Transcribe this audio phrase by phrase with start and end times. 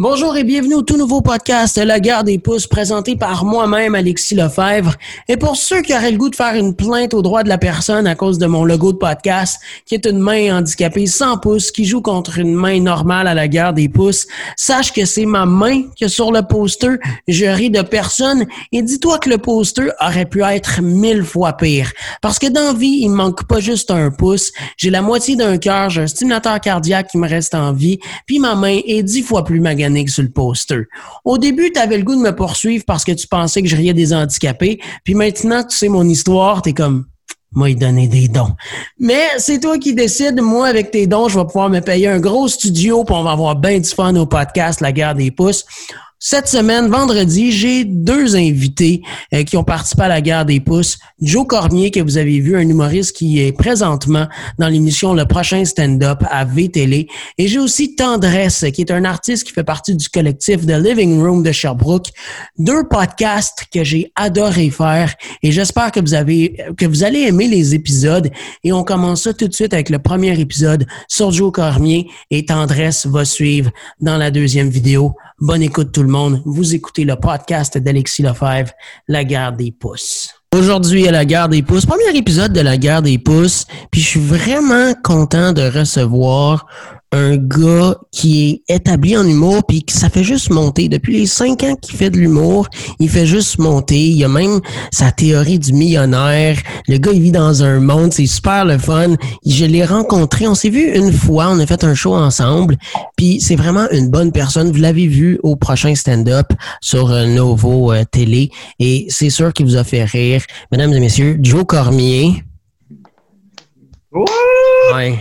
[0.00, 4.36] Bonjour et bienvenue au tout nouveau podcast La guerre des pouces présenté par moi-même Alexis
[4.36, 4.94] Lefebvre.
[5.26, 7.58] Et pour ceux qui auraient le goût de faire une plainte au droit de la
[7.58, 11.72] personne à cause de mon logo de podcast, qui est une main handicapée sans pouce
[11.72, 15.46] qui joue contre une main normale à la guerre des pouces, sache que c'est ma
[15.46, 17.00] main que sur le poster.
[17.26, 21.90] Je ris de personne et dis-toi que le poster aurait pu être mille fois pire.
[22.22, 24.52] Parce que dans vie, il manque pas juste un pouce.
[24.76, 28.38] J'ai la moitié d'un cœur, j'ai un stimulateur cardiaque qui me reste en vie, puis
[28.38, 29.87] ma main est dix fois plus maganée
[31.24, 33.76] Au début, tu avais le goût de me poursuivre parce que tu pensais que je
[33.76, 34.80] riais des handicapés.
[35.04, 37.06] Puis maintenant, tu sais mon histoire, tu es comme
[37.52, 38.54] moi, il donner des dons.
[38.98, 40.40] Mais c'est toi qui décides.
[40.40, 43.32] Moi, avec tes dons, je vais pouvoir me payer un gros studio, pour on va
[43.32, 45.64] avoir bien du fun au podcast La guerre des pouces.
[46.20, 50.98] Cette semaine, vendredi, j'ai deux invités euh, qui ont participé à la guerre des pouces.
[51.20, 54.26] Joe Cormier, que vous avez vu, un humoriste qui est présentement
[54.58, 57.06] dans l'émission Le Prochain Stand-Up à VTL.
[57.38, 61.20] Et j'ai aussi Tendresse, qui est un artiste qui fait partie du collectif The Living
[61.22, 62.08] Room de Sherbrooke.
[62.58, 67.46] Deux podcasts que j'ai adoré faire et j'espère que vous avez, que vous allez aimer
[67.46, 68.28] les épisodes.
[68.64, 72.44] Et on commence ça tout de suite avec le premier épisode sur Joe Cormier et
[72.44, 75.14] Tendresse va suivre dans la deuxième vidéo.
[75.40, 76.07] Bonne écoute tout le monde.
[76.46, 78.70] Vous écoutez le podcast d'Alexis Lefebvre,
[79.08, 80.30] La guerre des pouces.
[80.54, 84.06] Aujourd'hui, à la guerre des pouces, premier épisode de la guerre des pouces, puis je
[84.06, 86.66] suis vraiment content de recevoir
[87.12, 90.88] un gars qui est établi en humour puis que ça fait juste monter.
[90.88, 92.68] Depuis les cinq ans qu'il fait de l'humour,
[93.00, 93.98] il fait juste monter.
[93.98, 94.60] Il y a même
[94.92, 96.58] sa théorie du millionnaire.
[96.86, 99.14] Le gars, il vit dans un monde, c'est super le fun.
[99.46, 102.76] Je l'ai rencontré, on s'est vu une fois, on a fait un show ensemble.
[103.16, 104.70] Puis c'est vraiment une bonne personne.
[104.70, 109.66] Vous l'avez vu au prochain stand-up sur euh, Novo euh, Télé et c'est sûr qu'il
[109.66, 110.42] vous a fait rire.
[110.72, 112.42] Mesdames et messieurs, Joe Cormier.
[114.10, 115.18] Ouais.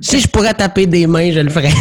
[0.00, 1.72] si je pourrais taper des mains, je le ferais.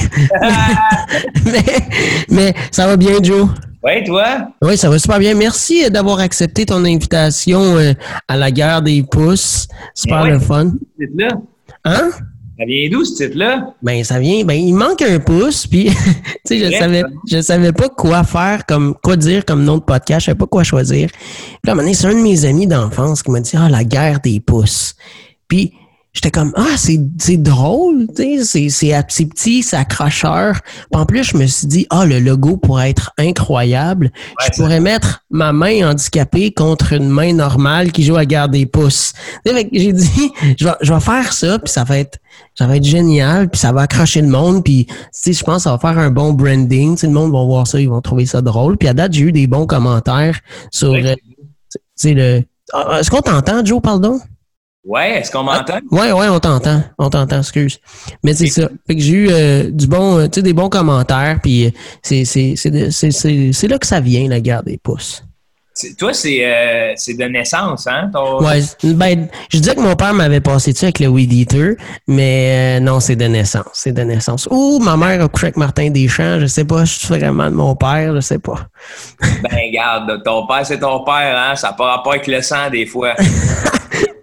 [2.30, 3.48] mais, ça va bien, Joe?
[3.84, 4.50] Oui, toi?
[4.62, 5.34] Oui, ça va super bien.
[5.34, 7.94] Merci d'avoir accepté ton invitation euh,
[8.28, 9.68] à la guerre des pouces.
[9.96, 10.74] Super le fun.
[11.16, 11.30] là
[11.86, 12.10] Hein?
[12.60, 13.74] Ça vient d'où ce titre-là?
[13.82, 14.44] Ben, ça vient.
[14.44, 15.86] Ben, il manque un pouce, puis,
[16.46, 19.84] tu sais, je savais, je savais pas quoi faire, comme, quoi dire comme nom de
[19.84, 21.10] podcast, je savais pas quoi choisir.
[21.10, 23.54] Puis là, à un moment donné, c'est un de mes amis d'enfance qui m'a dit,
[23.56, 24.94] ah, la guerre des pouces.
[25.48, 25.74] Puis,
[26.14, 30.60] j'étais comme ah c'est c'est drôle tu sais c'est c'est petit c'est accrocheur.
[30.94, 34.12] En plus je me suis dit ah le logo pourrait être incroyable.
[34.46, 38.66] Je pourrais mettre ma main handicapée contre une main normale qui joue à garder des
[38.66, 39.14] pouces
[39.46, 42.20] j'ai dit je vais, je vais faire ça puis ça va être
[42.56, 45.58] ça va être génial puis ça va accrocher le monde puis tu sais je pense
[45.58, 46.98] que ça va faire un bon branding.
[46.98, 48.78] Tu le monde va voir ça ils vont trouver ça drôle.
[48.78, 50.40] Puis à date j'ai eu des bons commentaires
[50.72, 51.16] sur euh,
[51.72, 52.44] tu sais le
[52.74, 54.20] ah, est-ce qu'on t'entend Joe pardon?
[54.84, 55.80] Ouais, est-ce qu'on m'entend?
[55.92, 56.84] Ouais, ouais, on t'entend.
[56.98, 57.80] On t'entend, excuse.
[58.24, 58.68] Mais c'est ça.
[58.88, 61.70] Fait que j'ai eu euh, du bon, euh, tu sais, des bons commentaires, puis euh,
[62.02, 65.24] c'est, c'est, c'est, là que ça vient, la guerre des pouces.
[65.98, 68.10] Toi, c'est, c'est de naissance, hein?
[68.12, 68.44] Ton...
[68.44, 71.76] Ouais, ben, je disais que mon père m'avait passé dessus avec le Weed Eater,
[72.08, 73.70] mais non, c'est de naissance.
[73.74, 74.48] C'est de naissance.
[74.52, 77.56] Ou ma mère a couché avec Martin Deschamps, je sais pas, je suis vraiment de
[77.56, 78.68] mon père, je sais pas.
[79.22, 81.56] ben, regarde, ton père, c'est ton père, hein?
[81.56, 83.16] Ça n'a pas rapport avec le sang, des fois.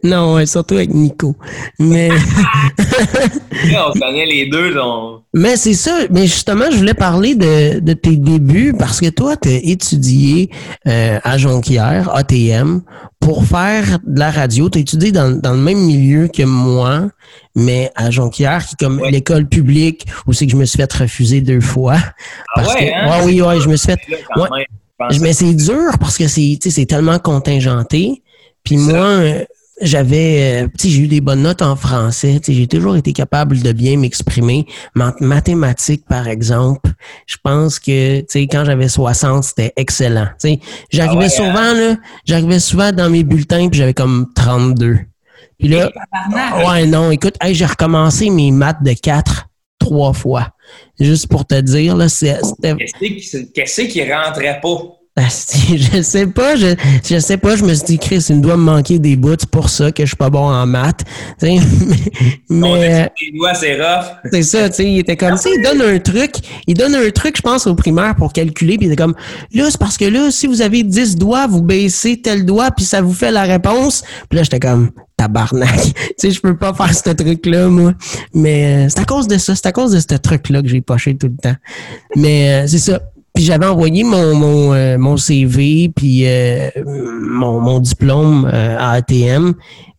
[0.03, 1.37] Non, surtout avec Nico.
[1.79, 2.11] Mais.
[3.77, 5.23] on connaît les deux, donc.
[5.35, 6.01] Mais c'est ça.
[6.11, 10.51] Mais justement, je voulais parler de, de tes débuts parce que toi, tu as étudié
[10.87, 12.81] euh, à Jonquière, ATM,
[13.21, 14.71] pour faire de la radio.
[14.71, 17.09] Tu as étudié dans, dans, le même milieu que moi,
[17.55, 20.93] mais à Jonquière, qui est comme l'école publique où c'est que je me suis fait
[20.93, 21.97] refuser deux fois.
[22.57, 23.21] Ah ouais, hein?
[23.25, 24.01] oui, oui, je me suis fait.
[24.37, 24.67] Ouais,
[25.21, 28.23] mais c'est dur parce que c'est tellement contingenté.
[28.65, 29.21] Puis moi,
[29.81, 32.41] j'avais, euh, j'ai eu des bonnes notes en français.
[32.47, 34.67] J'ai toujours été capable de bien m'exprimer.
[34.95, 36.91] mathématiques, par exemple,
[37.27, 40.29] je pense que, quand j'avais 60, c'était excellent.
[40.91, 41.75] J'arrivais ah souvent, hein?
[41.75, 44.99] là, j'arrivais souvent dans mes bulletins, puis j'avais comme 32.
[45.59, 45.91] Puis là,
[46.67, 50.49] ouais, non, écoute, j'ai recommencé mes maths de 4 trois fois.
[51.01, 52.75] Juste pour te dire, là, c'était...
[53.55, 54.98] Qu'est-ce qui rentrait pas?
[55.77, 56.75] je sais pas, je,
[57.09, 59.37] je sais pas, je me suis dit, Chris, il me doit me manquer des bouts,
[59.39, 61.05] c'est pour ça que je suis pas bon en maths.
[61.43, 61.59] mais,
[62.49, 64.05] mais doigts, c'est rough.
[64.31, 66.35] C'est ça, tu sais, il était comme, tu il donne un truc,
[66.67, 69.15] il donne un truc, je pense, au primaire pour calculer, puis il était comme,
[69.53, 72.85] là, c'est parce que là, si vous avez 10 doigts, vous baissez tel doigt, puis
[72.85, 74.03] ça vous fait la réponse.
[74.29, 75.77] Puis là, j'étais comme, tabarnak.
[75.95, 77.93] tu sais, je peux pas faire ce truc-là, moi.
[78.33, 80.81] Mais euh, c'est à cause de ça, c'est à cause de ce truc-là que j'ai
[80.81, 81.57] poché tout le temps.
[82.17, 83.01] Mais euh, c'est ça.
[83.39, 88.95] Puis j'avais envoyé mon, mon, euh, mon CV puis euh, mon, mon, diplôme euh, à
[88.95, 89.55] ATM.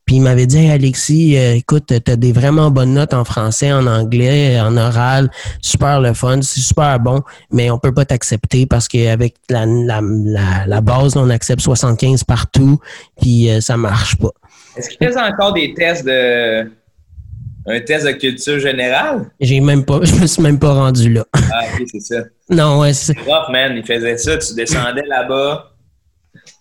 [0.05, 3.87] Puis il m'avait dit, Alexis, euh, écoute, t'as des vraiment bonnes notes en français, en
[3.87, 5.31] anglais, en oral,
[5.61, 10.01] super le fun, c'est super bon, mais on peut pas t'accepter parce qu'avec la, la,
[10.67, 12.77] la, base, on accepte 75 partout,
[13.21, 14.31] puis euh, ça marche pas.
[14.75, 16.69] Est-ce qu'il faisait encore des tests de
[17.69, 19.29] un test de culture générale?
[19.39, 21.25] J'ai même pas, je me suis même pas rendu là.
[21.33, 22.23] Ah, ok, c'est ça.
[22.49, 23.73] Non, ouais, c'est rough, man.
[23.77, 24.37] Il faisait ça.
[24.37, 25.71] Tu descendais là-bas,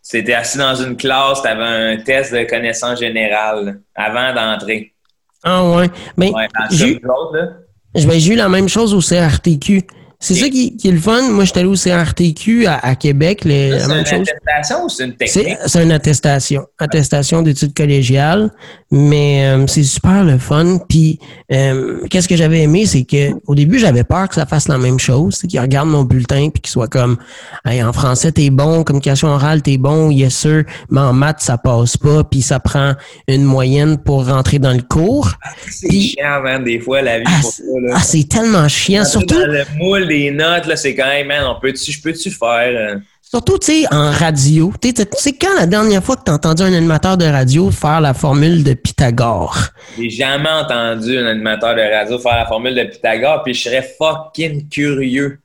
[0.09, 4.95] tu étais assis dans une classe, tu avais un test de connaissance générale avant d'entrer.
[5.43, 5.89] Ah, ouais.
[6.17, 9.83] Mais Ouais, ben, j'ai eu la même chose au CRTQ.
[10.21, 11.23] C'est ça qui, qui est le fun.
[11.31, 14.27] Moi, j'étais allé au CRTQ à, à Québec, le- la C'est même une chose.
[14.29, 15.59] attestation ou c'est une C'est technique?
[15.67, 18.51] c'est une attestation, attestation d'études collégiales,
[18.91, 20.79] mais euh, c'est super le fun.
[20.89, 21.21] Puis
[21.53, 24.77] euh, qu'est-ce que j'avais aimé, c'est que au début j'avais peur que ça fasse la
[24.79, 27.17] même chose, c'est qu'ils regardent mon bulletin puis qu'ils soient comme,
[27.65, 31.59] hey, en français t'es bon, communication orale t'es bon, yes sir, mais en maths ça
[31.59, 32.95] passe pas, puis ça prend
[33.29, 35.31] une moyenne pour rentrer dans le cours.
[35.71, 37.69] C'est Puis- chiant, man, des fois, la vie Ah, pour c'est ça.
[37.83, 37.95] Là.
[37.95, 39.37] ah, c'est tellement chiant, surtout.
[39.39, 42.73] Dans le moule des notes, là, c'est quand même, man, on peut-tu, je peux-tu faire?
[42.75, 44.73] euh, Surtout, tu sais, en radio.
[44.81, 47.27] Tu sais, tu sais, quand la dernière fois que tu as entendu un animateur de
[47.27, 49.59] radio faire la formule de Pythagore?
[49.99, 53.87] J'ai jamais entendu un animateur de radio faire la formule de Pythagore, puis je serais
[53.99, 55.41] fucking curieux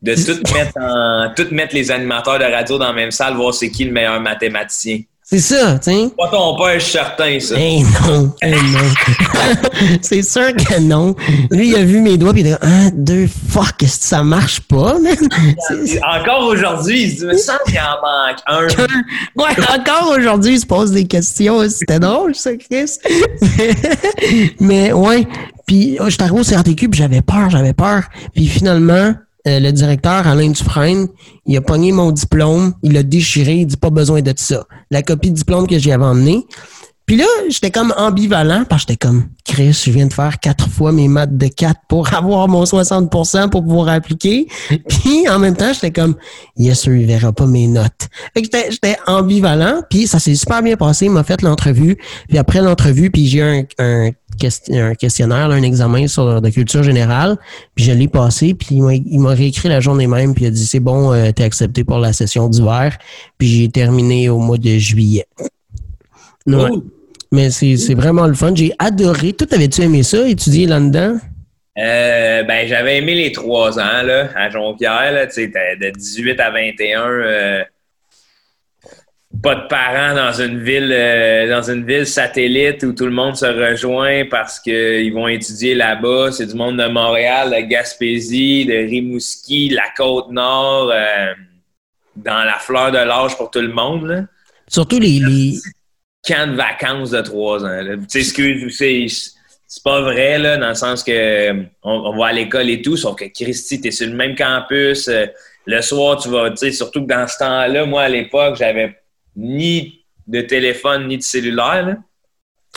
[0.00, 3.52] de tout mettre en, tout mettre les animateurs de radio dans la même salle, voir
[3.52, 5.00] c'est qui le meilleur mathématicien.
[5.32, 6.10] C'est ça, sais.
[6.18, 7.54] Pas ton père, je suis certain, ça.
[7.58, 9.96] Eh non, eh non.
[10.02, 11.16] c'est sûr que non.
[11.50, 14.60] Lui, il a vu mes doigts, puis il a dit, un, deux, fuck, ça marche
[14.60, 15.16] pas, man?
[16.20, 18.66] Encore aujourd'hui, il se dit, mais ça, il en manque un.
[19.34, 21.66] Ouais, encore aujourd'hui, il se pose des questions.
[21.66, 22.98] C'était drôle, ça, Chris.
[24.60, 25.26] Mais ouais,
[25.66, 28.02] puis oh, j'étais arrivé au CRTQ, puis j'avais peur, j'avais peur.
[28.34, 29.14] Puis finalement,
[29.48, 31.08] euh, le directeur, Alain Dufresne,
[31.46, 34.66] il a pogné mon diplôme, il l'a déchiré, il dit pas besoin de ça.
[34.90, 36.46] La copie de diplôme que j'y avais emmenée.
[37.06, 40.68] Puis là, j'étais comme ambivalent parce que j'étais comme Chris, je viens de faire quatre
[40.68, 44.46] fois mes maths de 4 pour avoir mon 60% pour pouvoir appliquer.
[44.88, 46.14] Puis en même temps, j'étais comme
[46.56, 48.08] Yes sir, il verra pas mes notes.
[48.34, 51.06] Fait que j'étais- j'étais ambivalent, puis ça s'est super bien passé.
[51.06, 51.96] Il m'a fait l'entrevue.
[52.28, 54.10] Puis après l'entrevue, puis j'ai eu un, un,
[54.72, 57.36] un questionnaire, un examen sur de culture générale.
[57.74, 60.48] Puis je l'ai passé, puis il m'a- il m'a réécrit la journée même, puis il
[60.48, 62.96] a dit c'est bon, euh, t'es accepté pour la session d'hiver.
[63.38, 65.26] Puis j'ai terminé au mois de juillet.
[66.46, 66.68] Ouais.
[66.68, 66.82] Cool.
[67.30, 68.54] Mais c'est vraiment le fun.
[68.54, 69.32] J'ai adoré.
[69.32, 71.16] Toi, t'avais-tu aimé ça, étudier là-dedans?
[71.78, 75.90] Euh, ben, j'avais aimé les trois ans, là, à Jonquière, là, tu sais, t'as- de
[75.90, 77.62] 18 à 21, euh,
[79.42, 83.36] pas de parents dans une ville, euh, dans une ville satellite où tout le monde
[83.36, 86.30] se rejoint parce qu'ils vont étudier là-bas.
[86.32, 90.92] C'est du monde de Montréal, de Gaspésie, de Rimouski, la Côte-Nord,
[92.16, 94.24] dans la fleur de l'âge pour tout le monde, là.
[94.68, 95.54] Surtout les, les,
[96.26, 97.68] camp de vacances de trois ans.
[97.82, 97.96] là.
[97.96, 101.52] Tu sais, excuse, c'est, pas vrai, là, dans le sens que
[101.82, 105.08] on, on va à l'école et tout, sauf que Christy, t'es sur le même campus.
[105.08, 105.26] euh,
[105.64, 108.96] le soir, tu vas, tu sais, surtout que dans ce temps-là, moi, à l'époque, j'avais
[109.36, 111.96] ni de téléphone, ni de cellulaire, là.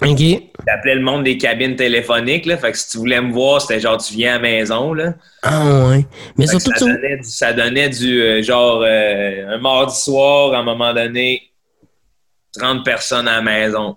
[0.01, 0.19] OK.
[0.68, 2.57] J'appelais le monde des cabines téléphoniques, là.
[2.57, 5.13] Fait que si tu voulais me voir, c'était genre, tu viens à la maison, là.
[5.42, 6.06] Ah ouais.
[6.38, 9.95] Mais Fait surtout, ça, tu- donnait, du- ça donnait du euh, genre euh, un mardi
[9.95, 11.44] soir, à un moment donné,
[12.57, 13.96] 30 personnes à la maison.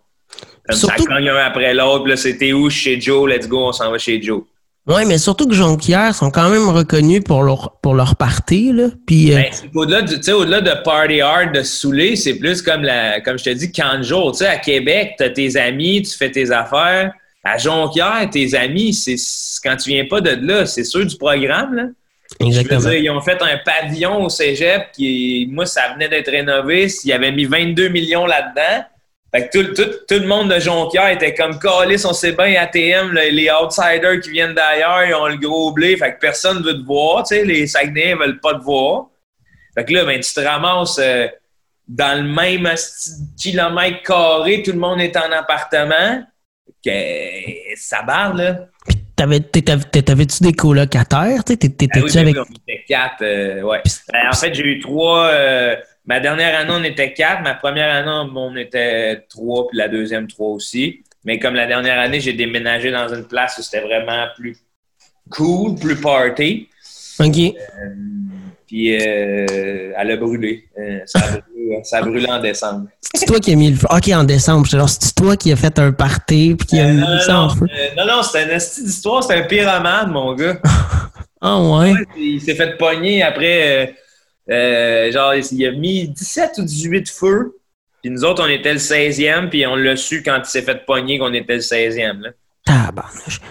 [0.68, 2.68] Comme Surtout- ça cogne un après l'autre, c'était où?
[2.70, 4.42] Chez Joe, let's go, on s'en va chez Joe.
[4.86, 8.88] Ouais, mais surtout que Jonquière sont quand même reconnus pour leur pour leur party là.
[9.06, 12.82] Puis euh, Ben, au-delà tu sais, au-delà de party hard, de saouler, c'est plus comme
[12.82, 14.32] la, comme je te dis, de jour.
[14.32, 17.12] Tu sais, à Québec, t'as tes amis, tu fais tes affaires.
[17.44, 21.74] À Jonquière, tes amis, c'est- quand tu viens pas de là, c'est sûr du programme,
[21.74, 21.82] là.
[22.40, 26.30] Je veux dire, ils ont fait un pavillon au cégep qui, moi, ça venait d'être
[26.30, 26.86] rénové.
[27.04, 28.84] Ils avaient mis 22 millions là-dedans.
[29.34, 32.62] Fait que tout, tout, tout le monde de Jonquière était comme Calis, on sait bien,
[32.62, 35.96] ATM, le- les outsiders qui viennent d'ailleurs, ils ont le gros blé.
[35.96, 37.24] Fait que personne veut te voir.
[37.24, 39.06] Tu sais, les Saguenayens veulent pas te voir.
[39.74, 41.26] Fait que là, ben, tu te ramasses euh,
[41.88, 42.72] dans le même
[43.38, 46.22] kilomètre carré, tout le monde est en appartement.
[46.84, 46.90] Que,
[47.76, 48.56] ça barre, là.
[49.18, 53.82] T'avais t'avais- t'avais-tu des colocataires, Ah oui, t'étais-tu avec on était quatre, euh, ouais.
[54.12, 55.26] Ben, en fait, j'ai eu trois.
[55.26, 55.74] euh,
[56.06, 57.42] ma dernière année, on était quatre.
[57.42, 61.02] Ma première année, on était trois, puis la deuxième, trois aussi.
[61.24, 64.56] Mais comme la dernière année, j'ai déménagé dans une place où c'était vraiment plus
[65.30, 66.68] cool, plus party.
[67.18, 67.38] OK.
[67.38, 67.54] Euh,
[68.68, 70.68] puis euh, elle a brûlé.
[70.78, 72.86] Euh, ça, a brûlé ça a brûlé en décembre.
[73.14, 73.86] C'est toi qui as mis le feu.
[73.90, 74.66] OK, en décembre.
[74.68, 77.38] C'est toi qui as fait un party puis qui a Euh, mis non, ça non,
[77.40, 77.66] en feu?
[77.74, 79.22] euh, non, non, c'était une esti d'histoire.
[79.24, 80.58] C'était un pyromane, mon gars.
[81.40, 81.92] Ah ouais.
[81.92, 83.86] Ouais, il s'est fait pogner après.
[83.86, 83.86] euh,
[84.52, 87.54] euh, genre, il a mis 17 ou 18 feux.
[88.02, 90.84] Puis nous autres, on était le 16e, puis on l'a su quand il s'est fait
[90.84, 92.20] pogner qu'on était le 16e.
[92.22, 92.30] Là.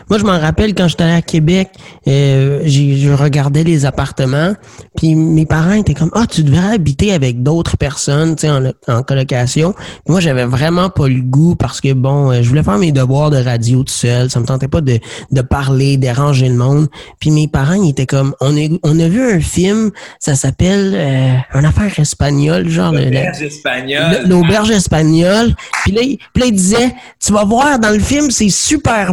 [0.09, 1.69] Moi, je m'en rappelle quand j'étais à Québec,
[2.07, 4.53] euh, je regardais les appartements,
[4.95, 8.71] puis mes parents étaient comme ah tu devrais habiter avec d'autres personnes, tu sais en,
[8.87, 9.73] en, colocation.
[10.07, 13.29] moi, j'avais vraiment pas le goût parce que bon, euh, je voulais faire mes devoirs
[13.29, 14.99] de radio tout seul, ça me tentait pas de,
[15.31, 16.87] de parler, déranger le monde.
[17.19, 20.93] Puis mes parents, ils étaient comme on est on a vu un film, ça s'appelle
[20.95, 24.23] euh, une affaire espagnole, genre l'auberge espagnole.
[24.27, 25.55] L'auberge espagnole.
[25.83, 26.01] Puis là,
[26.33, 29.06] puis là, ils disaient tu vas voir dans le film, c'est super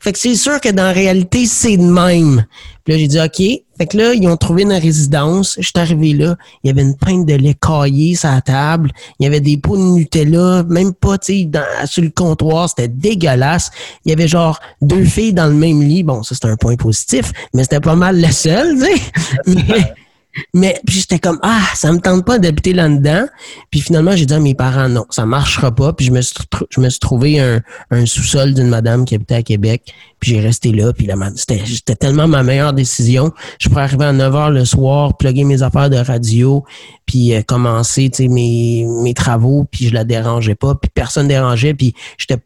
[0.00, 2.44] Fait que c'est sûr que dans la réalité, c'est de même.
[2.84, 3.62] Puis là, j'ai dit OK.
[3.78, 5.56] Fait que là, ils ont trouvé une résidence.
[5.58, 6.36] Je suis arrivé là.
[6.62, 8.90] Il y avait une pinte de lait caillé sur la table.
[9.18, 10.64] Il y avait des pots de Nutella.
[10.68, 11.50] Même pas, tu sais,
[11.86, 12.68] sur le comptoir.
[12.68, 13.70] C'était dégueulasse.
[14.04, 16.02] Il y avait genre deux filles dans le même lit.
[16.02, 17.32] Bon, ça, c'était un point positif.
[17.54, 19.94] Mais c'était pas mal le seul, tu sais.
[20.54, 23.26] Mais puis j'étais comme ah, ça me tente pas d'habiter là-dedans.
[23.70, 25.92] Puis finalement, j'ai dit à mes parents non, ça marchera pas.
[25.92, 26.34] Puis je me suis
[26.70, 27.60] je me suis trouvé un,
[27.90, 29.92] un sous-sol d'une madame qui habitait à Québec.
[30.20, 30.92] Puis j'ai resté là.
[30.92, 33.32] Puis c'était tellement ma meilleure décision.
[33.58, 36.64] Je pourrais arriver à 9 h le soir, plugger mes affaires de radio,
[37.06, 39.64] puis euh, commencer mes mes travaux.
[39.70, 40.74] Puis je la dérangeais pas.
[40.74, 41.74] Puis personne dérangeait.
[41.74, 42.40] Puis j'étais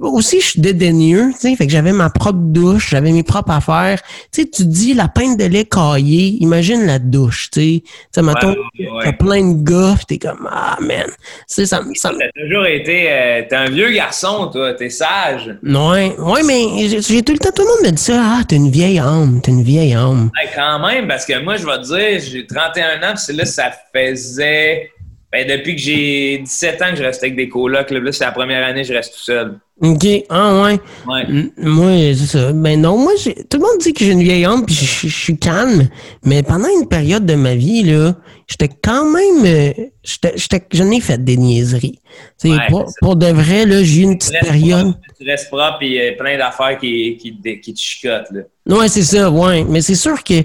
[0.00, 4.00] aussi, je suis dédaigneux, fait que j'avais ma propre douche, j'avais mes propres affaires.
[4.32, 7.82] Tu tu dis la peinte de lait caillé, imagine la douche, tu
[8.14, 8.22] sais.
[8.22, 8.54] mettons,
[9.02, 11.06] t'as plein de gars, t'es comme, ah, man.
[11.46, 15.56] ça, ça, T'as toujours été, euh, t'es un vieux garçon, toi, t'es sage.
[15.62, 18.56] Ouais, ouais, mais j'ai tout le temps, tout le monde me dit ça, ah, t'es
[18.56, 20.30] une vieille âme, t'es une vieille âme.
[20.54, 23.72] quand même, parce que moi, je vais te dire, j'ai 31 ans, puis là, ça
[23.94, 24.90] faisait
[25.34, 28.30] ben, depuis que j'ai 17 ans que je reste avec des colocs, là, c'est la
[28.30, 29.58] première année que je reste tout seul.
[29.82, 30.06] OK.
[30.28, 30.78] Ah ouais.
[31.08, 31.50] ouais.
[31.56, 32.52] Moi, c'est ça.
[32.52, 35.36] Ben non, moi, tout le monde dit que j'ai une vieille âme puis je, suis
[35.36, 35.88] calme.
[36.24, 38.14] Mais pendant une période de ma vie, là,
[38.46, 39.44] j'étais quand même.
[39.44, 39.72] Euh,
[40.04, 41.98] j'étais, j'en ai fait des niaiseries.
[42.44, 44.94] Ouais, pour, pour, de vrai, là, j'ai eu une petite période.
[45.18, 48.42] tu restes propre et euh, plein d'affaires qui, qui, qui te chicotent, là.
[48.68, 49.64] Ouais, c'est ça, ouais.
[49.64, 50.44] Mais c'est sûr que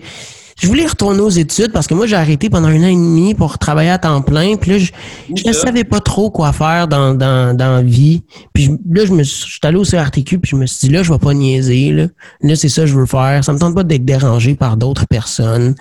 [0.60, 3.34] je voulais retourner aux études parce que moi, j'ai arrêté pendant un an et demi
[3.34, 4.58] pour travailler à temps plein.
[4.58, 8.24] Puis là, je, ne savais pas trop quoi faire dans, dans, dans la vie.
[8.54, 10.94] Puis là, je me suis, je suis allé au CRTQ puis je me suis dit,
[10.94, 11.92] là, je vais pas niaiser.
[11.92, 12.08] Là,
[12.42, 13.44] là c'est ça que je veux faire.
[13.44, 15.76] Ça me tente pas d'être dérangé par d'autres personnes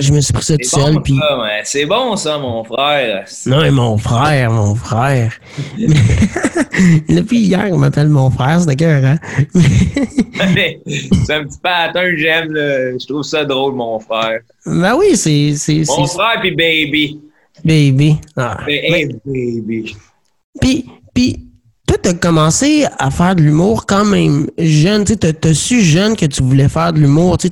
[0.00, 0.94] je me suis pris ça tout seul.
[0.94, 1.18] Bon, puis...
[1.64, 3.24] C'est bon, ça, mon frère.
[3.46, 5.32] Non, mais mon frère, mon frère.
[7.08, 9.18] Depuis hier, on m'appelle mon frère, c'est cœur, hein?
[9.54, 12.52] c'est un petit pattern, j'aime.
[12.52, 14.40] Je trouve ça drôle, mon frère.
[14.66, 15.84] Ben oui, c'est.
[15.88, 17.20] Mon frère, puis baby.
[17.64, 18.16] Baby.
[18.36, 18.58] Ah.
[18.68, 19.96] Hey, baby.
[20.60, 21.46] Puis, puis,
[21.86, 25.04] toi, t'as commencé à faire de l'humour quand même jeune.
[25.04, 27.38] Tu as, su jeune que tu voulais faire de l'humour.
[27.38, 27.48] Tu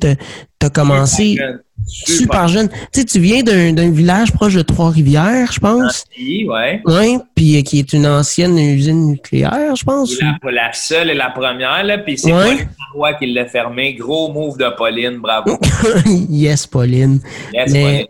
[0.64, 1.38] as, as commencé.
[1.86, 2.68] Super, jeune.
[2.68, 6.04] Tu sais, tu viens d'un village proche de Trois-Rivières, je pense.
[6.18, 6.80] Oui, ouais.
[6.86, 10.18] Oui, puis euh, qui est une ancienne usine nucléaire, je pense.
[10.20, 11.98] La, la seule et la première, là.
[11.98, 12.66] Puis c'est ouais.
[12.92, 13.94] Pauline qui l'a fermé.
[13.94, 15.58] Gros move de Pauline, bravo.
[16.30, 17.20] yes, Pauline.
[17.52, 18.06] Yes, mais, Pauline.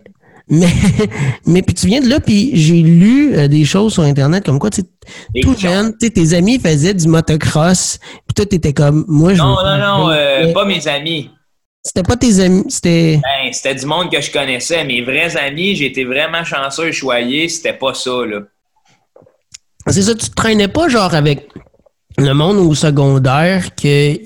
[0.49, 0.69] Mais,
[1.47, 4.59] mais puis tu viens de là, puis j'ai lu euh, des choses sur Internet comme
[4.59, 9.05] quoi, tu sais, tout jeune, tu tes amis faisaient du motocross, puis toi, t'étais comme,
[9.09, 11.31] moi, je Non, non, non, euh, pas mes amis.
[11.87, 13.21] C'était pas tes amis, c'était.
[13.23, 14.85] Ben, c'était du monde que je connaissais.
[14.85, 18.41] Mes vrais amis, j'ai été vraiment chanceux et choyé, c'était pas ça, là.
[19.89, 21.47] C'est ça, tu te traînais pas, genre, avec
[22.17, 24.17] le monde au secondaire, que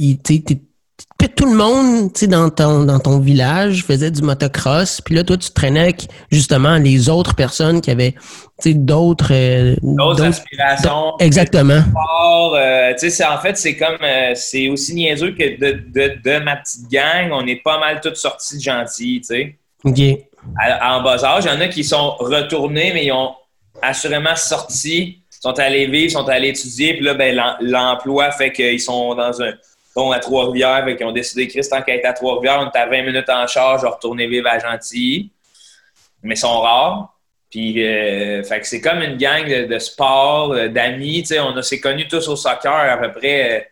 [1.39, 5.23] tout le monde, tu sais, dans ton, dans ton village faisait du motocross, puis là,
[5.23, 8.19] toi, tu traînais avec, justement, les autres personnes qui avaient, tu
[8.59, 9.33] sais, d'autres...
[9.33, 11.17] Euh, d'autres aspirations.
[11.21, 11.83] Exactement.
[12.55, 13.99] Euh, tu sais, en fait, c'est comme...
[14.03, 18.01] Euh, c'est aussi niaiseux que de, de, de, ma petite gang, on est pas mal
[18.01, 19.57] tous sortis de gentils, tu sais.
[19.85, 20.01] OK.
[20.83, 23.33] en bas âge, il y en a qui sont retournés, mais ils ont
[23.81, 29.15] assurément sorti, sont allés vivre, sont allés étudier, puis là, ben, l'emploi fait qu'ils sont
[29.15, 29.53] dans un
[29.97, 33.03] à Trois-Rivières, qui ont décidé, Christ, tant qu'à être à Trois-Rivières, on est à 20
[33.03, 35.31] minutes en charge, de retourner vivre à Gentilly.
[36.23, 37.15] Mais ils sont rares.
[37.51, 41.25] Puis, euh, fait que c'est comme une gang de, sport, euh, d'amis.
[41.41, 43.69] On s'est connus tous au soccer à peu près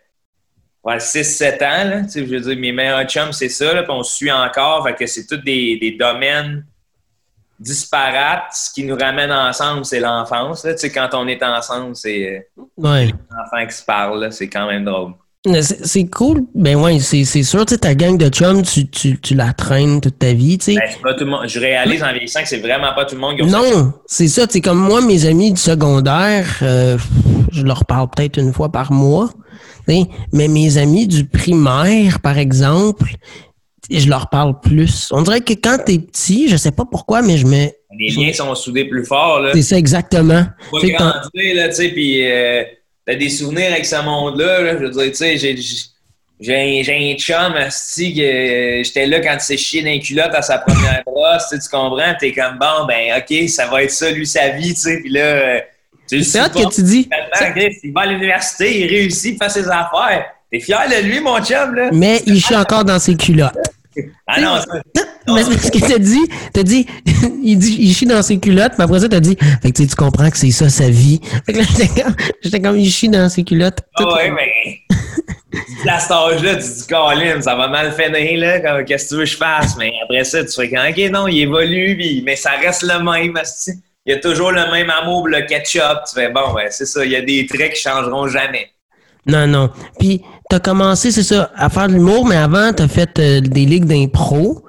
[0.86, 1.90] euh, 6-7 ans.
[1.90, 3.74] Là, je veux dire, mes meilleurs chums, c'est ça.
[3.74, 4.86] Là, puis on se suit encore.
[4.86, 6.64] Fait que c'est tous des, des, domaines
[7.58, 8.54] disparates.
[8.54, 10.66] Ce qui nous ramène ensemble, c'est l'enfance.
[10.94, 13.12] Quand on est ensemble, c'est ouais.
[13.30, 14.32] l'enfant qui se parle.
[14.32, 15.12] C'est quand même drôle.
[15.62, 16.42] C'est cool.
[16.54, 20.00] Ben ouais, c'est sûr, tu sais, ta gang de chums, tu, tu, tu, la traînes
[20.00, 20.74] toute ta vie, tu sais.
[20.74, 21.46] Ben, pas tout le monde.
[21.46, 24.28] Je réalise en vieillissant que c'est vraiment pas tout le monde qui a Non, c'est
[24.28, 24.46] ça.
[24.46, 26.98] Tu comme moi, mes amis du secondaire, euh,
[27.52, 29.30] je leur parle peut-être une fois par mois.
[29.88, 33.06] Mais mes amis du primaire, par exemple,
[33.90, 35.08] je leur parle plus.
[35.12, 37.68] On dirait que quand t'es petit, je sais pas pourquoi, mais je me.
[37.98, 39.50] Les liens sont soudés plus forts, là.
[39.54, 40.44] C'est ça, exactement.
[40.80, 42.64] Tu grandir, là, tu sais, puis euh,
[43.06, 44.72] t'as des souvenirs avec ce monde-là, là?
[44.72, 45.56] Je veux dire, tu sais, j'ai
[46.38, 50.34] j'ai un, un chum, asti, que j'étais là quand il s'est chié dans les culottes
[50.34, 52.14] à sa première brosse, tu comprends?
[52.20, 55.00] T'es comme, bon, ben, OK, ça va être ça, lui, sa vie, tu sais.
[55.00, 55.60] Puis là, euh,
[56.06, 57.08] tu C'est hot que tu dis.
[57.82, 60.26] Il va à l'université, il réussit, il fait ses affaires.
[60.52, 61.88] T'es fier de lui, mon chum, là?
[61.92, 63.56] Mais il chie encore dans ses culottes.
[64.26, 65.02] Ah non, ça...
[65.28, 66.86] Mais ce que t'as dit, t'as dit,
[67.42, 69.96] il dit, il chie dans ses culottes, mais après ça, t'as dit, fait que tu
[69.96, 71.20] comprends que c'est ça sa vie.
[71.44, 71.64] Fait que là,
[72.42, 73.78] j'étais comme, il chie dans ses culottes.
[73.96, 74.80] Ah ouais, mais
[75.88, 79.14] à cet âge-là, tu te dis, Colin, ça va mal finir, là, qu'est-ce que tu
[79.16, 79.76] veux que je fasse?
[79.76, 83.38] Mais après ça, tu fais, OK, non, il évolue, mais ça reste le même,
[84.06, 86.04] il y a toujours le même amour le ketchup.
[86.08, 88.70] Tu fais, bon, ouais, c'est ça, il y a des traits qui changeront jamais.
[89.26, 89.70] Non, non.
[89.98, 93.64] Puis, t'as commencé, c'est ça, à faire de l'humour, mais avant, t'as fait euh, des
[93.66, 94.62] ligues d'impro.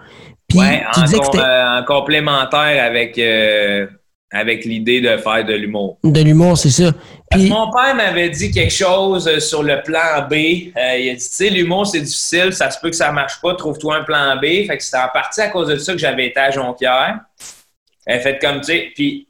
[0.48, 3.86] Puis, ouais, tu en, euh, en, complémentaire avec, euh,
[4.32, 5.98] avec l'idée de faire de l'humour.
[6.04, 6.92] De l'humour, c'est ça.
[7.36, 10.34] Mon père m'avait dit quelque chose euh, sur le plan B.
[10.78, 13.42] Euh, il a dit, tu sais, l'humour, c'est difficile, ça se peut que ça marche
[13.42, 14.66] pas, trouve-toi un plan B.
[14.66, 17.20] Fait que c'était en partie à cause de ça que j'avais été à Jonquière.
[18.08, 19.28] Fait comme, tu sais, puis,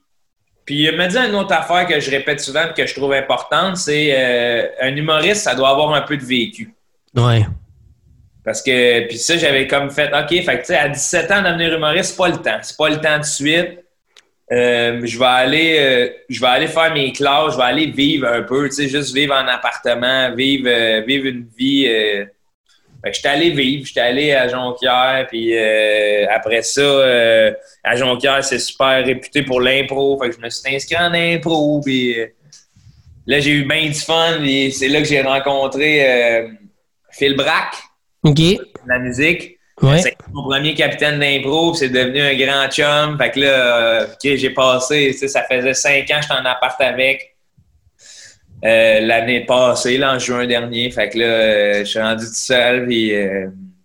[0.64, 3.14] puis il m'a dit une autre affaire que je répète souvent et que je trouve
[3.14, 6.72] importante, c'est un humoriste, ça doit avoir un peu de vécu.
[7.16, 7.44] Ouais.
[8.48, 11.42] Parce que, puis ça, j'avais comme fait, OK, fait que, tu sais, à 17 ans,
[11.42, 12.60] devenir humoriste, c'est pas le temps.
[12.62, 13.84] C'est pas le temps de suite.
[14.54, 18.26] Euh, je vais aller euh, je vais aller faire mes classes, je vais aller vivre
[18.26, 21.88] un peu, tu sais, juste vivre en appartement, vivre, euh, vivre une vie.
[21.88, 22.32] Fait
[23.10, 25.54] que j'étais allé vivre, j'étais allé à Jonquière, puis
[26.30, 27.06] après ça,
[27.84, 30.18] à Jonquière, c'est super réputé pour l'impro.
[30.24, 32.16] Fait que je me suis inscrit en impro, puis
[33.26, 36.48] là, j'ai eu bien du fun, et c'est là que j'ai rencontré
[37.12, 37.87] Phil Brack.
[38.28, 38.40] OK.
[38.86, 39.58] La musique.
[39.82, 40.00] Ouais.
[40.00, 43.18] C'est mon premier capitaine d'impro, c'est devenu un grand chum.
[43.18, 47.36] Fait que là, euh, j'ai passé, ça faisait cinq ans que j'étais en appart avec.
[48.66, 50.90] Euh, l'année passée, là, en juin dernier.
[50.90, 52.88] Fait que là, euh, je suis rendu tout seul.
[52.88, 53.12] Puis,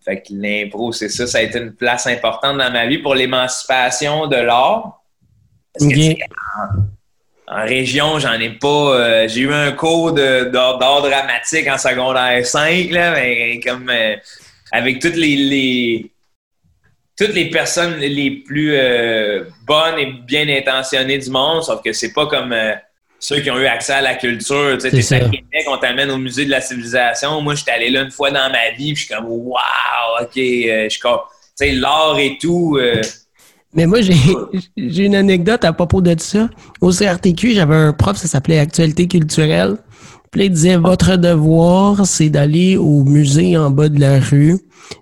[0.03, 1.27] fait que l'impro, c'est ça.
[1.27, 5.03] Ça a été une place importante dans ma vie pour l'émancipation de l'art.
[7.49, 9.27] en, région, j'en ai pas.
[9.29, 13.91] j'ai eu un cours d'art dramatique en secondaire 5, là, mais comme
[14.73, 16.11] avec toutes les,
[17.17, 22.13] toutes les personnes les plus euh, bonnes et bien intentionnées du monde, sauf que c'est
[22.13, 22.73] pas comme euh,
[23.21, 24.79] ceux qui ont eu accès à la culture.
[24.81, 27.41] Tu sais, à Québec, on t'amène au musée de la civilisation.
[27.43, 29.59] Moi, j'étais allé là une fois dans ma vie, puis je suis comme, wow,
[30.23, 32.79] ok, euh, je suis comme, tu sais, l'art et tout.
[33.75, 34.01] Mais moi,
[34.77, 36.49] j'ai une anecdote à propos de ça.
[36.81, 39.77] Au CRTQ, j'avais un prof, ça s'appelait Actualité culturelle.
[40.33, 44.59] Puis il disait, votre devoir, c'est d'aller au musée en bas de la rue,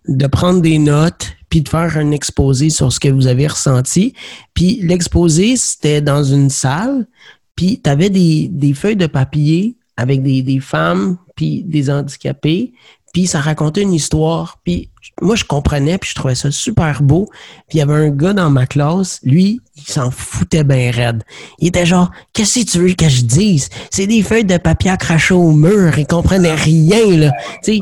[0.08, 4.12] de prendre des notes, puis de faire un exposé sur ce que vous avez ressenti.
[4.54, 7.06] Puis l'exposé, c'était dans une salle,
[7.54, 12.72] puis tu avais des, feuilles de papier avec des, des femmes, puis des handicapés,
[13.12, 14.58] puis ça racontait une histoire.
[14.64, 14.90] Puis
[15.22, 17.28] moi, je comprenais, puis je trouvais ça super beau.
[17.68, 21.22] Puis il y avait un gars dans ma classe, lui, il s'en foutait bien raide.
[21.58, 23.68] Il était genre, qu'est-ce que tu veux que je dise?
[23.90, 25.98] C'est des feuilles de papier accrochées au mur.
[25.98, 27.32] Il comprenait rien, là.
[27.62, 27.80] Tu sais,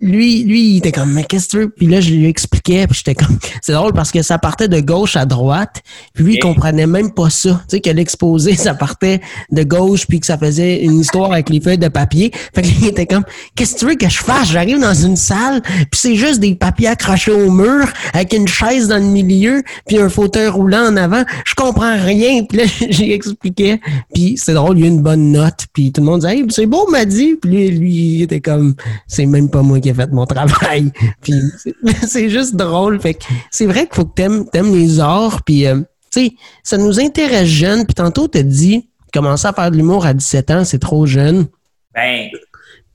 [0.00, 1.70] lui, lui, il était comme, mais qu'est-ce que tu veux?
[1.70, 4.80] Puis là, je lui expliquais, puis j'étais comme, c'est drôle parce que ça partait de
[4.80, 5.82] gauche à droite.
[6.14, 7.62] Puis lui, il comprenait même pas ça.
[7.68, 11.48] Tu sais, que l'exposé, ça partait de gauche, puis que ça faisait une histoire avec
[11.48, 12.30] les feuilles de papier.
[12.54, 14.48] Fait qu'il était comme, qu'est-ce que tu veux que je fasse?
[14.76, 18.98] Dans une salle, puis c'est juste des papiers accrochés au mur, avec une chaise dans
[18.98, 22.44] le milieu, puis un fauteuil roulant en avant je comprends rien.
[22.44, 23.80] Puis là, j'ai expliqué.
[24.14, 25.66] Puis c'est drôle, il y a une bonne note.
[25.72, 27.36] Puis tout le monde disait, c'est beau, m'a dit.
[27.36, 28.74] Puis lui, il était comme,
[29.06, 30.90] c'est même pas moi qui ai fait mon travail.
[31.22, 31.34] Puis
[32.06, 33.00] c'est juste drôle.
[33.00, 35.42] Fait que c'est vrai qu'il faut que t'aimes, aimes les arts.
[35.42, 37.84] Puis, euh, tu sais, ça nous intéresse jeune.
[37.84, 41.46] Puis tantôt, t'as dit, commencer à faire de l'humour à 17 ans, c'est trop jeune.
[41.94, 42.28] Ben.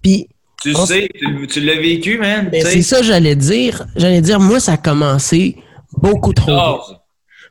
[0.02, 0.28] Puis,
[0.64, 1.10] tu sais,
[1.50, 2.50] tu, l'as vécu, man.
[2.50, 3.86] Ben, c'est ça, j'allais dire.
[3.96, 5.58] J'allais dire, moi, ça a commencé
[5.92, 6.80] beaucoup trop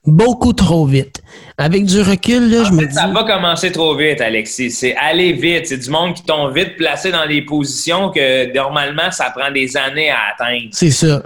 [0.04, 1.22] beaucoup trop vite.
[1.58, 2.94] Avec du recul, là, je me dis.
[2.94, 4.70] Ça va commencer trop vite, Alexis.
[4.70, 5.66] C'est aller vite.
[5.66, 9.76] C'est du monde qui tombe vite placé dans des positions que normalement, ça prend des
[9.76, 10.68] années à atteindre.
[10.72, 11.22] C'est ça.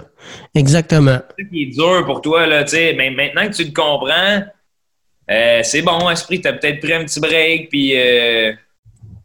[0.53, 1.19] Exactement.
[1.37, 2.93] C'est ça qui est dur pour toi, là, tu sais.
[2.97, 4.43] Mais maintenant que tu le comprends,
[5.31, 7.93] euh, c'est bon, esprit, t'as peut-être pris un petit break, puis.
[7.95, 8.53] Euh,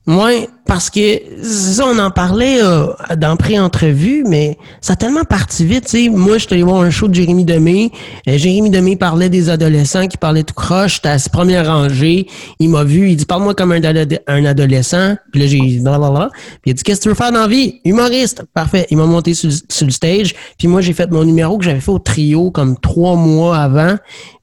[0.08, 2.86] Oui, parce que ça, on en parlait euh,
[3.16, 5.86] dans pré-entrevue, mais ça a tellement parti vite.
[5.86, 6.08] sais.
[6.08, 7.92] Moi, je suis allé voir un show de Jérémy Demé.
[8.28, 10.96] Euh, Jérémy Demé parlait des adolescents qui parlaient tout croche.
[10.96, 12.26] J'étais à sa première rangée.
[12.58, 13.10] Il m'a vu.
[13.10, 15.16] Il dit Parle-moi comme un, un, adolescent.
[15.30, 16.30] Puis là, j'ai dit Blablabla.
[16.32, 17.80] Puis il a dit Qu'est-ce que tu veux faire dans la vie?
[17.84, 18.42] Humoriste.
[18.54, 18.88] Parfait.
[18.90, 20.34] Il m'a monté sur, le stage.
[20.58, 23.94] Puis moi, j'ai fait mon numéro que j'avais fait au trio comme trois mois avant.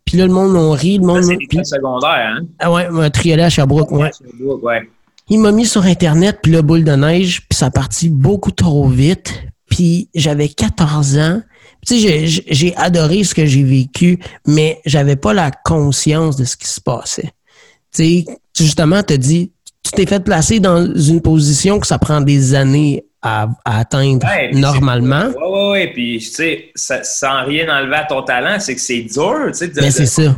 [0.06, 1.00] Puis là, le monde m'a ri.
[1.00, 1.24] Le monde.
[1.24, 2.46] C'est secondaire, hein?
[2.60, 4.10] Ah ouais, un triolet à Sherbrooke, ouais.
[4.18, 4.88] Sherbrooke, ouais.
[5.30, 8.52] Il m'a mis sur Internet, puis le boule de neige, puis ça a parti beaucoup
[8.52, 9.44] trop vite.
[9.70, 11.42] Puis j'avais 14 ans.
[11.88, 16.58] Tu sais, j'ai adoré ce que j'ai vécu, mais j'avais pas la conscience de ce
[16.58, 17.32] qui se passait.
[17.96, 18.26] Tu sais,
[18.58, 19.52] justement, tu dit,
[19.84, 25.28] tu t'es fait placer dans une position que ça prend des années à, atteindre normalement.
[25.28, 25.88] Oui, oui, oui.
[25.94, 26.72] Puis, tu sais,
[27.04, 29.72] sans rien enlever à ton talent, c'est que c'est dur, tu sais.
[29.76, 30.36] Mais c'est ça.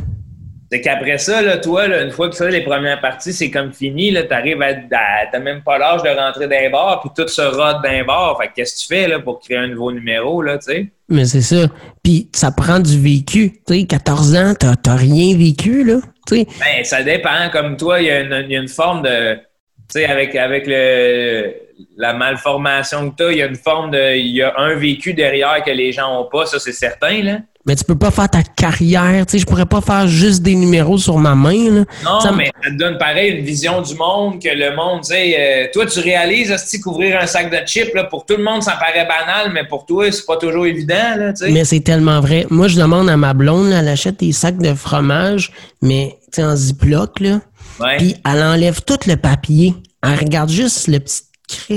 [0.72, 4.10] C'est qu'après ça, là, toi, une fois que ça, les premières parties, c'est comme fini,
[4.14, 5.26] tu arrives à.
[5.30, 8.02] T'as même pas l'âge de rentrer dans les bars, puis tout se rode dans les
[8.02, 8.38] bars.
[8.40, 10.86] Fait qu'est-ce que tu fais là, pour créer un nouveau numéro, là, tu sais?
[11.10, 11.66] Mais c'est ça.
[12.02, 13.60] Puis ça prend du vécu.
[13.66, 15.98] Tu sais, 14 ans, t'as rien vécu, là.
[16.30, 17.50] Ben, ça dépend.
[17.52, 19.34] Comme toi, il y, y, a une forme de.
[19.34, 19.42] Tu
[19.90, 21.52] sais, avec, avec le,
[21.98, 24.16] la malformation que tu as, il y a une forme de.
[24.16, 27.40] Il y a un vécu derrière que les gens n'ont pas, ça, c'est certain, là
[27.64, 29.24] mais tu peux pas faire ta carrière.
[29.26, 31.70] Tu sais, je pourrais pas faire juste des numéros sur ma main.
[31.70, 31.84] Là.
[32.04, 35.34] Non, mais ça te donne pareil une vision du monde que le monde, tu sais,
[35.38, 38.62] euh, toi, tu réalises, ce couvrir un sac de chips, là, pour tout le monde,
[38.62, 41.52] ça paraît banal, mais pour toi, c'est pas toujours évident, là, tu sais.
[41.52, 42.46] Mais c'est tellement vrai.
[42.50, 46.44] Moi, je demande à ma blonde, elle achète des sacs de fromage, mais, tu sais,
[46.44, 47.40] en ziploc, là.
[47.80, 47.96] Ouais.
[47.96, 49.74] Puis elle enlève tout le papier.
[50.02, 51.22] Elle regarde juste le petit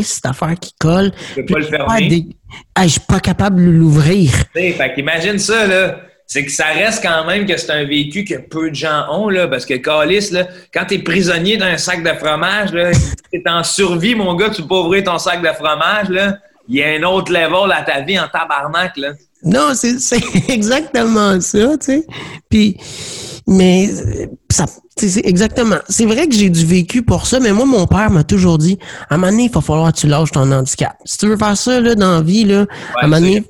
[0.03, 1.11] cette affaire qui colle.
[1.33, 2.27] Tu peux pas le fermer.
[2.83, 4.31] Je suis pas capable de l'ouvrir.
[4.53, 5.99] Fait qu'imagine ça, là.
[6.27, 9.29] C'est que ça reste quand même que c'est un vécu que peu de gens ont,
[9.29, 12.91] là, parce que Calis, là, quand t'es prisonnier d'un sac de fromage, là,
[13.31, 16.37] t'es en survie, mon gars, tu peux ouvrir ton sac de fromage, là.
[16.67, 19.09] Il y a un autre level à ta vie en tabarnak, là.
[19.43, 19.97] Non, c'est
[20.49, 22.05] exactement ça, tu sais.
[22.49, 22.75] Puis,
[23.47, 23.87] mais
[24.49, 24.65] ça,
[24.97, 25.77] c'est exactement.
[25.89, 28.79] C'est vrai que j'ai du vécu pour ça, mais moi, mon père m'a toujours dit,
[29.09, 30.95] à un moment donné, il va falloir que tu lâches ton handicap.
[31.03, 32.65] Si tu veux faire ça, là, dans la vie, là,
[33.01, 33.43] à un donné,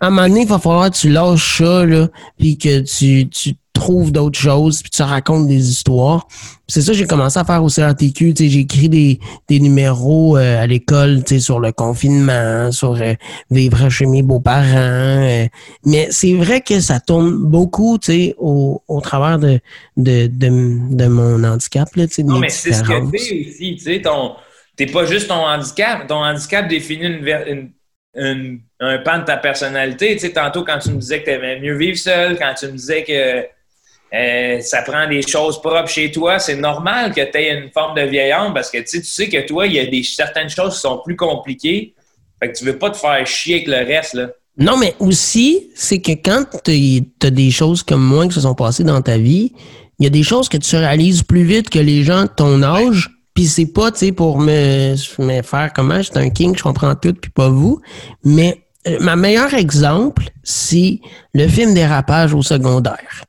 [0.00, 3.54] un moment donné, il va falloir que tu lâches ça, là, puis que tu, tu
[3.78, 6.26] trouves d'autres choses, puis tu racontes des histoires.
[6.66, 8.34] C'est ça que j'ai commencé à faire au CRTQ.
[8.36, 13.14] J'ai écrit des, des numéros euh, à l'école sur le confinement, sur euh,
[13.50, 14.66] vivre chez mes beaux-parents.
[14.66, 15.46] Euh.
[15.86, 17.98] mais c'est vrai que ça tourne beaucoup
[18.36, 19.60] au, au travers de,
[19.96, 21.88] de, de, mon handicap.
[21.96, 23.76] Là, non, mais c'est ce que tu aussi.
[23.76, 26.06] Tu n'es pas juste ton handicap.
[26.06, 27.70] Ton handicap définit une,
[28.14, 30.14] une, un pan de ta personnalité.
[30.14, 32.66] Tu sais, tantôt, quand tu me disais que tu aimais mieux vivre seul, quand tu
[32.66, 33.57] me disais que
[34.14, 36.38] euh, ça prend des choses propres chez toi.
[36.38, 39.66] C'est normal que tu aies une forme de vieillante parce que tu sais que toi,
[39.66, 41.94] il y a des, certaines choses qui sont plus compliquées.
[42.40, 44.14] Fait que tu veux pas te faire chier avec le reste.
[44.14, 44.28] Là.
[44.56, 48.54] Non, mais aussi, c'est que quand tu as des choses comme moi qui se sont
[48.54, 49.52] passées dans ta vie,
[49.98, 52.62] il y a des choses que tu réalises plus vite que les gens de ton
[52.62, 53.10] âge.
[53.34, 56.94] Puis c'est pas, tu sais, pour me, me faire comment, j'étais un king, je comprends
[56.94, 57.80] tout, puis pas vous.
[58.24, 61.00] Mais euh, ma meilleur exemple, c'est
[61.34, 63.24] le film Dérapage au secondaire.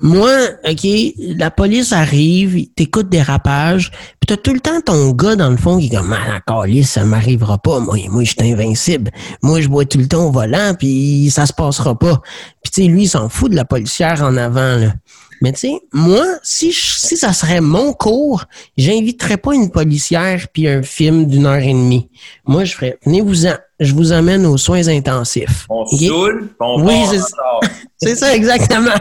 [0.00, 0.32] Moi,
[0.68, 0.86] OK,
[1.18, 5.56] la police arrive, t'écoutes des rapages, puis t'as tout le temps ton gars, dans le
[5.56, 6.40] fond, qui est comme, ah,
[6.82, 7.78] ça m'arrivera pas.
[7.78, 9.10] Moi, moi, je suis invincible.
[9.42, 12.20] Moi, je bois tout le temps au volant, puis ça se passera pas.
[12.62, 14.92] Puis, tu sais, lui, il s'en fout de la policière en avant, là.
[15.40, 18.44] Mais tu sais, moi, si, si ça serait mon cours,
[18.76, 22.08] j'inviterais pas une policière puis un film d'une heure et demie.
[22.46, 25.66] Moi, je ferais, venez-vous-en, je vous amène aux soins intensifs.
[25.68, 26.06] On okay?
[26.08, 27.60] saoule, on Oui, c'est ça.
[27.96, 28.94] c'est ça, exactement.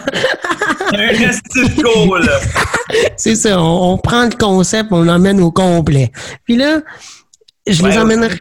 [0.91, 2.29] un cool.
[3.17, 6.11] c'est ça, on, prend le concept, on l'emmène au complet.
[6.43, 6.81] Puis là,
[7.67, 8.37] je les emmènerais...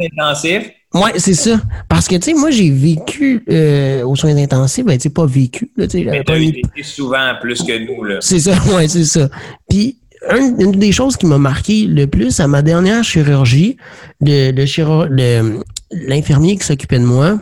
[0.94, 1.60] Oui, c'est ça.
[1.88, 5.26] Parce que, tu sais, moi, j'ai vécu euh, aux soins intensifs, ben, tu sais, pas
[5.26, 5.70] vécu.
[5.76, 8.16] Là, Mais t'as vécu souvent plus que nous, là.
[8.20, 9.28] C'est ça, oui, c'est ça.
[9.68, 9.98] Puis,
[10.30, 13.76] une des choses qui m'a marqué le plus à ma dernière chirurgie,
[14.20, 17.38] le, le l'infirmier qui s'occupait de moi,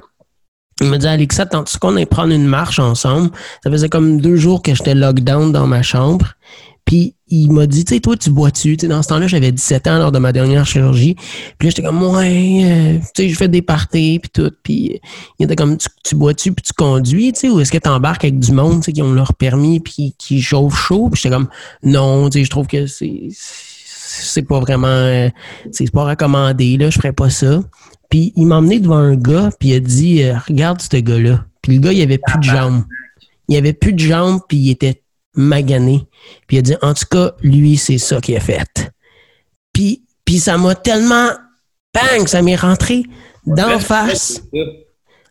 [0.80, 3.30] il m'a dit, Alexa, tant qu'on allait prendre une marche ensemble,
[3.62, 6.34] ça faisait comme deux jours que j'étais lockdown dans ma chambre.
[6.86, 8.76] Puis il m'a dit, tu sais, toi, tu bois-tu?
[8.76, 11.14] Dans ce temps-là, j'avais 17 ans lors de ma dernière chirurgie.
[11.58, 14.50] Puis là, j'étais comme, ouais, euh, tu sais, je fais des parties, puis tout.
[14.62, 15.00] Puis
[15.38, 18.24] il était comme, tu, bois-tu, puis tu conduis, tu sais, ou est-ce que tu embarques
[18.24, 21.08] avec du monde, tu sais, qui ont leur permis, puis qui, chauffent chaud?
[21.10, 21.48] Puis j'étais comme,
[21.84, 23.28] non, tu sais, je trouve que c'est
[24.12, 25.28] c'est pas vraiment, euh,
[25.70, 27.62] c'est pas recommandé, là, je ferais pas ça.
[28.08, 31.44] Puis il m'a emmené devant un gars, puis il a dit, euh, regarde ce gars-là.
[31.62, 32.82] Puis le gars, il avait plus de jambes.
[33.48, 35.02] Il avait plus de jambes, puis il était
[35.34, 36.06] magané.
[36.46, 38.92] Puis il a dit, en tout cas, lui, c'est ça qu'il a fait.
[39.72, 41.30] Puis, puis ça m'a tellement...
[41.92, 42.28] Bang!
[42.28, 43.02] Ça m'est rentré
[43.46, 44.42] d'en face.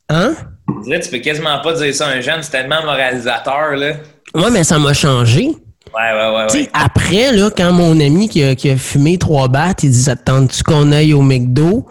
[0.10, 0.36] Hein?
[0.68, 3.94] Je dirais, tu peux quasiment pas dire ça à un jeune, c'est tellement moralisateur, là.
[4.36, 5.48] Ouais, mais ça m'a changé.
[5.94, 6.54] Ouais, ouais, ouais.
[6.54, 6.70] ouais.
[6.74, 10.64] Après, là, quand mon ami qui a, qui a fumé trois battes, il dit Attends-tu
[10.64, 11.88] qu'on aille au McDo?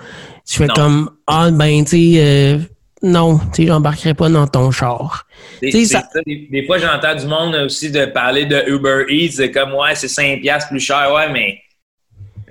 [0.47, 2.59] Tu fais comme Ah, ben, tu sais, euh,
[3.02, 5.26] non, tu j'embarquerai pas dans ton char.
[5.62, 9.48] Des, ça, ça- des, des fois, j'entends du monde aussi de parler de Uber Eats,
[9.52, 11.12] comme, ouais, c'est 5$ piastres plus cher.
[11.14, 11.58] Ouais, mais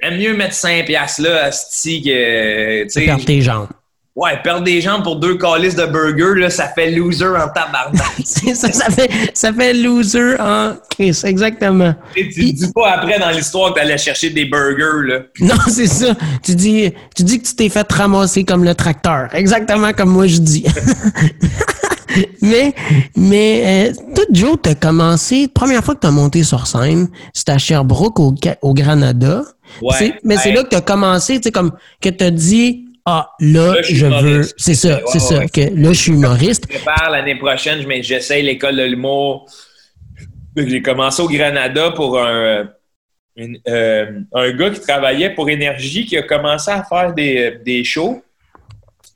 [0.02, 3.68] aime mieux mettre 5$ piastres là, asti, que, tu perds tes jambes.
[4.18, 8.02] Ouais, perdre des jambes pour deux calices de burger, là, ça fait loser en tabarnak.
[8.26, 11.94] Ça, ça fait, ça fait loser en Chris, exactement.
[12.16, 15.20] Et tu dis pas après dans l'histoire que t'allais chercher des burgers, là.
[15.40, 16.16] Non, c'est ça.
[16.42, 19.30] Tu dis, tu dis que tu t'es fait ramasser comme le tracteur.
[19.34, 20.66] Exactement comme moi je dis.
[22.42, 22.74] mais,
[23.16, 27.58] mais, euh, toi, Joe, t'as commencé, première fois que t'as monté sur scène, c'était à
[27.58, 29.44] Sherbrooke, au, au Granada.
[29.82, 30.18] Ouais.
[30.24, 33.82] Mais c'est là que t'as commencé, tu sais, comme, que t'as dit, ah, là, Là,
[33.82, 36.66] je veux, c'est ça, Ouais, c'est ouais, ça, que là, je suis humoriste.
[36.70, 39.50] Je prépare l'année prochaine, j'essaye l'école de l'humour.
[40.58, 42.70] J'ai commencé au Granada pour un,
[43.68, 48.24] euh, un gars qui travaillait pour Énergie qui a commencé à faire des, des shows.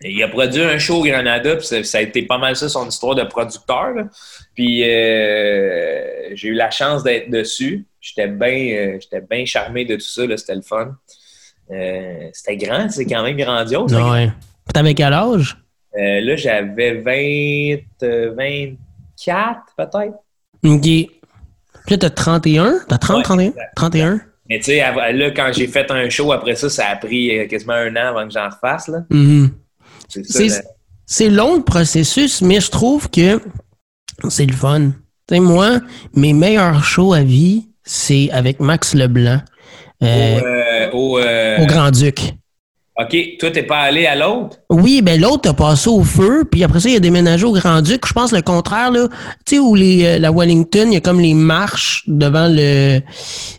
[0.04, 2.56] Et il a produit un show au Granada, puis ça, ça a été pas mal
[2.56, 3.92] ça son histoire de producteur.
[3.94, 4.04] là.
[4.56, 7.86] Puis euh, j'ai eu la chance d'être dessus.
[8.00, 10.96] J'étais bien euh, j'étais bien charmé de tout ça, c'était le fun.
[11.72, 13.92] Euh, c'était grand, c'est quand même grandiose.
[13.94, 14.32] Non, ouais.
[14.74, 15.58] T'avais quel âge?
[15.98, 20.16] Euh, là, j'avais 20, euh, 24 peut-être.
[20.64, 20.82] OK.
[20.82, 21.10] Puis
[21.90, 22.80] là, t'as 31?
[22.88, 23.48] T'as 30, Ouais, 31?
[23.50, 23.76] exact.
[23.76, 24.22] 31?
[24.50, 27.48] Mais tu sais, là, quand j'ai fait un show après ça, ça a pris euh,
[27.48, 28.88] quasiment un an avant que j'en refasse.
[28.88, 29.00] Là.
[29.10, 29.52] Mhm.
[30.10, 30.40] C'est ça.
[30.40, 30.62] C'est là.
[31.06, 33.40] c'est long le processus, mais je trouve que
[34.30, 34.92] c'est le fun.
[35.28, 35.80] Tu sais, moi,
[36.16, 39.40] mes meilleurs shows à vie, c'est avec Max Leblanc
[40.04, 40.06] euh,
[40.42, 40.42] euh,
[40.94, 42.34] au, euh, au Grand-Duc.
[43.00, 44.58] OK, toi, t'es pas allé à l'autre?
[44.70, 48.06] Oui, ben l'autre a passé au feu, puis après ça, il a déménagé au Grand-Duc.
[48.06, 49.08] Je pense le contraire, là.
[49.46, 53.00] Tu sais, où les, euh, la Wellington, il y a comme les marches devant le...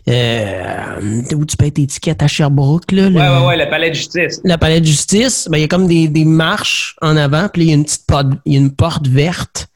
[0.07, 1.01] Euh,
[1.35, 3.09] où tu payes tes tickets à Sherbrooke, là.
[3.09, 4.39] le- Ouais, ouais, ouais, le palais de justice.
[4.43, 7.61] la palais de justice, ben, il y a comme des, des marches en avant, puis
[7.61, 9.67] là, il y a une petite porte, il y a une porte verte.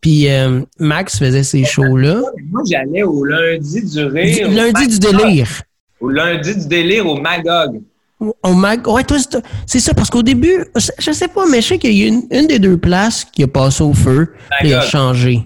[0.00, 2.20] Puis euh, Max faisait ces shows-là.
[2.50, 4.50] Moi, j'allais au lundi du rire.
[4.50, 5.48] Lundi du délire.
[6.00, 7.80] Au lundi du délire au Magog.
[8.42, 8.86] Au Mag...
[8.88, 9.18] Ouais, toi,
[9.66, 10.64] c'est- ça, parce qu'au début,
[10.98, 13.42] je sais pas, mais je sais qu'il y a une, une des deux places qui
[13.42, 14.32] a passé au feu,
[14.62, 15.42] il a changé.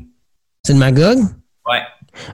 [0.64, 1.18] C'est le Magog?
[1.68, 1.82] Ouais.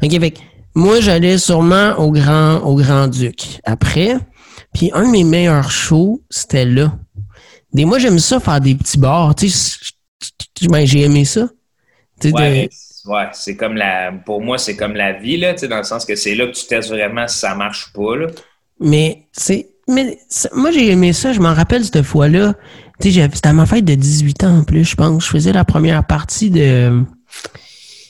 [0.02, 0.38] OK, fait que
[0.74, 4.16] moi, j'allais sûrement au Grand, au Grand-Duc après.
[4.74, 6.92] Puis un de mes meilleurs shows, c'était là.
[7.72, 9.35] Des moi, j'aime ça faire des petits bars.
[9.35, 9.76] Tu sais,
[10.68, 11.48] ben, j'ai aimé ça.
[12.20, 12.68] Tu sais, Ouais, de-
[13.07, 14.12] ouais, c'est comme la.
[14.12, 16.47] Pour moi, c'est comme la vie, là, tu sais, dans le sens que c'est là
[16.47, 18.27] que tu testes vraiment si ça marche ou pas, là.
[18.81, 19.69] Mais c'est.
[19.88, 20.19] Mais
[20.53, 21.33] moi, j'ai aimé ça.
[21.33, 22.55] Je m'en rappelle cette fois-là.
[23.01, 25.25] Tu sais, c'était à ma fête de 18 ans en plus, je pense.
[25.25, 27.03] Je faisais la première partie de euh,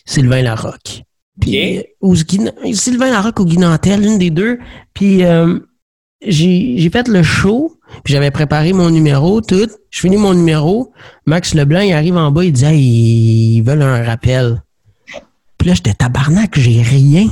[0.06, 1.02] Sylvain Larocque.
[1.40, 4.59] Puis, euh, ou Sylvain Larocque ou Guinantel, une des deux.
[4.94, 5.59] Puis, euh,
[6.22, 7.78] j'ai j'ai fait le show.
[8.04, 9.68] Puis, j'avais préparé mon numéro, tout.
[9.90, 10.92] Je finis mon numéro.
[11.26, 14.62] Max Leblanc, il arrive en bas, il dit Hey, ils veulent un rappel.
[15.66, 17.26] Là, j'étais tabarnak, j'ai rien.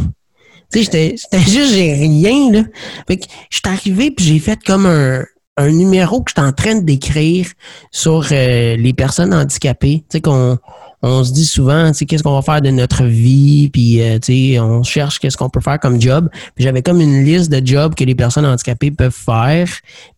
[0.73, 2.65] Tu sais, j'étais j'étais juste, j'ai rien, là.
[3.07, 5.23] Fait que je suis arrivé puis j'ai fait comme un,
[5.57, 7.47] un numéro que j'étais en train d'écrire
[7.93, 10.05] sur euh, les personnes handicapées.
[10.11, 10.59] Tu sais, qu'on
[11.03, 14.19] on se dit souvent, tu sais, qu'est-ce qu'on va faire de notre vie, puis euh,
[14.19, 16.29] tu sais, on cherche qu'est-ce qu'on peut faire comme job.
[16.57, 19.69] Puis j'avais comme une liste de jobs que les personnes handicapées peuvent faire,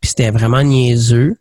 [0.01, 1.37] puis c'était vraiment niaiseux.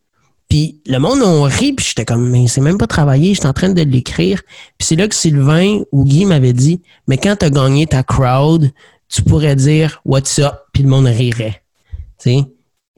[0.50, 3.54] Puis le monde on ri, puis j'étais comme, mais c'est même pas travaillé, j'étais en
[3.54, 4.42] train de l'écrire.
[4.78, 8.72] Puis c'est là que Sylvain ou Guy m'avait dit, mais quand t'as gagné ta crowd,
[9.10, 11.62] tu pourrais dire What's up, puis le monde rirait.
[12.22, 12.38] Tu?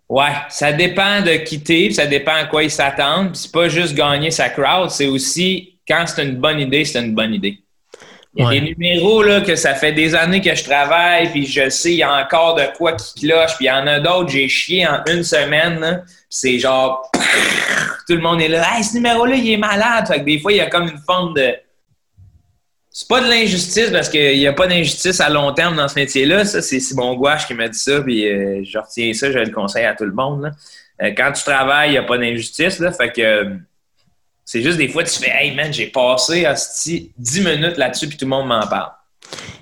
[0.09, 3.35] Ouais, ça dépend de quitter, ça dépend à quoi ils s'attendent.
[3.35, 7.15] C'est pas juste gagner sa crowd, c'est aussi quand c'est une bonne idée, c'est une
[7.15, 7.59] bonne idée.
[8.37, 8.59] Il y a Ouais.
[8.59, 11.97] des numéros là, que ça fait des années que je travaille, puis je sais, il
[11.97, 14.87] y a encore de quoi qui cloche, puis il y en a d'autres, j'ai chié
[14.87, 16.03] en une semaine.
[16.29, 17.09] c'est genre,
[18.07, 20.07] tout le monde est là, hey, ce numéro-là, il est malade.
[20.07, 21.55] Fait que des fois, il y a comme une forme de.
[22.91, 25.95] C'est pas de l'injustice parce qu'il n'y a pas d'injustice à long terme dans ce
[25.95, 26.45] métier-là.
[26.45, 29.51] Ça, c'est Simon Gouache qui m'a dit ça, puis euh, je retiens ça, je le
[29.51, 30.41] conseille à tout le monde.
[30.43, 30.51] là.
[31.03, 32.81] Euh, quand tu travailles, il n'y a pas d'injustice.
[32.97, 33.55] Fait que euh,
[34.49, 38.17] c'est juste des fois, tu fais Hey man, j'ai passé hostie, 10 minutes là-dessus, puis
[38.17, 38.89] tout le monde m'en parle.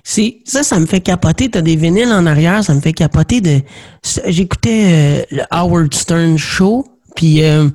[0.03, 1.49] C'est ça, ça me fait capoter.
[1.49, 3.61] T'as des vinyles en arrière, ça me fait capoter de.
[4.27, 7.69] J'écoutais euh, le Howard Stern Show, puis euh,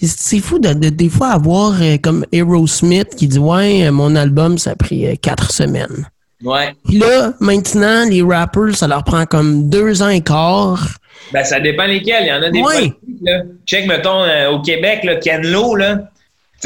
[0.00, 4.16] c'est- fou de, de- des fois avoir euh, comme Aerosmith qui dit ouais, euh, mon
[4.16, 6.08] album ça a pris quatre semaines.
[6.42, 6.74] Ouais.
[6.86, 10.88] Puis là, maintenant, les rappers, ça leur prend comme deux ans et quart.
[11.32, 12.24] Ben, ça dépend lesquels.
[12.24, 13.42] Il y en a des politiques, là.
[13.66, 16.10] Check, mettons, au Québec, là, Ken Lo, là.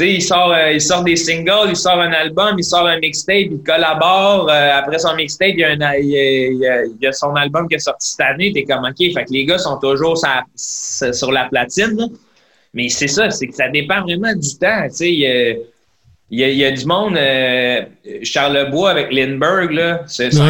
[0.01, 4.49] Euh, il sort des singles, il sort un album, il sort un mixtape, il collabore.
[4.49, 8.51] euh, après son mixtape, il y, a son album qui est sorti cette année.
[8.53, 10.17] T'es comme, OK, fait que les gars sont toujours
[10.55, 12.09] sur la platine.
[12.73, 14.87] Mais c'est ça, c'est que ça dépend vraiment du temps.
[15.01, 15.57] Il
[16.31, 17.81] y a, du monde, euh,
[18.23, 20.45] Charlebois avec Lindbergh, là, c'est ça.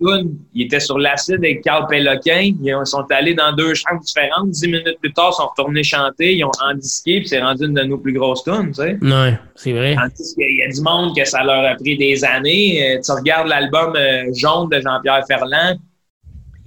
[0.00, 0.20] Ouais.
[0.54, 2.40] Il était sur l'acide avec Carl Péloquin.
[2.62, 4.50] Ils sont allés dans deux chambres différentes.
[4.50, 6.36] Dix minutes plus tard, ils sont retournés chanter.
[6.36, 8.96] Ils ont endisqué, puis c'est rendu une de nos plus grosses tunes, tu sais.
[9.02, 9.96] Ouais, c'est vrai.
[9.96, 12.96] Tandis qu'il y a du monde que ça leur a pris des années.
[12.96, 15.76] Euh, tu regardes l'album euh, Jaune de Jean-Pierre Ferland,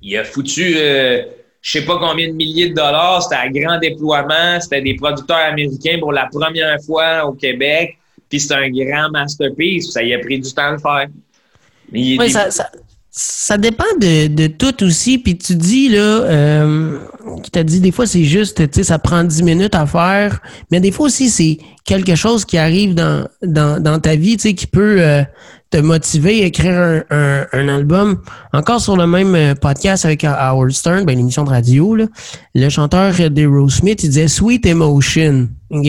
[0.02, 1.24] il a foutu euh,
[1.62, 3.22] je sais pas combien de milliers de dollars.
[3.22, 4.60] C'était à grand déploiement.
[4.60, 7.98] C'était des producteurs américains pour la première fois au Québec.
[8.28, 9.92] Puis c'était un grand masterpiece.
[9.92, 11.08] Ça y a pris du temps de le faire.
[11.92, 12.68] Mais il est Oui, des- ça, ça,
[13.14, 15.18] ça dépend de, de tout aussi.
[15.18, 16.98] Puis tu dis, là, euh,
[17.44, 20.40] qui t'a dit, des fois, c'est juste, tu sais, ça prend 10 minutes à faire.
[20.72, 24.44] Mais des fois aussi, c'est quelque chose qui arrive dans, dans, dans ta vie, tu
[24.50, 25.24] sais, qui peut euh,
[25.72, 28.22] te motiver à écrire un, un, un album.
[28.54, 32.06] Encore sur le même euh, podcast avec Howard Stern, ben, l'émission de radio, là,
[32.56, 35.50] le chanteur d'Aerosmith, il disait Sweet Emotion.
[35.70, 35.86] OK?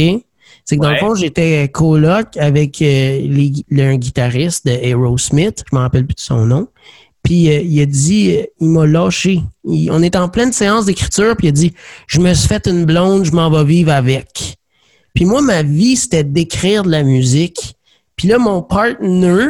[0.65, 2.85] C'est que dans le fond, j'étais coloc avec euh,
[3.21, 6.69] les, le- un guitariste de Aerosmith, je me rappelle plus de son nom.
[7.23, 9.41] Puis euh, il a dit, euh, il m'a lâché.
[9.65, 11.75] On est en pleine séance d'écriture, puis il a dit,
[12.07, 14.57] je me suis fait une blonde, je m'en vais vivre avec.
[15.15, 17.77] Puis moi, ma vie, c'était d'écrire de la musique.
[18.17, 19.47] Puis là, mon partner,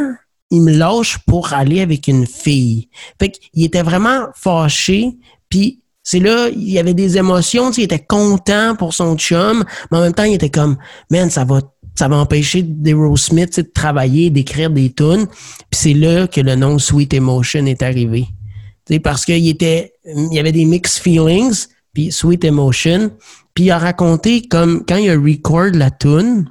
[0.51, 2.89] il me lâche pour aller avec une fille.
[3.19, 5.17] Fait qu'il était vraiment fâché.
[5.49, 7.71] Puis c'est là, il y avait des émotions.
[7.71, 10.77] Il était content pour son chum, mais en même temps, il était comme,
[11.11, 11.61] man, ça va,
[11.95, 15.27] ça va empêcher d'Aerosmith de travailler, d'écrire des tunes.
[15.27, 18.27] Puis c'est là que le nom Sweet Emotion est arrivé.
[18.87, 23.11] Tu sais, parce qu'il était, il y avait des mixed feelings, puis Sweet Emotion.
[23.55, 26.47] Puis il a raconté comme quand il a record la tune.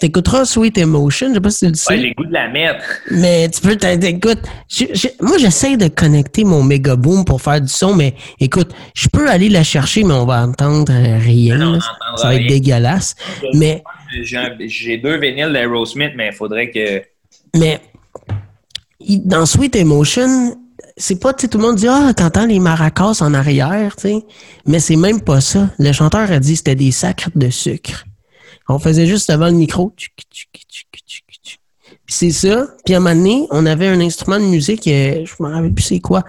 [0.00, 1.94] T'écouteras Sweet Emotion, je sais pas si tu le sais.
[1.94, 2.84] Ouais, les goûts de la mettre.
[3.12, 4.40] Mais tu peux t'écoute.
[5.20, 9.30] Moi, j'essaie de connecter mon méga boom pour faire du son, mais écoute, je peux
[9.30, 11.58] aller la chercher, mais on va entendre rien.
[11.58, 11.78] Non,
[12.12, 13.14] on Ça va être dégueulasse.
[13.54, 17.02] Mais, J'ai deux vinyles d'Aerosmith, mais il faudrait que.
[17.56, 17.80] mais
[19.24, 20.56] dans Sweet Emotion,
[20.96, 24.24] c'est pas, tout le monde dit, ah, t'entends les maracas en arrière, tu sais.
[24.66, 25.70] Mais c'est même pas ça.
[25.78, 28.04] Le chanteur a dit c'était des sacres de sucre.
[28.68, 29.94] On faisait juste devant le micro.
[32.06, 32.66] c'est ça.
[32.84, 35.72] Puis à un moment donné, on avait un instrument de musique, euh, je me rappelle
[35.72, 36.24] plus c'est quoi,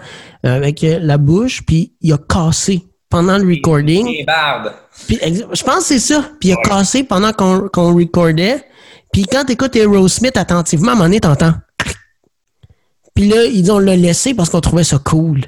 [0.46, 4.24] euh, avec euh, la bouche, puis il a cassé pendant le recording.
[4.24, 4.72] Bardes.
[5.06, 6.30] Puis, je pense que c'est ça.
[6.40, 8.64] Puis il a cassé pendant qu'on qu'on recordait.
[9.12, 11.54] Puis quand tu écoutes Aerosmith attentivement, à un moment donné, t'entends.
[13.14, 15.40] Puis là, ils dit on l'a laissé parce qu'on trouvait ça cool.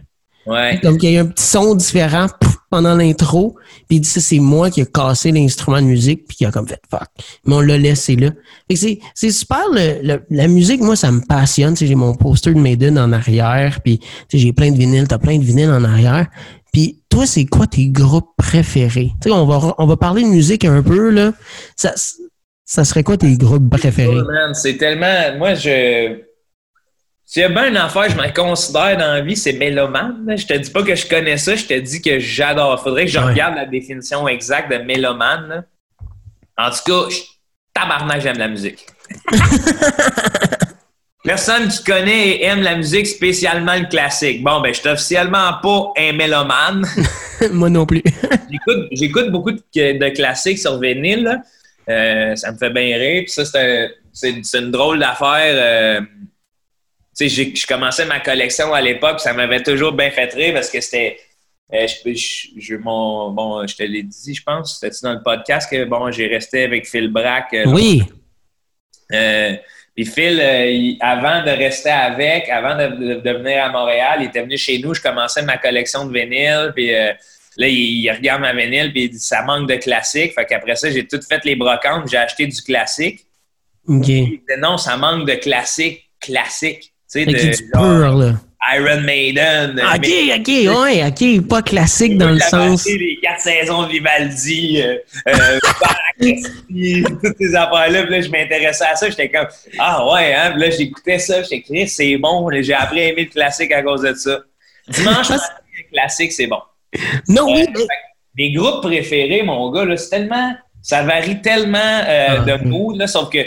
[0.44, 0.80] Ouais.
[0.82, 2.26] Comme qu'il y a eu un petit son différent
[2.68, 3.54] pendant l'intro.
[3.88, 6.66] Puis il dit c'est moi qui ai cassé l'instrument de musique puis qui a comme
[6.66, 7.06] fait fuck.
[7.46, 8.30] Mais on l'a laissé là.
[8.68, 9.62] Fait que c'est, c'est super.
[9.72, 11.76] le- le- la musique, moi, ça me passionne.
[11.76, 13.80] J'ai mon poster de Maiden en arrière.
[13.84, 14.00] Puis
[14.32, 15.06] j'ai plein de vinyles.
[15.06, 16.26] T'as plein de vinyles en arrière.
[16.72, 19.12] Puis toi, c'est quoi tes groupes préférés?
[19.20, 21.32] Tu sais, on va, on va parler de musique un peu, là.
[21.76, 21.92] Ça,
[22.64, 24.18] ça serait quoi tes groupes préférés?
[24.20, 25.36] Oh, c'est tellement.
[25.36, 26.20] Moi, je.
[27.26, 30.24] S'il y a bien une affaire, je me considère dans la vie, c'est mélomane.
[30.36, 32.82] Je te dis pas que je connais ça, je te dis que j'adore.
[32.82, 33.24] Faudrait que je Ouais.
[33.26, 35.48] regarde la définition exacte de mélomane.
[35.48, 35.64] là.
[36.58, 37.16] En tout cas, je...
[37.74, 38.86] tabarnak, j'aime la musique.
[41.24, 44.42] Personne qui connaît et aime la musique, spécialement le classique.
[44.42, 46.84] Bon, ben, je suis officiellement pas un mélomane.
[47.52, 48.02] moi non plus.
[48.92, 51.40] J'écoute- beaucoup de, de classiques sur vinyle.
[51.88, 53.22] Euh, ça me fait bien rire.
[53.24, 55.54] Puis ça, c'est un- c'est c'est une drôle d'affaire.
[55.54, 56.08] euh, tu
[57.14, 60.70] sais, j'ai- je commençais ma collection à l'époque, ça m'avait toujours bien fait rire parce
[60.70, 61.18] que c'était.
[61.72, 65.22] euh, je, je- je- mon, bon, je te l'ai dit, je pense, c'était dans le
[65.22, 67.54] podcast que bon, j'ai resté avec Phil Brack.
[67.54, 68.02] euh, Oui.
[69.94, 74.18] Puis Phil, euh, il- avant de rester avec, avant de, de- de venir à Montréal,
[74.20, 77.12] il était venu chez nous, je commençais ma collection de vinyles, puis euh,
[77.56, 80.32] là, il, il regarde ma vinyle, puis il dit ça manque de classique.
[80.34, 83.26] Fait qu'après ça, j'ai tout fait les brocantes, j'ai acheté du classique.
[83.86, 84.08] OK.
[84.08, 86.80] Il dit non, ça manque de classique, classique.
[87.12, 88.32] Tu sais, de du genre pur, là.
[88.74, 89.80] Iron Maiden.
[89.94, 91.48] OK, mais- OK, ouais, OK.
[91.48, 92.86] Pas classique dans le sens.
[92.86, 94.96] les quatre saisons de Vivaldi, euh,
[95.28, 95.58] euh,
[96.20, 98.02] toutes ces affaires-là.
[98.04, 99.08] Puis là, je m'intéressais à ça.
[99.10, 99.46] J'étais comme,
[99.78, 100.52] ah ouais, hein.
[100.52, 101.42] Puis là, j'écoutais ça.
[101.42, 102.48] J'étais Chris, c'est bon.
[102.60, 104.40] J'ai appris à aimer le classique à cause de ça.
[104.88, 105.42] Dimanche, matin,
[105.78, 106.60] le classique, c'est bon.
[107.28, 107.80] Non, oui, Euh, mais- que
[108.36, 110.54] mes groupes préférés, mon gars, là, c'est tellement.
[110.82, 112.62] Ça varie tellement euh, Ah, de ok.
[112.64, 113.38] mood, là, sauf que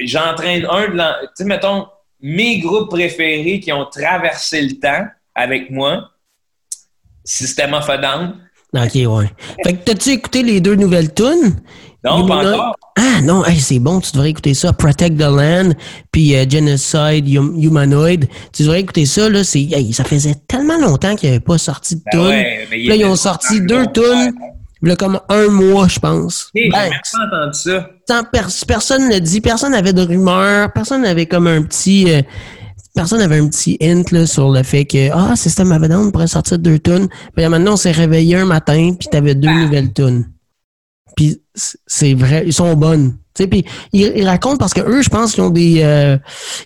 [0.00, 1.86] j'entraîne un de l'en- Tu sais, mettons,
[2.20, 6.10] mes groupes préférés qui ont traversé le temps avec moi,
[7.24, 8.34] System of a Down.
[8.74, 9.30] Ok, ouais.
[9.64, 11.60] Fait que t'as-tu écouté les deux nouvelles tunes?
[12.04, 12.76] Non, pas encore.
[12.98, 14.72] Ah non, hey, c'est bon, tu devrais écouter ça.
[14.72, 15.70] Protect the Land,
[16.12, 18.26] puis euh, Genocide hum- Humanoid.
[18.52, 19.42] Tu devrais écouter ça, là.
[19.44, 22.20] C'est, hey, ça faisait tellement longtemps qu'il n'y avait pas sorti de Ben tunes.
[22.28, 23.86] ouais, là, ils ont sorti deux
[24.86, 24.94] bon.
[24.94, 26.50] tunes, là, comme un mois, je pense.
[26.54, 27.90] Hey, Ben, pas entendu ça.
[28.06, 32.22] tant pers- personne ne dit, personne n'avait de rumeur, personne n'avait comme un petit, euh,
[32.94, 36.12] personne n'avait un petit hint là, sur le fait que ah System of a Down
[36.12, 37.08] pourrait sortir deux tunes.
[37.36, 40.30] Puis maintenant on s'est réveillé un matin puis t'avais deux nouvelles tunes.
[41.16, 41.40] Puis
[41.86, 43.16] c'est vrai, ils sont bonnes.
[43.34, 46.16] Tu sais, puis ils, ils racontent parce que eux, je pense qu'ils ont des, euh,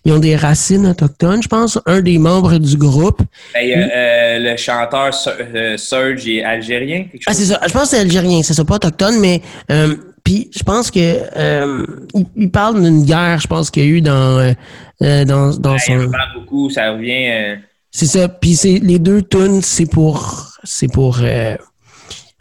[0.05, 1.43] ils ont des racines autochtones.
[1.43, 3.23] Je pense un des membres du groupe.
[3.55, 5.11] Ben, il euh, le chanteur
[5.55, 7.41] euh, Serge est algérien, quelque Ah, chose.
[7.41, 7.61] c'est ça.
[7.67, 11.01] Je pense que c'est algérien, c'est ça, pas autochtone, mais euh, puis je pense que
[11.37, 11.85] euh,
[12.15, 14.55] il, il parle d'une guerre, je pense qu'il y a eu dans
[15.01, 16.01] dans, dans Ouais, son.
[16.03, 17.31] il parle beaucoup, ça revient.
[17.31, 17.57] euh,
[17.91, 18.29] C'est ça.
[18.29, 21.57] Puis c'est les deux tunes, c'est pour c'est pour euh,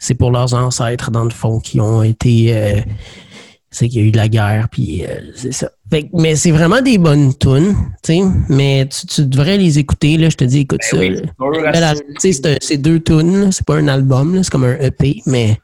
[0.00, 2.80] c'est pour leurs ancêtres dans le fond qui ont été euh,
[3.70, 5.70] c'est qu'il y a eu de la guerre puis euh, c'est ça.
[5.90, 9.78] Fait que- mais c'est vraiment des bonnes tunes, tu sais, mais tu, tu devrais les
[9.78, 10.98] écouter là, je te dis écoute Ben ça.
[10.98, 11.16] oui,
[12.60, 15.56] c'est deux tunes, c'est pas un album, là, c'est comme un EP, mais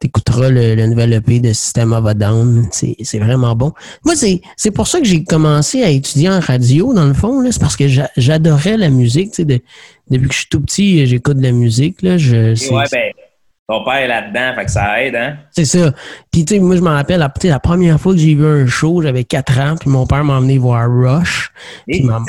[0.00, 3.72] t'écouteras le, le nouvel EP de System of a Down, c'est c'est vraiment bon.
[4.04, 7.42] Moi, c'est c'est pour ça que j'ai commencé à étudier en radio, dans le fond,
[7.50, 9.60] c'est parce que j'a- j'adorais la musique, tu sais, de-
[10.10, 13.10] depuis que je suis tout petit, j'écoute de la musique, là, je, Ouais, ben,
[13.68, 15.36] ton père est là-dedans, fait que ça aide, hein?
[15.50, 15.92] c'est ça.
[16.32, 18.66] Puis, tu sais, moi, je me rappelle, la, la première fois que j'ai vu un
[18.66, 21.52] show, j'avais 4 ans, puis mon père m'a emmené voir Rush.
[21.86, 22.22] Et ma-!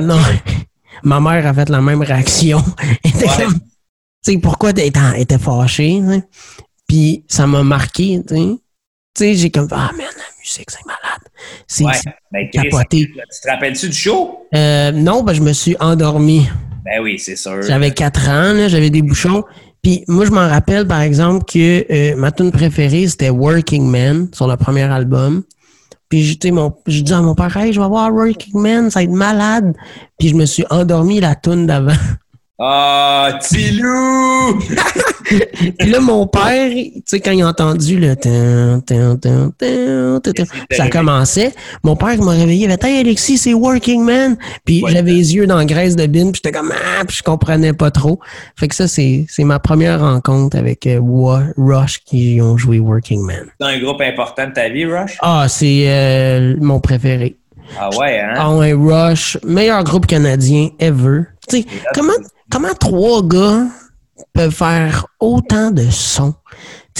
[0.00, 0.18] Non.
[1.02, 2.62] Ma mère a fait la même réaction.
[3.04, 3.44] Elle était Ouais.
[3.44, 6.22] comme, tu sais, pourquoi elle était, elle était fâchée, sais?
[6.88, 8.42] Puis ça m'a marqué, tu sais.
[9.14, 11.20] Tu sais, j'ai comme, ah, man, la musique, c'est malade.
[11.68, 11.92] C'est Ouais,
[12.32, 13.06] ben, capoté.
[13.06, 14.48] Tu te rappelles-tu du show?
[14.54, 16.48] Euh, non, ben, je me suis endormi.
[16.84, 17.62] Ben oui, c'est sûr.
[17.62, 19.44] J'avais 4 ans, j'avais des bouchons.
[19.86, 24.26] Puis moi, je m'en rappelle, par exemple, que euh, ma tune préférée, c'était Working Man,
[24.32, 25.44] sur le premier album.
[26.08, 28.98] Puis je, mon, je dis à mon père, hey, je vais voir Working Man, ça
[28.98, 29.76] va être malade.
[30.18, 31.92] Puis je me suis endormi la tune d'avant.
[32.58, 34.58] Ah, Tilou!
[35.78, 40.20] Puis là, mon père, tu sais, quand il a entendu le tin, tin, tin,
[40.70, 41.52] ça commençait,
[41.84, 44.36] mon père m'a réveillé, il avait dit, Hey Alexis, c'est Working Man.
[44.64, 44.92] Puis Ouais.
[44.92, 47.72] j'avais les yeux dans la graisse de bin, puis j'étais comme, ah, puis je comprenais
[47.74, 48.20] pas trop.
[48.58, 51.00] Fait que ça, c'est c'est ma première rencontre avec euh,
[51.58, 53.46] Rush qui ont joué Working Man.
[53.60, 55.18] C'est un groupe important de ta vie, Rush?
[55.20, 57.36] Ah, c'est euh, mon préféré.
[57.80, 58.34] Ah ouais, hein?
[58.36, 61.22] Ah ouais, Rush, meilleur groupe canadien ever.
[61.94, 62.12] Comment,
[62.50, 63.66] comment trois gars
[64.32, 66.34] peuvent faire autant de sons?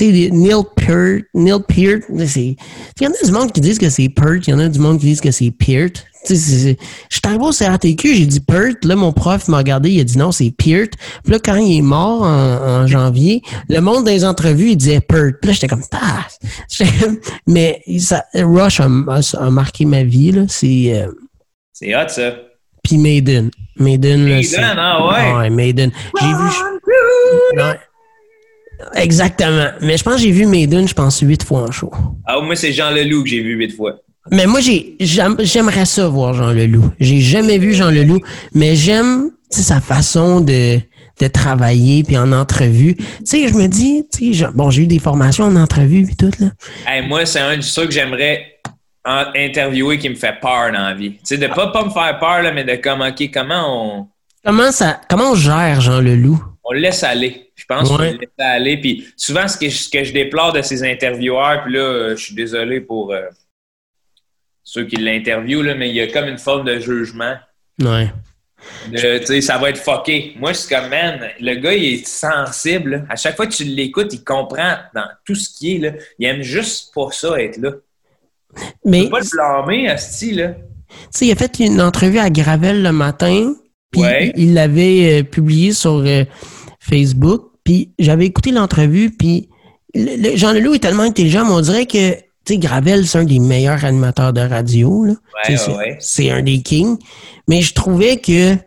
[0.04, 2.56] Neil Peart, Neil Peart, il
[3.00, 4.78] y en a du monde qui disent que c'est Peart, il y en a du
[4.78, 6.04] monde qui disent que c'est Peart.
[6.28, 6.76] Je suis
[7.24, 10.32] arrivé au CRTQ, j'ai dit Peart, là, mon prof m'a regardé, il a dit non,
[10.32, 10.90] c'est Peart.
[11.22, 15.34] Puis là, quand il est mort en, janvier, le monde des entrevues, il disait Peart.
[15.40, 16.26] Puis là, j'étais comme, ah!
[17.46, 18.88] Mais ça, Rush a,
[19.50, 20.46] marqué ma vie.
[20.48, 21.12] C'est, euh,
[21.72, 22.34] C'est hot, ça.
[22.86, 23.50] Puis Maiden.
[23.78, 25.14] Maiden, là, c'est- Maiden, ah ouais?
[25.18, 25.90] Ah ouais, Maiden.
[26.20, 27.60] J'ai vu...
[27.60, 27.78] Ouais.
[28.94, 29.68] Exactement.
[29.80, 31.90] Mais je pense que j'ai vu Maiden, je pense, huit fois en show.
[32.26, 33.96] Ah, moi, c'est Jean Leloup que j'ai vu huit fois.
[34.30, 36.90] Mais moi, j'ai, j'aime- j'aimerais ça voir Jean Leloup.
[37.00, 38.20] J'ai jamais vu Jean Leloup,
[38.54, 40.78] mais j'aime sa façon de,
[41.20, 42.96] de travailler puis en entrevue.
[42.96, 46.04] Tu sais, je me dis, tu sais, je- bon, j'ai eu des formations en entrevue
[46.04, 46.48] puis tout, là.
[46.86, 48.44] Hey, moi, c'est un de ceux que j'aimerais
[49.34, 51.12] interviewer qui me fait peur dans la vie.
[51.12, 54.08] Tu sais, de pas, pas me faire peur, là, mais de comme, OK, comment on,
[54.44, 56.42] Comment ça, comment on gère Jean Leloup?
[56.68, 57.50] on le laisse aller.
[57.54, 58.76] Je pense qu'on le laisse aller.
[58.80, 62.16] Puis souvent, ce que, je- ce que je déplore de ces intervieweurs, puis là, euh,
[62.16, 63.22] je suis désolé pour euh,
[64.64, 67.34] ceux qui l'interviewent, là, mais il y a comme une forme de jugement.
[67.80, 68.08] Ouais.
[68.90, 70.34] De, tu sais, ça va être fucké.
[70.38, 73.06] Moi, je suis comme, man, le gars, il est sensible.
[73.08, 75.78] À chaque fois que tu l'écoutes, il comprend dans tout ce qui est.
[75.78, 75.90] Là.
[76.18, 77.70] Il aime juste pour ça être là.
[78.56, 79.26] Tu Mais, peux pas le
[79.66, 80.48] blâmer, Asti, là.
[80.48, 80.54] tu
[81.10, 83.54] sais, il a fait une entrevue à Gravel le matin,
[83.90, 84.32] puis Ouais.
[84.36, 86.24] il l'avait euh, publié sur euh,
[86.80, 89.48] Facebook, puis j'avais écouté l'entrevue, puis
[89.94, 92.18] le- le- Jean Leloup est tellement intelligent, mais on dirait que, tu
[92.54, 95.14] sais, Gravel, c'est un des meilleurs animateurs de radio, là.
[95.44, 96.96] Tu Ouais, c'est- un des kings.
[97.48, 98.60] Mais je trouvais que, tu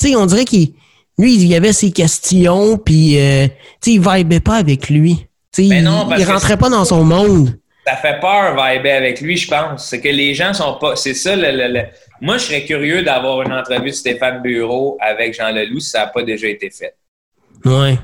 [0.00, 0.72] sais, on dirait qu'il,
[1.18, 3.46] lui, il y avait ses questions, puis, euh,
[3.80, 5.26] tu sais, il vibait pas avec lui.
[5.52, 7.56] Tu sais, Ben il, non, parce il rentrait pas dans son monde.
[7.86, 9.88] Ça fait peur, vibrer avec lui, je pense.
[9.90, 10.96] C'est que les gens sont pas.
[10.96, 11.84] C'est ça, le, le- le-
[12.20, 16.00] Moi, je serais curieux d'avoir une entrevue de Stéphane Bureau avec Jean Leloup si ça
[16.00, 16.94] n'a pas déjà été fait.
[17.64, 17.98] Ouais.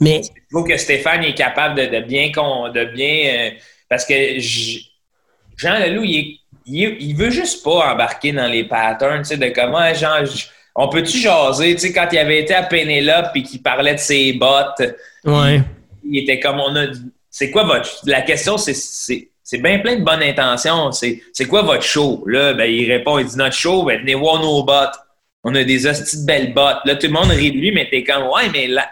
[0.00, 2.28] Mais, Il faut que Stéphane est capable de, de bien.
[2.28, 3.50] De bien euh,
[3.88, 6.36] parce que Jean Leloup, il, est-
[6.66, 10.24] il, est- il veut juste pas embarquer dans les patterns, tu sais, de comment, genre,
[10.24, 13.94] j- on peut-tu jaser, tu sais, quand il avait été à Penelope et qu'il parlait
[13.94, 14.82] de ses bottes,
[15.24, 15.60] Ouais.
[16.08, 16.86] il était comme on a.
[17.32, 17.88] C'est quoi votre.
[18.04, 18.74] La question, c'est.
[18.74, 20.92] c'est c'est bien plein de bonnes intentions.
[20.92, 22.22] C'est, c'est quoi votre show?
[22.28, 24.94] Là, ben, il répond, il dit notre show, ben, venez voir nos bottes.
[25.42, 26.78] On a des hosties de belles bottes.
[26.84, 28.88] Là, tout le monde rit de lui, mais t'es comme, ouais, mais là,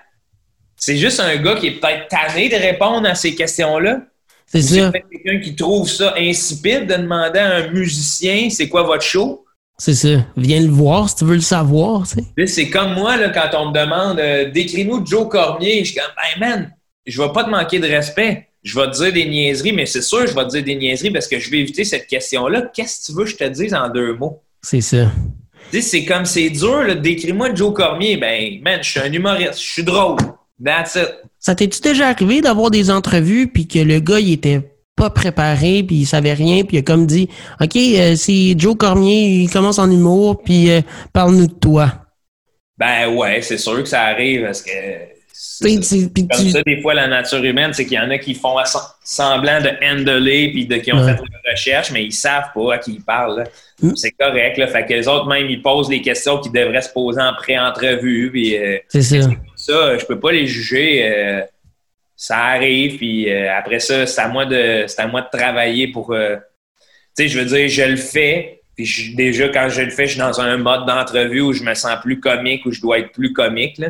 [0.77, 4.01] c'est juste un gars qui est peut-être tanné de répondre à ces questions-là.
[4.45, 4.93] C'est C'est ça.
[4.93, 9.45] quelqu'un qui trouve ça insipide de demander à un musicien, c'est quoi votre show?
[9.79, 10.27] C'est ça.
[10.37, 12.03] Viens le voir si tu veux le savoir,
[12.47, 16.13] c'est comme moi, là, quand on me demande euh, décris-nous Joe Cormier, je suis comme
[16.17, 16.75] ben man,
[17.07, 18.49] je vais pas te manquer de respect.
[18.63, 21.11] Je vais te dire des niaiseries, mais c'est sûr, je vais te dire des niaiseries
[21.11, 22.71] parce que je vais éviter cette question-là.
[22.75, 24.43] Qu'est-ce que tu veux que je te dise en deux mots?
[24.63, 25.11] C'est ça.
[25.71, 28.17] Tu sais, c'est comme c'est dur, décris-moi Joe Cormier.
[28.19, 30.19] Ben, man, je suis un humoriste, je suis drôle.
[30.63, 31.09] That's it.
[31.39, 34.61] Ça t'es-tu déjà arrivé d'avoir des entrevues puis que le gars, il était
[34.95, 37.31] pas préparé puis il savait rien puis il a comme dit
[37.63, 40.83] OK, euh, c'est Joe Cormier, il commence en humour puis euh,
[41.15, 41.93] parle-nous de toi.
[42.77, 44.71] Ben ouais, c'est sûr que ça arrive parce que.
[45.63, 48.81] Comme ça, des fois, la nature humaine, c'est qu'il y en a qui font sem-
[49.03, 51.15] semblant de handler puis de, qui ont Ouais.
[51.15, 53.45] fait une recherche, mais ils savent pas à qui ils parlent.
[53.83, 53.95] Mm.
[53.97, 54.59] C'est correct.
[54.59, 54.67] Là.
[54.67, 58.31] Fait que les autres, même, ils posent les questions qu'ils devraient se poser en pré-entrevue.
[58.59, 59.17] Euh, c'est ça.
[59.57, 61.05] ça, je peux pas les juger.
[61.09, 61.41] euh,
[62.17, 62.99] ça arrive.
[62.99, 66.13] Puis euh, après ça, c'est à moi de, c'est à moi de travailler pour.
[66.13, 66.37] euh,
[67.17, 68.61] tu sais, je veux dire, je le fais.
[68.77, 71.63] Puis je- déjà, quand je le fais, je suis dans un mode d'entrevue où je
[71.63, 73.79] me sens plus comique, où je dois être plus comique.
[73.79, 73.89] Là.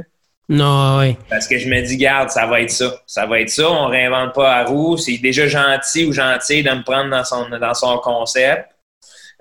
[0.50, 1.16] Non, ouais.
[1.28, 2.92] Parce que je me dis, garde, ça va être ça.
[3.06, 3.70] Ça va être ça.
[3.70, 4.96] On réinvente pas à roue.
[4.96, 8.68] C'est déjà gentil ou gentil de me prendre dans son, dans son concept.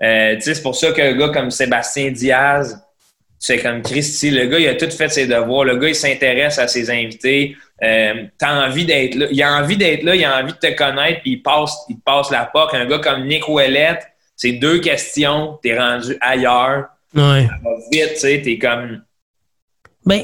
[0.02, 2.80] Euh, c'est pour ça qu'un gars comme Sébastien Diaz,
[3.40, 5.64] c'est comme Christy, le gars, il a tout fait ses devoirs.
[5.64, 7.56] Le gars, il s'intéresse à ses invités.
[7.82, 9.26] Euh, T'as envie d'être là.
[9.32, 11.98] Il a envie d'être là, il a envie de te connaître, puis il passe, il
[11.98, 12.72] passe la porte.
[12.74, 14.06] Un gars comme Nick Ouellette,
[14.36, 16.86] c'est deux questions, t'es rendu ailleurs.
[17.14, 17.48] Ouais.
[17.48, 19.02] Ça va vite, tu sais, t'es comme.
[20.06, 20.22] Ben,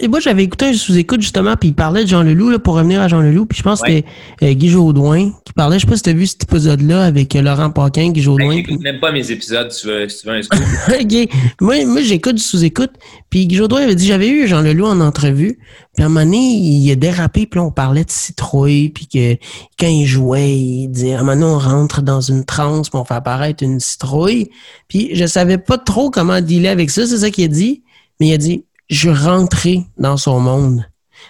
[0.00, 2.74] et moi, j'avais écouté un sous-écoute justement, puis il parlait de Jean Leloup, là, pour
[2.74, 4.08] revenir à Jean Leloup, puis je pense que c'était
[4.42, 5.78] euh, Guy Jodoin qui parlait.
[5.78, 8.56] Je sais pas si tu as vu cet épisode-là avec euh, Laurent Paquin, Guy Jodoin.
[8.56, 10.60] J'écoute même pas mes épisodes, si tu veux, si tu veux un scoop.
[11.00, 11.28] OK.
[11.60, 12.92] Moi, moi j'écoute du sous-écoute.
[13.28, 15.58] Puis Guy Jodoin avait dit j'avais eu Jean Leloup en entrevue.
[15.94, 19.06] Puis à un moment donné, il a dérapé, puis là, on parlait de citrouille, puis
[19.06, 19.34] que
[19.78, 22.98] quand il jouait, il disait à un moment donné, on rentre dans une transe, puis
[22.98, 24.48] on fait apparaître une citrouille.
[24.88, 27.82] Puis je savais pas trop comment dealer avec ça, c'est ça qu'il a dit.
[28.18, 30.84] Mais il a dit je rentrais dans son monde.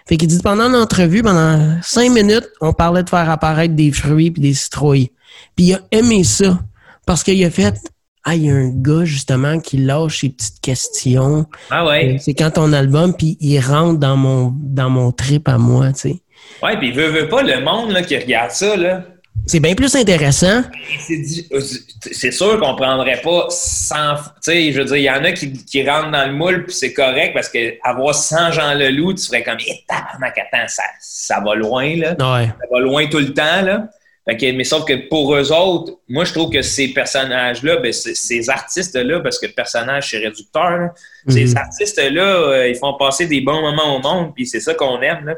[0.09, 4.31] Fait qu'il dit pendant l'entrevue, pendant cinq minutes, on parlait de faire apparaître des fruits
[4.31, 5.11] puis des citrouilles.
[5.57, 6.59] Puis il a aimé ça.
[7.07, 7.75] Parce qu'il a fait
[8.25, 11.47] Ah, il y a un gars justement qui lâche ses petites questions.
[11.71, 12.17] Ah Euh, ouais.
[12.21, 16.01] C'est quand ton album, puis il rentre dans mon dans mon trip à moi, tu
[16.01, 16.23] sais.
[16.63, 19.05] Ouais, puis veut, veut pas le monde là, qui regarde ça, là.
[19.47, 20.63] C'est bien plus intéressant.
[20.99, 21.61] C'est euh,
[22.13, 23.95] c'est sûr qu'on prendrait pas 100.
[24.15, 26.65] Tu sais, je veux dire, il y en a qui, qui rentrent dans le moule,
[26.67, 30.69] puis c'est correct parce que avoir 100 Jean Leloup, tu ferais comme, eh, tabarnak, attends,
[30.69, 32.11] ça, ça va loin, là.
[32.11, 32.47] Ouais.
[32.47, 33.89] Ça va loin tout le temps, là.
[34.29, 37.93] Fait que, mais sauf que pour eux autres, moi, je trouve que ces personnages-là, ben,
[37.93, 40.93] ces artistes-là, parce que personnage, c'est réducteur, là,
[41.27, 45.01] ces artistes-là, euh, ils font passer des bons moments au monde, puis c'est ça qu'on
[45.01, 45.35] aime, là.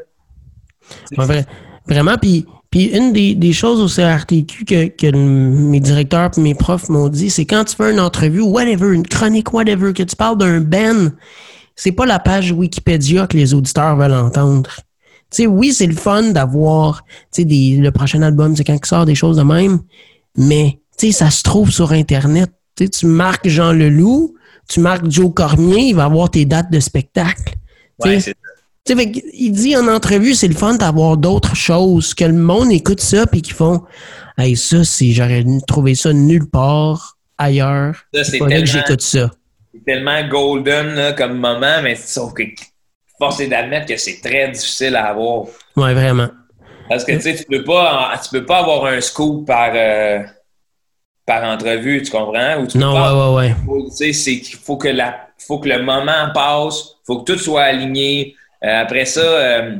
[1.17, 1.45] Ouais,
[1.87, 6.55] vraiment, puis, puis une des, des choses au CRTQ que, que mes directeurs et mes
[6.55, 10.15] profs m'ont dit, c'est quand tu fais une entrevue, whatever, une chronique, whatever, que tu
[10.15, 11.13] parles d'un Ben,
[11.75, 14.71] c'est pas la page Wikipédia que les auditeurs veulent entendre.
[15.29, 18.87] Tu sais, oui, c'est le fun d'avoir, tu sais, le prochain album, c'est quand il
[18.87, 19.81] sort des choses de même,
[20.35, 22.49] mais, tu sais, ça se trouve sur Internet.
[22.75, 24.33] Tu sais, tu marques Jean Leloup,
[24.67, 27.53] tu marques Joe Cormier, il va avoir tes dates de spectacle.
[27.99, 28.33] Ouais, c'est
[28.87, 33.01] fait il dit en entrevue, c'est le fun d'avoir d'autres choses, que le monde écoute
[33.01, 33.81] ça puis qu'ils font
[34.37, 37.95] Hey, ça, c'est j'aurais trouvé ça nulle part ailleurs.
[38.13, 39.29] ça, c'est que j'écoute ça.
[39.73, 42.43] c'est tellement golden là, comme moment, mais sauf que
[43.19, 45.45] force est d'admettre que c'est très difficile à avoir.
[45.75, 46.29] Ouais, vraiment.
[46.89, 50.19] Parce que tu sais, tu peux pas tu peux pas avoir un scoop par euh,
[51.25, 52.57] par entrevue, tu comprends?
[52.59, 53.89] Ou tu Non, ouais, ouais, ouais.
[53.89, 57.39] tu sais, c'est qu'il faut que la faut que le moment passe, faut que tout
[57.39, 58.35] soit aligné.
[58.65, 59.75] Euh, après ça, euh,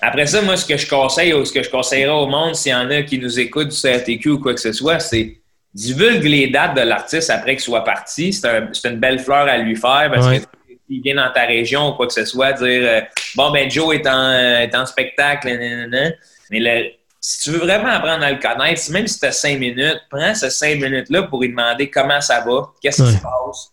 [0.00, 2.72] après ça, moi, ce que je conseille ou ce que je conseillerais au monde, s'il
[2.72, 5.38] y en a qui nous écoutent du CRTQ ou quoi que ce soit, c'est
[5.74, 8.32] divulgue les dates de l'artiste après qu'il soit parti.
[8.32, 10.40] C'est un- c'est une belle fleur à lui faire parce Ouais.
[10.40, 10.46] que
[10.88, 13.00] s'il vient dans ta région ou quoi que ce soit, dire euh,
[13.36, 16.10] bon ben Joe est en, euh, est en spectacle, nanana.
[16.50, 16.90] mais le,
[17.20, 20.34] si tu veux vraiment apprendre à le connaître, même si tu as cinq minutes, prends
[20.34, 23.70] ces cinq minutes-là pour lui demander comment ça va, qu'est-ce qui se passe.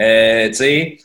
[0.00, 0.98] Euh, tu sais,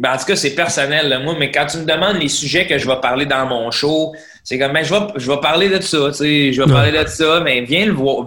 [0.00, 2.66] ben, en tout cas, c'est personnel, là, moi, mais quand tu me demandes les sujets
[2.66, 5.68] que je vais parler dans mon show, c'est comme, ben, je vais, je vais parler
[5.68, 8.26] de ça, tu sais, je vais parler de ça, mais viens le voir.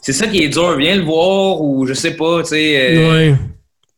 [0.00, 0.76] c'est ça qui est dur.
[0.76, 2.96] Viens le voir ou je sais pas, tu sais.
[2.96, 3.34] Euh,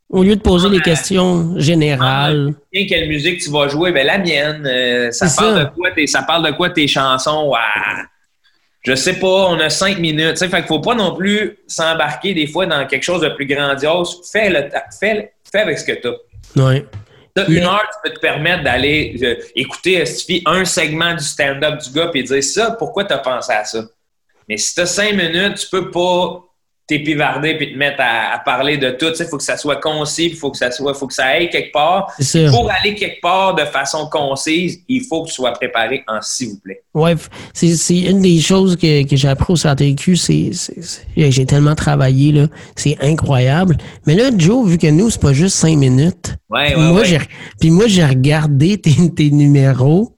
[0.09, 2.54] Au lieu de poser des questions générales.
[2.72, 3.92] Tiens, quelle musique tu vas jouer?
[3.92, 4.66] Ben, la mienne.
[4.66, 7.52] Euh, ça, parle De quoi tes, ça parle de quoi tes chansons?
[8.80, 10.38] Je sais pas, on a cinq minutes.
[10.38, 14.22] Fait qu'il faut pas non plus s'embarquer des fois dans quelque chose de plus grandiose.
[14.32, 16.62] Fais, le fais, fais avec ce que tu as.
[16.62, 16.86] Ouais.
[17.49, 20.03] Une heure, tu peux te permettre d'aller euh, écouter
[20.46, 23.84] un segment du stand-up du gars et dire ça, pourquoi tu as pensé à ça?
[24.49, 26.47] Mais si tu as cinq minutes, tu peux pas
[26.89, 29.12] t'épivarder puis te mettre à, parler de tout.
[29.18, 31.51] Il faut que ça soit concis, il faut que ça soit, faut que ça aille
[31.51, 32.12] quelque part.
[32.51, 36.49] Pour aller quelque part de façon concise, il faut que tu sois préparé en s'il
[36.49, 36.82] vous plaît.
[36.95, 37.14] Ouais,
[37.53, 40.51] c'est une des choses que, que j'ai appris au CTQ, c'est
[41.14, 43.76] j'ai tellement travaillé là, c'est incroyable.
[44.07, 46.36] Mais là, Joe, vu que nous c'est pas juste cinq minutes.
[46.49, 47.03] Ouais, ouais, moi,
[47.61, 50.14] Puis moi j'ai regardé tes, tes numéros.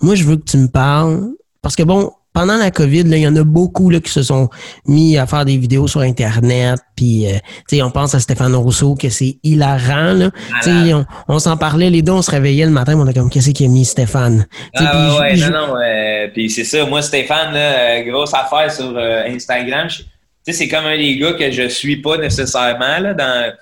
[0.00, 3.28] Moi, je veux que tu me parles parce que bon, pendant la COVID, il y
[3.28, 4.50] en a beaucoup là, qui se sont
[4.86, 6.80] mis à faire des vidéos sur Internet.
[6.96, 10.12] Puis, euh, on pense à Stéphane Rousseau, que c'est hilarant.
[10.12, 10.30] Là.
[10.66, 13.50] On, on s'en parlait, les deux, on se réveillait le matin, on a comme, qu'est-ce
[13.50, 14.46] qui a mis Stéphane?
[14.74, 15.76] Ah, ouais, non, non.
[15.76, 19.86] Euh, puis c'est ça, moi, Stéphane, là, euh, grosse affaire sur euh, Instagram.
[19.88, 20.04] Tu
[20.42, 22.98] sais, c'est comme un des gars que je suis pas nécessairement.
[22.98, 23.52] Là, dans...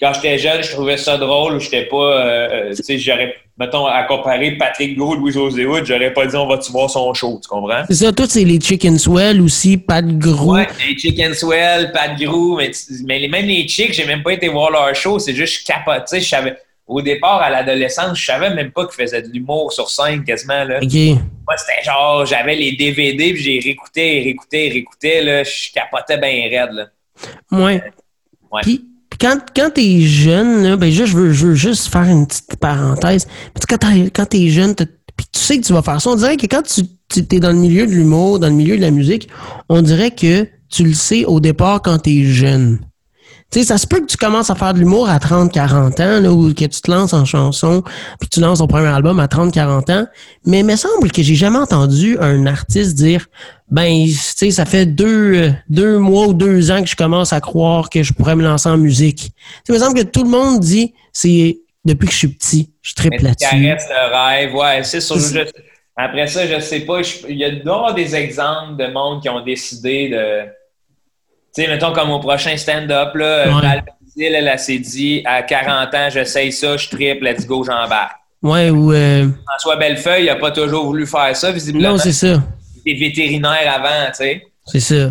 [0.00, 1.60] Quand j'étais jeune, je trouvais ça drôle.
[1.60, 2.70] J'étais pas...
[2.74, 6.72] tu sais, j'aurais mettons, à comparer Patrick Gros, Louis-José Wood, j'aurais pas dit on va-tu
[6.72, 7.84] voir son show, tu comprends?
[7.88, 10.54] C'est ça, tout c'est les Chicken Swell aussi, Pat Gros.
[10.54, 12.70] Ouais, les Chicken Swell, Pat Gros, mais,
[13.04, 16.20] mais même les Chicks, j'ai même pas été voir leur show, c'est juste je capotais,
[16.20, 16.56] je savais.
[16.86, 20.64] Au départ, à l'adolescence, je savais même pas qu'ils faisaient de l'humour sur scène quasiment.
[20.64, 20.78] Là.
[20.82, 20.92] OK.
[20.92, 26.48] Moi, c'était genre, j'avais les DVD, puis j'ai réécouté, réécouté, réécouté, là, je capotais bien
[26.48, 26.72] raide.
[26.72, 26.86] Là.
[27.52, 27.80] Ouais.
[28.50, 28.62] ouais
[29.20, 33.26] quand, quand tu es jeune, ben, je, veux, je veux juste faire une petite parenthèse.
[33.68, 33.78] Quand,
[34.14, 34.86] quand tu es jeune, tu
[35.32, 36.82] sais que tu vas faire ça, on dirait que quand tu,
[37.34, 39.28] es dans le milieu de l'humour, dans le milieu de la musique,
[39.68, 42.78] on dirait que tu le sais au départ quand tu es jeune.
[43.50, 45.98] Tu sais, ça se peut que tu commences à faire de l'humour à 30, 40
[45.98, 47.82] ans, là, ou que tu te lances en chanson,
[48.20, 50.06] puis tu lances ton premier album à 30, 40 ans.
[50.46, 53.26] Mais il me semble que j'ai jamais entendu un artiste dire,
[53.68, 57.40] ben, tu sais, ça fait deux, deux mois ou deux ans que je commence à
[57.40, 59.32] croire que je pourrais me lancer en musique.
[59.68, 62.90] Il me semble que tout le monde dit, c'est depuis que je suis petit, je
[62.90, 63.56] suis très là-dessus.
[63.56, 65.16] le rêve, ouais, c'est sûr.
[65.96, 70.08] après ça, je sais pas, il y a des exemples de monde qui ont décidé
[70.08, 70.59] de
[71.52, 73.82] sais, mettons comme au prochain stand-up, là, euh, ouais.
[74.18, 78.16] elle, elle, s'est dit à 40 ans, j'essaye ça, je triple, let's go, j'embarque.
[78.42, 78.92] Ouais, ou.
[78.92, 79.28] Euh...
[79.46, 81.90] François Bellefeuille, il n'a pas toujours voulu faire ça, visiblement.
[81.90, 82.42] Non, c'est ça.
[82.84, 84.42] Il était vétérinaire avant, tu sais.
[84.66, 85.10] C'est ça.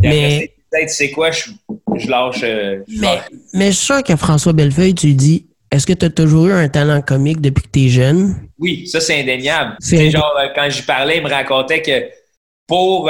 [0.00, 0.52] mais.
[0.70, 1.48] Peut-être, c'est quoi, je,
[1.96, 2.40] je lâche.
[2.42, 3.22] Euh, mais,
[3.54, 6.52] mais je suis sûr que François Bellefeuille, tu dis, est-ce que tu as toujours eu
[6.52, 8.34] un talent comique depuis que tu es jeune?
[8.58, 9.76] Oui, ça, c'est indéniable.
[9.80, 12.10] C'est genre, euh, quand j'y parlais, il me racontait que
[12.66, 13.08] pour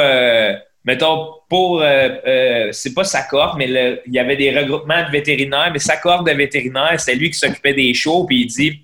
[0.89, 5.11] mettons, pour, euh, euh, c'est pas sa corde, mais il y avait des regroupements de
[5.11, 8.71] vétérinaires, mais sa corde de vétérinaire, c'est lui qui s'occupait des shows, puis il dit,
[8.71, 8.81] tu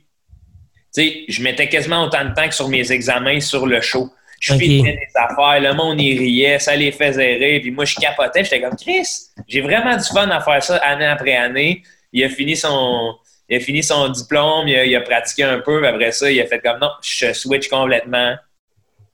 [0.90, 4.12] sais, je mettais quasiment autant de temps que sur mes examens sur le show.
[4.38, 4.82] Je okay.
[4.82, 8.60] des affaires, le monde y riait, ça les faisait rire, puis moi je capotais, j'étais
[8.60, 9.06] comme Chris,
[9.48, 11.82] j'ai vraiment du fun à faire ça année après année.
[12.12, 13.14] Il a fini son,
[13.48, 16.38] il a fini son diplôme, il a, il a pratiqué un peu, après ça, il
[16.38, 18.34] a fait comme non, je switch complètement.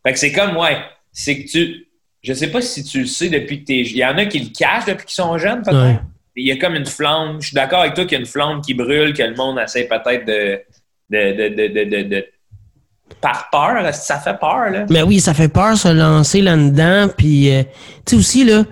[0.05, 0.78] Fait que c'est comme ouais,
[1.12, 1.89] c'est que tu
[2.23, 3.81] je sais pas si tu le sais depuis que tu es.
[3.83, 6.03] Il y en a qui le cachent depuis qu'ils sont jeunes, peut-être.
[6.37, 7.41] Il y a comme une flamme.
[7.41, 9.59] Je suis d'accord avec toi qu'il y a une flamme qui brûle, que le monde
[9.59, 10.61] essaie peut-être de,
[11.11, 12.27] de, de, de,
[13.21, 13.93] par peur.
[13.95, 14.87] Ça fait peur, là.
[14.91, 17.09] Mais oui, ça fait peur se lancer là-dedans.
[17.16, 17.62] Puis, euh,
[18.07, 18.64] tu sais aussi, là,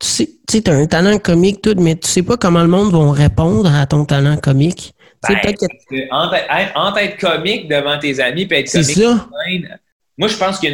[0.00, 2.92] tu sais, tu as un talent comique, tout, mais tu sais pas comment le monde
[2.92, 4.92] va répondre à ton talent comique.
[5.26, 6.10] Ben, que...
[6.10, 8.96] entre, être comique devant tes amis et être comique.
[8.96, 9.28] Ça.
[10.18, 10.68] Moi, je pense que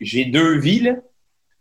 [0.00, 0.92] j'ai deux vies, là.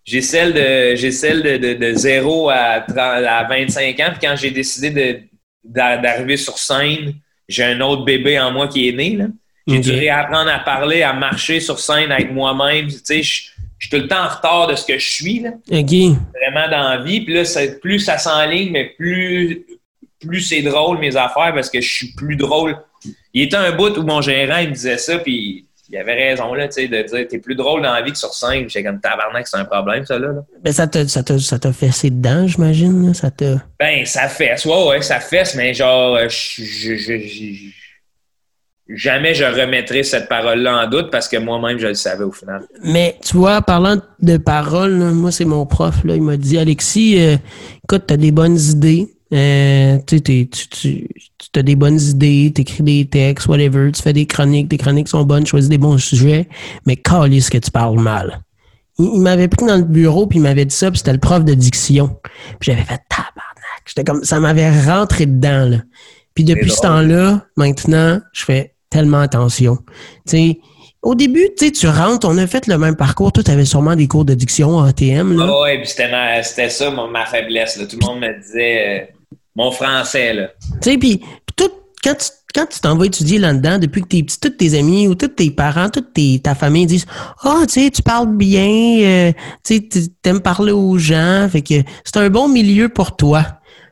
[0.05, 4.09] J'ai celle de j'ai celle de, de, 0 à, 30, à 25 ans.
[4.11, 5.23] Puis quand j'ai décidé
[5.63, 7.15] d'arriver sur scène,
[7.49, 9.17] j'ai un autre bébé en moi qui est né.
[9.67, 12.87] J'ai dû réapprendre à parler, à marcher sur scène avec moi-même.
[12.87, 13.49] Tu sais, je,
[13.79, 15.39] suis tout le temps en retard de ce que je suis.
[15.39, 15.51] Là.
[16.39, 17.21] Vraiment dans la vie.
[17.21, 17.43] Puis là,
[17.81, 19.65] plus ça s'enligne, mais plus,
[20.19, 22.77] plus c'est drôle mes affaires parce que je suis plus drôle.
[23.33, 26.53] Il était un bout où mon gérant il me disait ça, puis il avait raison
[26.53, 28.69] là, tu sais, de dire t'es plus drôle dans la vie que sur scène.
[28.69, 30.29] J'ai comme tabarnak, c'est un problème, ça là.
[30.63, 33.13] Ben ça t'a ça t'a ça t'a fessé dedans, j'imagine.
[33.13, 33.55] Ça t'a.
[33.79, 37.13] Ben ça fesse, ouais, ouais, ça fesse, mais genre je, je,
[38.89, 42.63] jamais je remettrai cette parole-là en doute parce que moi-même je le savais au final.
[42.83, 47.19] Mais tu vois, parlant de paroles, moi c'est mon prof, là, il m'a dit Alexis,
[47.19, 47.37] euh,
[47.83, 49.14] écoute, t'as des bonnes idées.
[49.35, 51.09] Euh, tu, tu, tu,
[51.55, 55.09] as des bonnes idées, tu écris des textes, whatever, tu fais des chroniques, tes chroniques
[55.09, 56.47] sont bonnes, choisis des bons sujets,
[56.85, 58.41] mais ce que tu parles mal.
[58.97, 61.43] il, m'avait pris dans le bureau, puis il m'avait dit ça, puis c'était le prof
[61.43, 62.17] de diction.
[62.59, 63.83] Puis j'avais fait tabarnak.
[63.85, 65.77] J'étais comme, ça m'avait rentré dedans, là.
[66.33, 69.77] Puis depuis ce temps-là, maintenant, je fais tellement attention.
[70.27, 70.59] Tu sais,
[71.01, 73.31] au début, tu sais, tu rentres, on a fait le même parcours.
[73.31, 75.37] Toi, tu avais sûrement des cours de diction en ATM.
[75.37, 75.61] Là.
[75.63, 77.77] oui, puis c'était ça ma faiblesse.
[77.77, 79.14] Tout le monde me disait euh,
[79.55, 80.33] mon français.
[80.33, 80.49] là.
[80.81, 81.21] Tu sais, puis
[81.55, 81.71] tout,
[82.03, 85.09] quand tu quand tu t'en vas étudier là-dedans, depuis que t'es petit, tous tes amis
[85.09, 87.05] ou tous tes parents, toute ta famille disent
[87.43, 91.61] Ah, oh, tu sais, tu parles bien, euh, tu sais, t'aimes parler aux gens, fait
[91.61, 93.45] que c'est un bon milieu pour toi.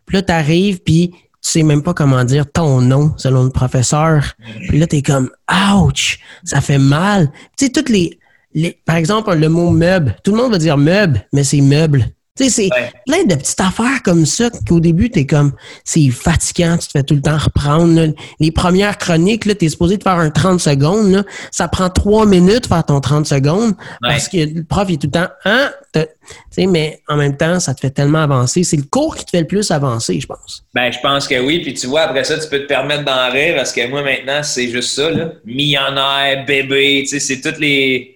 [0.05, 4.34] Puis là, t'arrives, puis tu sais même pas comment dire ton nom selon le professeur.
[4.70, 5.30] Puis là, t'es comme
[5.76, 6.20] Ouch!
[6.45, 7.30] Ça fait mal.
[7.57, 8.18] Tu sais, toutes les,
[8.53, 8.80] les.
[8.86, 10.16] Par exemple, le mot meuble.
[10.24, 12.07] Tout le monde va dire meuble, mais c'est meuble.
[12.36, 12.70] Tu sais, c'est
[13.06, 15.54] plein de petites affaires comme ça qu'au début, t'es comme,
[15.84, 18.12] c'est fatigant, tu te fais tout le temps reprendre.
[18.40, 21.24] Les premières chroniques, là, t'es supposé de faire un 30 secondes, là.
[21.52, 25.12] Ça prend trois minutes faire ton 30 secondes parce que le prof est tout le
[25.12, 25.72] temps, hein?
[25.94, 26.02] Tu
[26.50, 28.64] sais, mais en même temps, ça te fait tellement avancer.
[28.64, 30.66] C'est le cours qui te fait le plus avancer, je pense.
[30.74, 31.60] Ben, je pense que oui.
[31.60, 34.42] Puis tu vois, après ça, tu peux te permettre d'en rire parce que moi, maintenant,
[34.42, 35.34] c'est juste ça, là.
[35.46, 38.12] Millionnaire, bébé, tu sais, c'est toutes les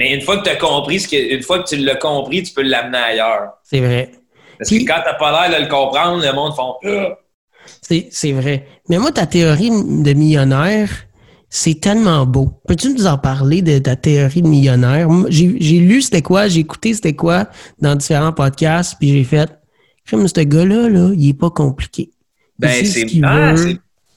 [0.00, 2.42] mais une fois que tu as compris, ce que, une fois que tu l'as compris,
[2.42, 3.50] tu peux l'amener ailleurs.
[3.62, 4.10] C'est vrai.
[4.58, 7.18] Parce que quand tu n'as pas l'air de le comprendre, le monde font ah!
[7.82, 8.66] C'est vrai.
[8.88, 10.88] Mais moi, ta théorie de millionnaire,
[11.50, 12.48] c'est tellement beau.
[12.66, 15.06] Peux-tu nous en parler de ta théorie de millionnaire?
[15.28, 17.48] J'ai lu c'était quoi, j'ai écouté c'était quoi
[17.82, 19.50] dans différents podcasts, puis j'ai fait,
[20.08, 22.08] comme ce gars-là, là, il est pas compliqué.
[22.58, 23.54] Ben, c'est ah,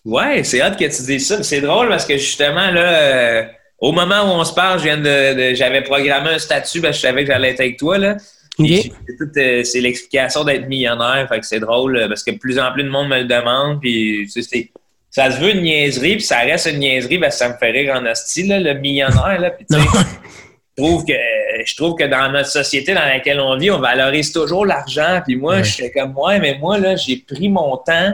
[0.06, 1.44] Ouais, c'est hâte que tu dises ça.
[1.44, 3.44] C'est drôle parce que justement, là, euh,
[3.84, 7.02] au moment où on se parle, je viens de, j'avais programmé un statut parce que
[7.02, 7.98] je savais que j'allais être avec toi.
[7.98, 8.16] Là.
[8.62, 11.28] Euh, c'est l'explication d'être millionnaire.
[11.28, 13.82] Fait que c'est drôle parce que de plus en plus de monde me le demande.
[13.82, 14.32] Puis
[15.12, 17.72] ça se veut une niaiserie, puis ça reste une niaiserie parce que ça me fait
[17.72, 19.38] rire en hostie, le millionnaire.
[19.42, 21.14] Là, je trouve que
[21.66, 25.22] je trouve que dans notre société dans laquelle on vit, on valorise toujours l'argent.
[25.26, 28.14] Puis moi, je suis comme moi, mais moi, là, j'ai pris mon temps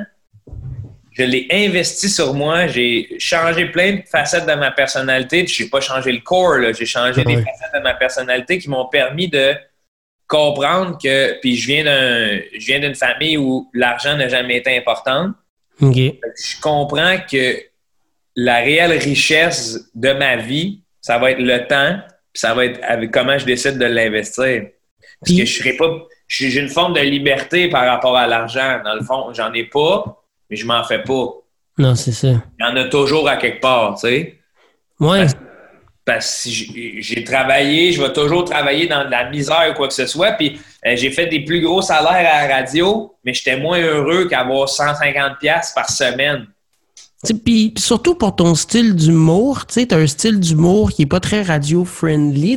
[1.20, 2.68] je l'ai investi sur moi.
[2.68, 5.46] J'ai changé plein de facettes de ma personnalité.
[5.46, 8.88] Je n'ai pas changé le corps, j'ai changé des facettes de ma personnalité qui m'ont
[8.88, 9.54] permis de
[10.28, 11.38] comprendre que.
[11.42, 15.32] Puis je viens d'un, je viens d'une famille où l'argent n'a jamais été important.
[16.38, 17.58] Je comprends que
[18.38, 22.00] la réelle richesse de ma vie, ça va être le temps,
[22.32, 24.68] puis ça va être avec comment je décide de l'investir.
[25.20, 25.90] Parce que je serai pas.
[26.30, 28.80] J'ai une forme de liberté par rapport à l'argent.
[28.86, 30.19] Dans le fond, j'en ai pas
[30.50, 31.28] mais je m'en fais pas.
[31.78, 32.28] Non, c'est ça.
[32.28, 34.40] Il y en a toujours à quelque part, tu sais.
[35.00, 35.26] Ouais.
[36.06, 36.50] Parce, que
[37.02, 40.32] j'ai travaillé, je vais toujours travailler dans de la misère ou quoi que ce soit.
[40.34, 44.28] Puis euh, j'ai fait des plus gros salaires à la radio, mais j'étais moins heureux
[44.28, 46.48] qu'avoir 150$ par semaine.
[47.44, 51.20] Puis surtout pour ton style d'humour, tu sais, as un style d'humour qui est pas
[51.20, 52.56] très radio-friendly.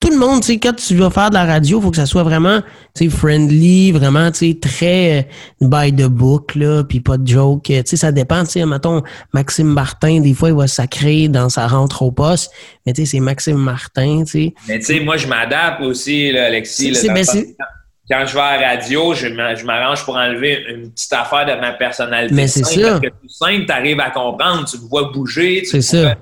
[0.00, 2.24] Tout le monde, quand tu vas faire de la radio, il faut que ça soit
[2.24, 2.62] vraiment
[3.10, 4.30] friendly, vraiment
[4.60, 5.20] très
[5.62, 7.66] euh, by the book, là, puis pas de joke.
[7.86, 11.68] sais ça dépend, tu sais, mettons, Maxime Martin, des fois, il va sacrer dans sa
[11.68, 12.50] rentre au poste,
[12.84, 14.54] mais tu sais, c'est Maxime Martin, tu sais.
[14.68, 16.90] Mais tu sais, moi, je m'adapte aussi, là, Alexis.
[16.90, 17.00] Là,
[18.10, 19.28] quand je vais à la radio, je
[19.64, 22.34] m'arrange pour enlever une petite affaire de ma personnalité.
[22.34, 22.90] Mais c'est ça.
[22.90, 25.64] Parce que tout simple, tu arrives à comprendre, tu me vois bouger.
[25.64, 26.16] C'est ça.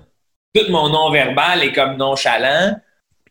[0.55, 2.77] Tout mon non-verbal est comme nonchalant.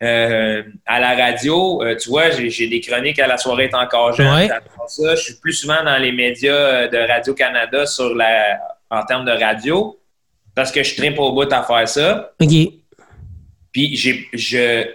[0.02, 4.14] Euh, à la radio, euh, tu vois, j'ai des chroniques à la soirée est encore
[4.14, 4.48] jeune.
[4.88, 9.26] Ça, je suis plus souvent dans les médias euh, de Radio-Canada sur la, en termes
[9.26, 10.00] de radio
[10.56, 12.32] parce que je pas au bout à faire ça.
[12.40, 12.50] OK.
[13.74, 13.96] Puis
[14.34, 14.86] je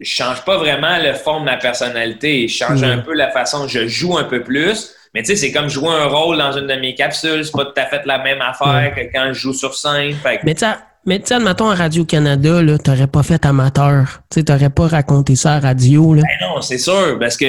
[0.00, 2.48] je change pas vraiment le fond de ma personnalité.
[2.48, 4.94] Je change un peu la façon je joue un peu plus.
[5.14, 7.44] Mais tu sais, c'est comme jouer un rôle dans une de mes capsules.
[7.44, 10.14] C'est pas tout à fait la même affaire que quand je joue sur scène.
[10.44, 10.64] Mais tu
[11.06, 14.20] mais tu sais, admettons, à Radio-Canada, là, t'aurais pas fait amateur.
[14.30, 16.22] Tu t'aurais pas raconté ça à radio, là.
[16.22, 17.46] Ben non, c'est sûr, parce que...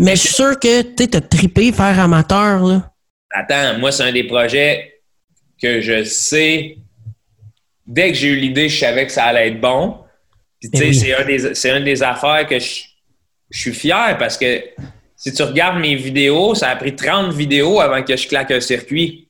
[0.00, 2.92] Mais je suis sûr que, tu t'as trippé faire amateur, là.
[3.32, 5.00] Attends, moi, c'est un des projets
[5.60, 6.76] que je sais...
[7.84, 9.96] Dès que j'ai eu l'idée, je savais que ça allait être bon.
[10.62, 12.82] Puis, tu sais, c'est une des affaires que je,
[13.50, 14.62] suis fier parce que
[15.16, 18.60] si tu regardes mes vidéos, ça a pris 30 vidéos avant que je claque un
[18.60, 19.28] circuit.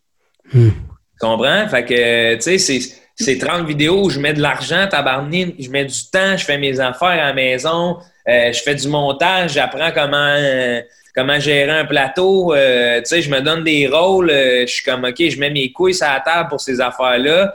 [0.53, 0.69] Hmm.
[0.69, 1.67] Tu comprends?
[1.69, 2.79] Fait que, tu sais,
[3.17, 6.59] c'est 30 vidéos où je mets de l'argent, tabarnine, je mets du temps, je fais
[6.59, 7.97] mes affaires à la maison,
[8.29, 10.81] euh, je fais du montage, j'apprends comment, euh,
[11.15, 12.55] comment gérer un plateau.
[12.55, 15.73] Euh, tu sais, je me donne des rôles, je suis comme, OK, je mets mes
[15.73, 17.55] couilles sur la table pour ces affaires-là.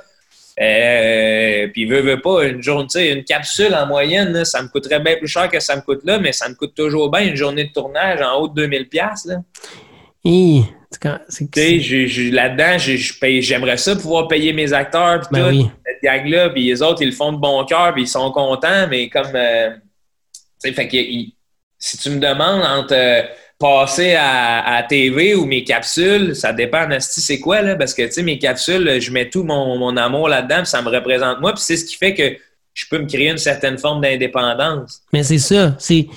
[0.60, 5.16] Euh, puis veut, veut pas, une journée, une capsule en moyenne, ça me coûterait bien
[5.18, 7.66] plus cher que ça me coûte là, mais ça me coûte toujours bien une journée
[7.66, 9.36] de tournage en haut de 2000 pièces là.
[12.32, 17.02] là-dedans, j'aimerais ça pouvoir payer mes acteurs puis ben tout, cette gang-là, puis les autres,
[17.02, 19.70] ils le font de bon cœur, puis ils sont contents, mais comme euh,
[20.64, 20.98] fait que
[21.78, 23.22] si tu me demandes entre euh,
[23.60, 27.76] passer à, à TV ou mes capsules, ça dépend Nasty c'est quoi là?
[27.76, 30.90] Parce que tu sais mes capsules, je mets tout mon, mon amour là-dedans, ça me
[30.90, 32.38] représente moi puis c'est ce qui fait que
[32.74, 35.02] je peux me créer une certaine forme d'indépendance.
[35.12, 36.08] Mais c'est ça, c'est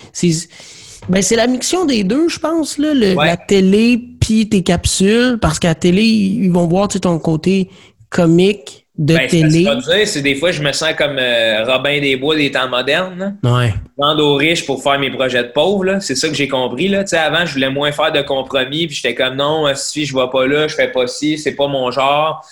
[1.08, 5.38] ben, c'est la mixtion des deux, je pense, là, le, la télé puis tes capsules,
[5.40, 7.70] parce qu'à la télé, ils vont voir ton côté
[8.10, 9.66] comique de ben, télé.
[10.04, 13.38] C'est des fois, je me sens comme euh, Robin des Bois des temps modernes.
[13.42, 13.72] Ouais.
[13.96, 15.98] Vendre aux riches pour faire mes projets de pauvres.
[16.00, 16.88] C'est ça que j'ai compris.
[16.88, 17.04] Là.
[17.12, 20.46] avant, je voulais moins faire de compromis, puis j'étais comme non, si je vais pas
[20.46, 22.46] là, je fais pas ci, c'est pas mon genre.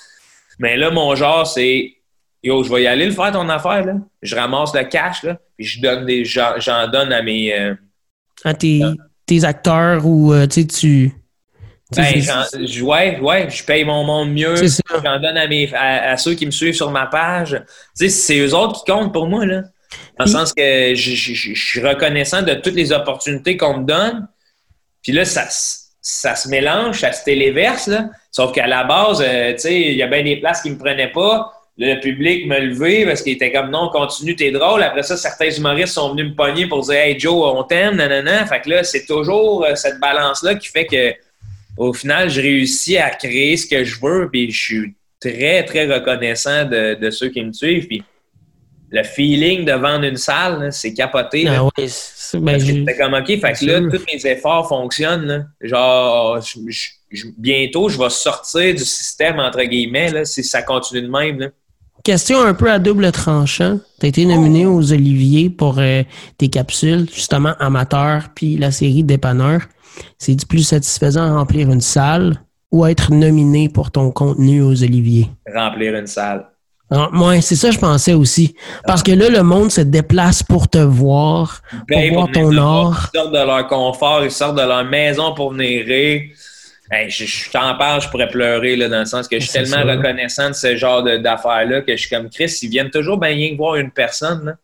[0.59, 1.95] Mais là, mon genre, c'est
[2.43, 3.85] Yo, je vais y aller le faire ton affaire.
[3.85, 3.95] Là.
[4.23, 6.25] Je ramasse le cash, là, puis je donne des.
[6.25, 7.53] J'en donne à mes.
[7.53, 7.75] Euh,
[8.43, 8.81] à tes,
[9.27, 11.13] tes acteurs ou euh, tu
[11.97, 12.23] Ben,
[12.83, 14.55] ouais, ouais, je paye mon monde mieux.
[14.57, 17.63] J'en donne à, mes, à, ceux qui me suivent sur ma page.
[17.99, 19.63] Tu sais, c'est eux autres qui comptent pour moi, là.
[20.19, 24.29] Dans le sens que je, je, suis reconnaissant de toutes les opportunités qu'on me donne.
[25.03, 25.47] Puis là, ça,
[26.03, 28.11] ça se mélange, ça se téléverse, là.
[28.31, 30.79] Sauf qu'à la base, euh, tu sais, il y a bien des places qui me
[30.79, 34.83] prenaient pas le public me levé parce qu'il était comme non, continue, t'es drôle.
[34.83, 38.45] Après ça, certains humoristes sont venus me pogner pour dire Hey Joe, on t'aime, nanana.
[38.47, 41.15] Fait que là, c'est toujours euh, cette balance-là qui fait que
[41.79, 45.87] au final, je réussis à créer ce que je veux, puis je suis très, très
[45.87, 47.87] reconnaissant de, ceux qui me suivent.
[47.87, 48.03] Puis
[48.91, 51.47] le feeling de vendre une salle, c'est capoté.
[51.47, 51.71] Ah oui,
[52.41, 55.49] ben, c'est comme OK, fait que là, tous mes efforts fonctionnent.
[55.61, 56.41] Genre,
[57.37, 61.39] bientôt, je vais sortir du système, entre guillemets, là, si ça continue de même.
[61.39, 61.49] Là.
[62.03, 63.79] Question un peu à double tranchant.
[64.01, 66.03] Tu as été nominé aux Oliviers pour euh,
[66.39, 69.61] tes capsules, justement amateur, puis la série Dépanneur.
[70.19, 75.31] C'est du plus satisfaisant remplir une salle ou être nominé pour ton contenu aux Oliviers?
[75.55, 76.47] Remplir une salle.
[76.91, 78.55] Moi, ah, c'est ça que je pensais aussi.
[78.87, 83.11] Parce que là, le monde se déplace pour te voir, pour voir ton art.
[83.13, 86.23] Ils sortent de leur confort, ils sortent de leur maison pour venir rire
[87.09, 90.49] je, t'en parle, je pourrais pleurer là, dans le sens que je suis tellement reconnaissant
[90.49, 93.77] de ce genre d'affaires-là que je suis comme Chris, ils viennent toujours bien rien voir
[93.77, 94.57] une personne.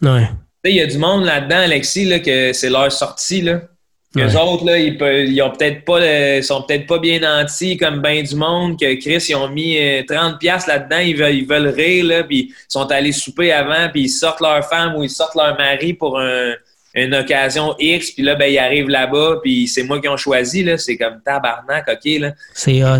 [0.00, 0.28] Là.
[0.64, 3.42] Il y a du monde là-dedans, Alexis, là, que c'est leur sortie.
[3.42, 3.60] Là.
[4.16, 8.00] Les autres, là, ils, peuvent, ils ont peut-être pas sont peut-être pas bien nantis comme
[8.00, 11.68] bien du monde, que Chris, ils ont mis 30$ euh, là-dedans, ils veulent, ils veulent
[11.68, 15.10] rire, là, puis ils sont allés souper avant, puis ils sortent leur femme ou ils
[15.10, 16.52] sortent leur mari pour un,
[16.94, 20.64] une occasion X, puis là, ben, il arrive là-bas, puis c'est moi qui ont choisi,
[20.64, 20.78] là.
[20.78, 22.32] C'est comme tabarnak, OK, là.
[22.54, 22.98] C'est hot.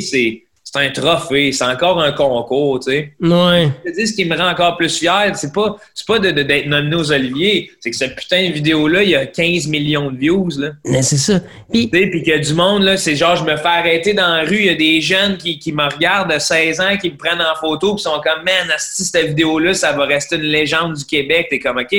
[0.00, 0.43] C'est
[0.74, 3.12] c'est un trophée, c'est encore un concours, tu sais.
[3.20, 3.70] Ouais.
[3.86, 7.70] ce qui me rend encore plus fier, c'est pas, pas d'être de, nominé aux Oliviers,
[7.78, 10.70] c'est que cette putain de vidéo-là, il y a 15 millions de views, là.
[10.84, 11.38] Mais c'est ça.
[11.70, 14.26] Puis, puis qu'il y a du monde, là, c'est genre, je me fais arrêter dans
[14.26, 17.12] la rue, il y a des jeunes qui, qui me regardent de 16 ans, qui
[17.12, 20.94] me prennent en photo, qui sont comme, man, cette vidéo-là, ça va rester une légende
[20.94, 21.46] du Québec.
[21.50, 21.94] T'es comme, OK,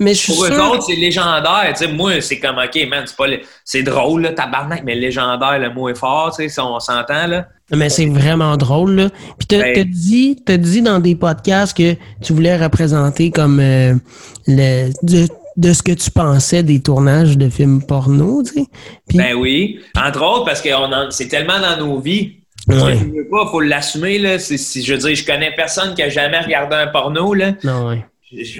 [0.00, 1.72] mais je suis Pour eux autres, c'est légendaire.
[1.74, 3.26] sais moi, c'est comme, OK, man, c'est pas...
[3.64, 7.46] C'est drôle, là, tabarnak, mais légendaire, le mot est fort, tu sais, on s'entend, là.
[7.70, 9.08] Mais c'est vraiment drôle, là.
[9.38, 9.84] Puis t'as ben...
[9.88, 13.94] dit, dit dans des podcasts que tu voulais représenter comme euh,
[14.46, 14.90] le...
[15.56, 18.66] De, ce que tu pensais des tournages de films porno, tu sais.
[19.14, 19.78] Ben oui.
[19.96, 20.70] Entre autres, parce que
[21.10, 22.38] c'est tellement dans nos vies.
[22.66, 22.98] Ouais.
[22.98, 24.40] Il faut l'assumer, là.
[24.40, 27.52] Si, je veux dire, je connais personne qui a jamais regardé un porno, là.
[27.62, 28.04] Non, ouais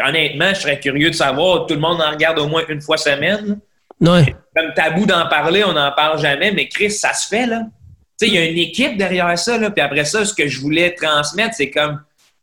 [0.07, 1.67] honnêtement, je serais curieux de savoir.
[1.67, 3.59] Tout le monde en regarde au moins une fois semaine.
[4.01, 4.35] Ouais.
[4.55, 7.63] Comme tabou d'en parler, on n'en parle jamais, mais Chris, ça se fait, là.
[8.19, 9.71] Tu sais, il y a une équipe derrière ça, là.
[9.71, 12.01] Puis après ça, ce que je voulais transmettre, c'est comme,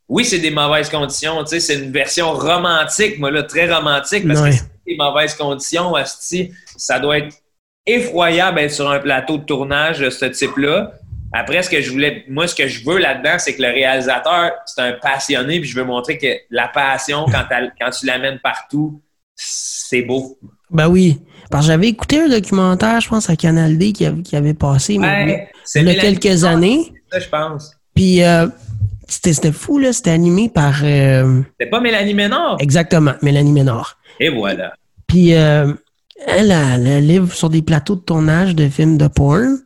[0.09, 4.27] oui, c'est des mauvaises conditions, tu sais, c'est une version romantique, moi, là, très romantique,
[4.27, 5.93] parce que c'est des mauvaises conditions,
[6.75, 7.35] ça doit être
[7.85, 10.91] effroyable d'être sur un plateau de tournage de ce type-là.
[11.33, 14.51] Après, ce que je voulais, moi, ce que je veux là-dedans, c'est que le réalisateur,
[14.65, 17.45] c'est un passionné, puis je veux montrer que la passion, quand,
[17.79, 19.01] quand tu l'amènes partout,
[19.35, 20.37] c'est beau.
[20.69, 21.19] Ben oui.
[21.49, 24.53] Parce que j'avais écouté un documentaire, je pense, à Canal D qui avait, qui avait
[24.53, 26.93] passé il y a quelques années.
[27.11, 27.75] Ça, je pense.
[27.93, 28.47] Puis euh,
[29.07, 29.91] c'était fou, là.
[29.91, 30.81] C'était animé par.
[30.83, 31.41] Euh...
[31.59, 32.57] C'était pas Mélanie Ménard?
[32.59, 33.97] Exactement, Mélanie Ménard.
[34.19, 34.73] Et voilà.
[35.07, 35.73] Puis euh,
[36.25, 39.59] elle, elle, elle, livre sur des plateaux de tournage de films de porn.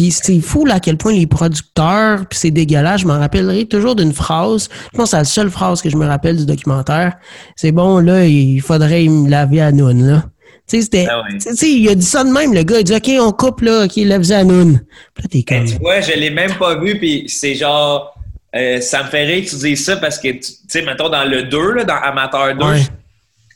[0.00, 3.02] Puis c'est fou là, à quel point les producteurs, puis c'est dégueulasse.
[3.02, 4.70] Je m'en rappellerai toujours d'une phrase.
[4.92, 7.18] Je pense que c'est la seule phrase que je me rappelle du documentaire.
[7.54, 10.24] C'est bon, là, il faudrait me laver à noun, là.
[10.66, 11.06] Tu sais, c'était.
[11.10, 12.78] Ah tu sais, il a dit ça de même, le gars.
[12.78, 14.80] Il dit, OK, on coupe, là, OK, lève à noun.
[15.14, 15.70] Puis là, t'es ben, comme.
[15.70, 18.14] tu vois, je l'ai même pas vu, puis c'est genre.
[18.56, 21.24] Euh, ça me fait rire que tu dises ça parce que, tu sais, mettons, dans
[21.24, 22.64] le 2, là, dans Amateur 2,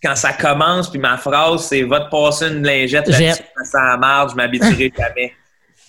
[0.02, 4.28] quand ça commence, puis ma phrase, c'est va te passer une lingette là-dessus, ça marre,
[4.28, 5.32] je m'habituerai jamais.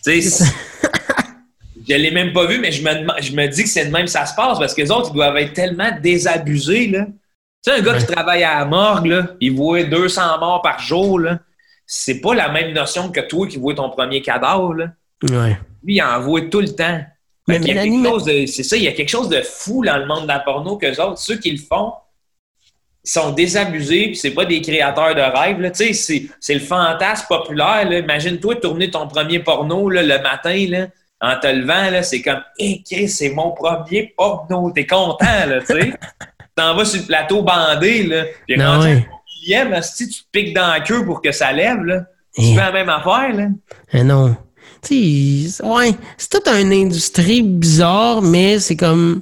[0.06, 0.46] Tu sais,
[1.88, 2.90] je l'ai même pas vu, mais je me,
[3.22, 5.16] je me dis que c'est de même ça se passe parce que les autres, ils
[5.16, 7.06] doivent être tellement désabusés, là.
[7.06, 10.80] Tu sais, un gars qui travaille à la morgue, là, il voit 200 morts par
[10.80, 11.40] jour, là.
[11.88, 14.88] C'est pas la même notion que toi qui vois ton premier cadavre, là.
[15.24, 15.58] Ouais.
[15.84, 17.02] Lui, il en voit tout le temps.
[17.48, 19.42] Mais qu'il y a quelque chose de- C'est ça, il y a quelque chose de
[19.42, 21.94] fou dans le monde de la porno qu'eux autres, ceux qui le font,
[23.06, 25.72] sont désabusés, puis c'est pas des créateurs de rêves.
[25.72, 27.92] Tu sais, c'est, le fantasme populaire.
[27.92, 30.88] Imagine-toi tourner ton premier porno là, le matin là,
[31.22, 34.72] en te levant, c'est comme Hé, Chris, c'est mon premier porno.
[34.72, 35.94] T'es content, là, tu sais.
[36.56, 38.24] T'en vas sur le plateau bandé, là.
[38.48, 38.64] Puis ouais.
[38.66, 42.02] au millième, si tu te piques dans la queue pour que ça lève, là.
[42.34, 42.54] Tu Eh.
[42.54, 43.48] fais la même affaire, là.
[43.94, 44.36] Eh non.
[44.82, 49.22] Tu ouais, c'est toute une industrie bizarre, mais c'est comme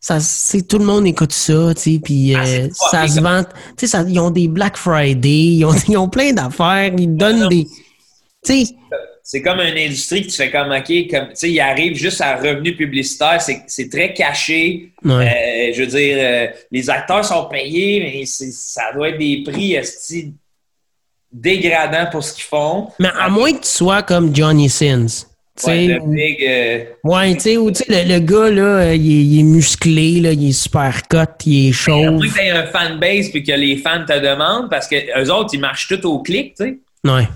[0.00, 3.44] ça, c'est tout le monde écoute ça, tu sais, puis Ah, euh, ça se vend.
[3.76, 7.40] Tu sais, ils ont des Black Friday, ils ont, ils ont plein d'affaires, ils donnent
[7.40, 7.48] non.
[7.48, 7.66] des,
[8.44, 8.74] tu sais,
[9.22, 12.20] c'est comme une industrie que tu fais comme, OK, comme, tu sais, il arrive juste
[12.22, 14.90] à revenu publicitaire, c'est, c'est très caché.
[15.04, 15.12] ouais.
[15.12, 19.76] Euh, je veux dire, euh, les acteurs sont payés, mais ça doit être des prix
[21.30, 22.88] dégradants pour ce qu'ils font.
[22.98, 25.26] mais à moins que tu sois comme Johnny Sins.
[25.68, 28.94] Ouais, le big, euh, ouais, tu sais, ou tu sais, le, le gars, là, euh,
[28.94, 32.10] il est, il est musclé, là, il est super cut, il est à chauve.
[32.12, 35.60] moins que un fanbase puis que les fans te demandent, parce que eux autres, ils
[35.60, 36.78] marchent tout au clic, tu sais.
[37.04, 37.26] Ouais.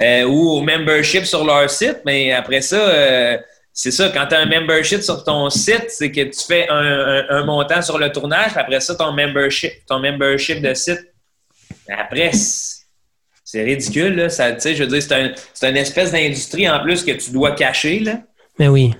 [0.00, 3.36] euh, ou au membership sur leur site, mais après ça, euh,
[3.72, 6.74] c'est ça, quand tu as un membership sur ton site, c'est que tu fais un,
[6.76, 11.00] un- un montant sur le tournage, puis après ça, ton membership, ton membership de site.
[11.88, 12.30] Après,
[13.50, 14.28] c'est ridicule, là.
[14.28, 17.12] Ça, tu sais, je veux dire, c'est un, c'est une espèce d'industrie en plus que
[17.12, 18.20] tu dois cacher, là.
[18.58, 18.92] Mais oui.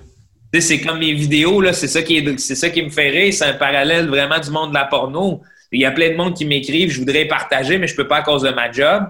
[0.51, 2.89] Tu sais, c'est comme mes vidéos, là, c'est ça qui est, c'est ça qui me
[2.89, 5.41] fait rire, c'est un parallèle vraiment du monde de la porno.
[5.71, 8.17] Il y a plein de monde qui m'écrivent, je voudrais partager, mais je peux pas
[8.17, 9.03] à cause de ma job.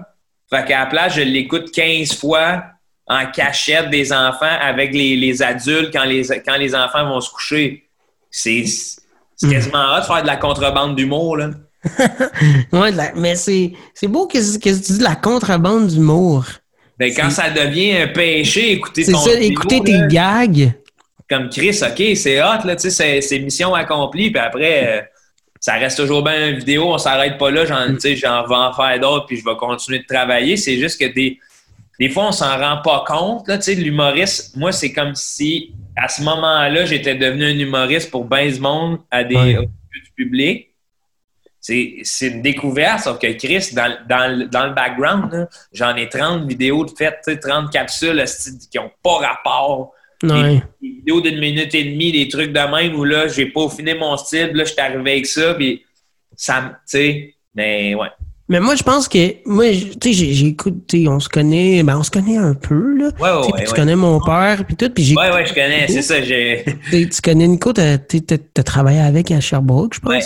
[0.50, 2.62] Fait qu'à la place, je l'écoute 15 fois
[3.06, 7.30] en cachette des enfants avec les, les adultes quand les, quand les enfants vont se
[7.30, 7.88] coucher.
[8.30, 11.48] C'est, c'est quasiment hot de faire de la contrebande d'humour, là.
[12.72, 16.44] Ouais, mais c'est c'est beau que, que tu dis de la contrebande d'humour.
[16.98, 20.72] Ben, quand ça devient un péché, écouter ton ça, écouter tes gags.
[21.28, 25.00] comme Chris, OK, c'est hot, là, tu sais, c'est- c'est mission accomplie, puis après, euh,
[25.60, 28.72] ça reste toujours bien une vidéo, on s'arrête pas là, j'en, sais, j'en vais en
[28.72, 30.56] faire d'autres, puis je vais continuer de travailler.
[30.56, 31.38] C'est juste que des,
[32.00, 35.72] des fois, on s'en rend pas compte, là, tu sais, l'humoriste, moi, c'est comme si,
[35.96, 39.56] à ce moment-là, j'étais devenu un humoriste pour bien du monde, à des, Ouais.
[39.58, 40.69] au du public.
[41.60, 46.46] C'est, une découverte, sauf que Chris, dans, dans, le- dans le background, j'en ai 30
[46.48, 48.24] vidéos de faites, tu sais, 30 capsules
[48.70, 49.92] qui ont pas rapport
[50.22, 50.62] Ouais.
[50.82, 53.94] des vidéos d'une minute et demie, des trucs de même où là, j'ai pas affiné
[53.94, 55.82] mon style, là, je suis arrivé avec ça, puis
[56.36, 58.08] ça, tu sais, mais ouais.
[58.50, 59.66] Mais moi, je pense que, moi,
[60.00, 63.10] tu sais, j'écoute, tu sais, on se connaît, ben, on se connaît un peu, là.
[63.20, 63.64] Ouais, ouais, ouais.
[63.64, 65.14] tu connais mon père, puis tout, puis j'ai.
[65.14, 66.64] Ouais, ouais, je connais, c'est ça, j'ai.
[66.90, 70.12] Tu connais Nico, t'as t'as travaillé avec à Sherbrooke, je pense.
[70.12, 70.22] Ouais.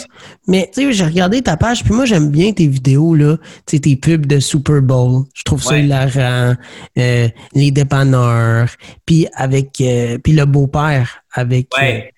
[0.48, 3.76] Mais tu sais, j'ai regardé ta page, puis moi j'aime bien tes vidéos là, tu
[3.76, 5.24] sais tes pubs de Super Bowl.
[5.34, 6.54] Je trouve ça hilarant.
[6.98, 8.70] Euh, les dépanneurs,
[9.04, 11.68] puis avec, euh, puis le beau-père avec.
[11.76, 12.13] Ouais.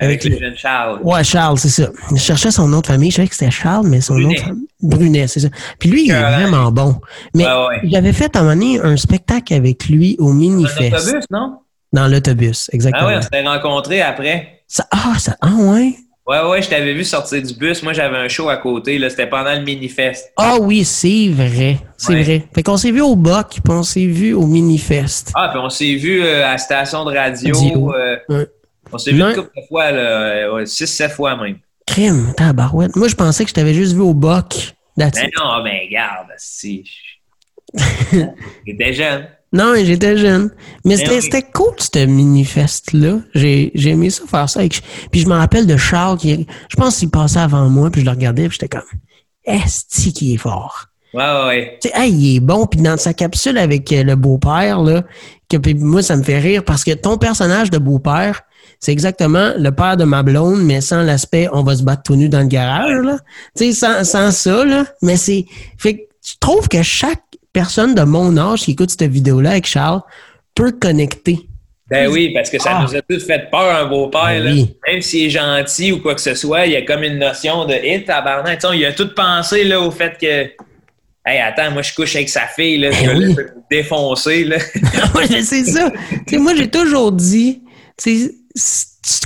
[0.00, 0.98] Avec avec le jeune Charles.
[1.02, 1.90] ouais, Charles, c'est ça.
[2.10, 4.36] Je cherchais son nom de famille, je savais que c'était Charles, mais son nom Brunet.
[4.36, 4.66] de famille.
[4.82, 5.48] Brunet, c'est ça.
[5.78, 6.96] Puis lui, il est vraiment bon.
[7.34, 7.80] Mais Ouais, ouais.
[7.84, 10.90] j'avais fait à un moment donné un spectacle avec lui au Dans Minifest.
[10.90, 11.58] l'autobus, non?
[11.92, 13.04] Dans l'autobus, exactement.
[13.06, 14.62] Ah ouais, on s'était rencontrés après.
[14.68, 15.94] Ça- ah, ça, ah ouais?
[16.26, 17.82] Ouais, ouais, je t'avais vu sortir du bus.
[17.82, 19.10] Moi, j'avais un show à côté, là.
[19.10, 20.30] C'était pendant le mini-fest.
[20.36, 21.78] Ah oui, c'est vrai.
[21.96, 22.22] C'est Ouais.
[22.22, 22.46] vrai.
[22.54, 25.32] Fait qu'on s'est vu au BOC, puis on s'est vu au Minifest.
[25.34, 27.92] Ah, puis on s'est vu euh, à la station de radio.
[27.94, 28.46] Euh.
[28.92, 30.00] On s'est vu une couple de fois, là.
[30.00, 31.58] euh, ouais, six, sept fois même.
[31.86, 32.94] Crime, tabarouette.
[32.96, 34.74] Moi, je pensais que je t'avais juste vu au BOC.
[34.98, 35.14] It.
[35.38, 36.84] non, mais regarde, si.
[38.66, 39.28] J'étais jeune.
[39.52, 40.50] Non, mais j'étais jeune.
[40.84, 43.18] Mais c'était cool, ce Minifest-là.
[43.34, 44.60] J'ai aimé ça faire ça.
[44.60, 44.80] Avec...
[45.10, 48.06] Puis je me rappelle de Charles, qui, je pense qu'il passait avant moi, puis je
[48.06, 48.86] le regardais, puis j'étais comme,
[49.44, 50.86] Esti qui est fort.
[51.12, 51.78] Ouais, ouais, ouais.
[51.82, 52.66] Tu sais, hey, il est bon.
[52.66, 55.02] Puis dans sa capsule avec euh, le beau-père, là,
[55.48, 58.42] que puis moi, ça me fait rire parce que ton personnage de beau-père,
[58.80, 62.16] c'est exactement le père de ma blonde, mais sans l'aspect on va se battre tout
[62.16, 63.18] nu dans le garage, là.
[63.56, 64.86] Tu sais, sans, sans ça, là.
[65.02, 65.44] Mais c'est.
[65.78, 67.22] Fait que je trouve que chaque
[67.52, 70.00] personne de mon âge qui écoute cette vidéo-là avec Charles
[70.54, 71.40] peut connecter.
[71.90, 72.86] Ben oui, parce que ça Ah.
[72.88, 74.22] nous a tous fait peur, un beau-père.
[74.26, 74.50] Ben là.
[74.52, 74.76] oui.
[74.88, 77.64] Même s'il est gentil ou quoi que ce soit, il y a comme une notion
[77.64, 78.60] de hit, tabarnak.
[78.60, 80.42] Tu sais, Il a tout pensé là, au fait que.
[81.26, 83.34] Hey, attends, moi je couche avec sa fille, là, je Ben vais oui.
[83.36, 84.44] le défoncer.
[84.44, 84.58] Là.
[85.42, 85.90] C'est ça.
[86.26, 87.60] Tu sais, moi, j'ai toujours dit,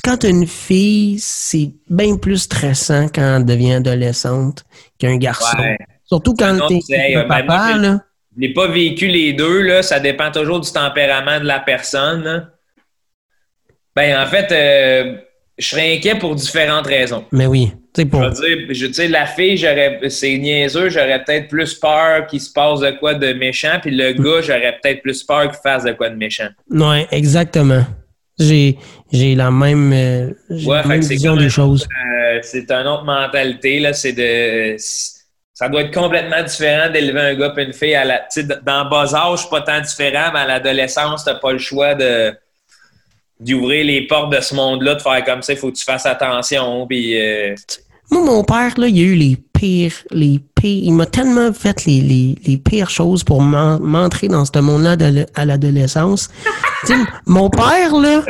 [0.05, 4.65] quand t'as une fille, c'est bien plus stressant quand elle devient adolescente
[4.99, 5.57] qu'un garçon.
[5.59, 5.79] Ouais.
[6.05, 8.01] Surtout quand t'es hey, ben, moi, papa, j'ai- là.
[8.37, 9.83] Je n'ai pas vécu les deux, là.
[9.83, 12.25] Ça dépend toujours du tempérament de la personne.
[12.25, 12.49] là.
[13.95, 15.17] Ben, en fait, euh,
[15.57, 17.25] je serais inquiet pour différentes raisons.
[17.33, 17.73] Mais oui.
[18.11, 18.25] Pour...
[18.25, 22.51] Je veux dire, sais, la fille, j'aurais, c'est niaiseux, j'aurais peut-être plus peur qu'il se
[22.53, 25.93] passe de quoi de méchant, puis le gars, j'aurais peut-être plus peur qu'il fasse de
[25.93, 26.49] quoi de méchant.
[26.71, 27.85] Oui, exactement.
[28.37, 28.77] J'ai,
[29.15, 31.87] j'ai la même, euh, vision des choses.
[31.87, 33.93] Euh, c'est une autre mentalité, là.
[33.93, 34.77] C'est de.
[35.57, 38.29] Ça doit être complètement différent d'élever un gars et une fille à la.
[38.67, 42.35] Dans le bas âge, pas tant différent, mais à l'adolescence, t'as pas le choix de
[43.39, 46.07] d'ouvrir les portes de ce monde-là, de faire comme ça, il faut que tu fasses
[46.07, 46.87] attention.
[46.87, 47.55] Puis, euh,
[48.11, 50.85] Moi, mon père, là, il a eu les pires, les pires.
[50.85, 54.97] Il m'a tellement fait les, les, les, pires choses pour m'entrer dans ce monde-là
[55.35, 56.29] à l'adolescence.
[57.27, 58.23] mon père, là,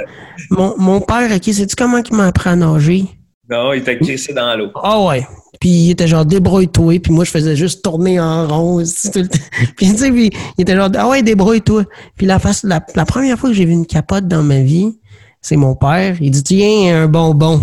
[0.51, 3.05] mon, mon père, OK, sais-tu comment il m'a appris à nager?
[3.51, 4.71] Non, il t'a crissé dans l'eau.
[4.83, 5.27] Ah ouais.
[5.61, 6.99] Puis il était genre débrouille-toi.
[7.01, 8.79] Puis moi, je faisais juste tourner en rond.
[9.77, 11.85] Puis tu sais, il était genre ah ouais, débrouille-toi.
[12.17, 14.99] Puis la, face, la, la première fois que j'ai vu une capote dans ma vie,
[15.41, 16.17] c'est mon père.
[16.21, 17.61] Il dit tiens, un bonbon.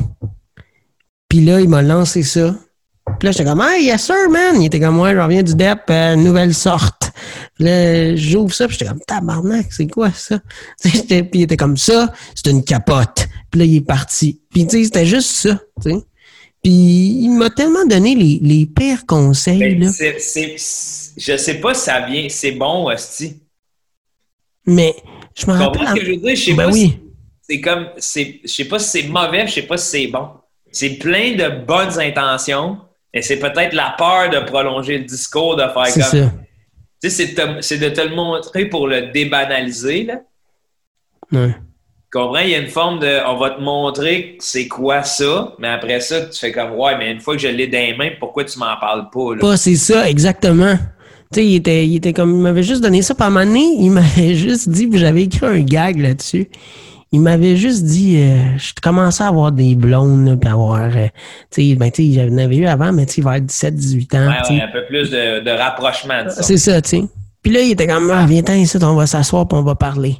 [1.31, 2.53] Puis là, il m'a lancé ça.
[3.17, 4.61] Puis là, j'étais comme, hey, yes sir, man.
[4.61, 7.13] Il était comme, moi, je reviens du DEP, euh, nouvelle sorte.
[7.55, 10.41] Puis là, j'ouvre ça, puis j'étais comme, tabarnak, c'est quoi ça?
[10.83, 13.29] puis il était comme ça, c'est une capote.
[13.49, 14.41] Puis là, il est parti.
[14.49, 15.97] Puis tu sais, c'était juste ça, tu sais.
[16.61, 19.89] Puis il m'a tellement donné les, les pires conseils, là.
[19.89, 20.57] C'est, c'est,
[21.15, 23.37] je sais pas si ça vient, c'est bon, Hostie.
[24.65, 24.93] Mais
[25.39, 25.87] je me rappelle...
[25.87, 26.35] ce que je veux dire?
[26.35, 26.99] Je sais ben pas oui.
[27.41, 30.27] c'est comme, je sais pas si c'est mauvais, je sais pas si c'est bon.
[30.71, 32.77] C'est plein de bonnes intentions,
[33.13, 36.03] et c'est peut-être la peur de prolonger le discours, de faire comme.
[36.03, 36.31] Ça.
[37.03, 40.21] Tu sais, c'est, de te le montrer pour le débanaliser, là.
[41.31, 41.55] Ouais.
[42.11, 42.39] comprends?
[42.39, 43.19] Il y a une forme de.
[43.27, 47.11] On va te montrer c'est quoi ça, mais après ça, tu fais comme, ouais, mais
[47.11, 49.41] une fois que je l'ai dans les mains, pourquoi tu m'en parles pas, là?
[49.41, 50.77] Pas, c'est ça, exactement.
[51.33, 53.89] Tu sais, il était, il était comme, il m'avait juste donné ça par ma il
[53.89, 56.49] m'avait juste dit, j'avais écrit un gag là-dessus
[57.13, 61.07] il m'avait juste dit, euh, je commençais à avoir des blondes, puis avoir, euh,
[61.49, 64.15] tu sais, ben, tu sais, j'en avais eu avant, mais tu sais, vers 17, 18
[64.15, 64.27] ans.
[64.27, 67.03] Ouais, ouais, un peu plus de, de rapprochement, C'est ça, tu sais.
[67.43, 70.17] Puis là, il était comme, ah, viens-t'en ici, on va s'asseoir, puis on va parler.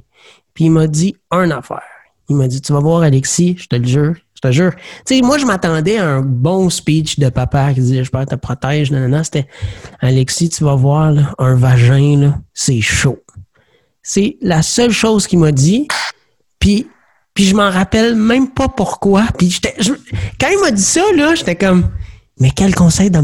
[0.54, 1.82] Puis il m'a dit une affaire.
[2.30, 4.74] Il m'a dit, tu vas voir Alexis, je te le jure, je te jure.
[5.06, 8.36] Tu sais, moi, je m'attendais à un bon speech de papa qui disait, je te
[8.36, 9.24] protège, non, non, non.
[9.24, 9.48] C'était,
[10.02, 13.20] Alexis, tu vas voir, là, un vagin, là, c'est chaud.
[14.04, 15.88] C'est la seule chose qu'il m'a dit.
[16.62, 16.88] Puis,
[17.36, 19.24] je m'en rappelle même pas pourquoi.
[19.38, 19.60] Puis
[20.40, 21.90] quand il m'a dit ça, là, j'étais comme,
[22.42, 23.20] mais quel conseil de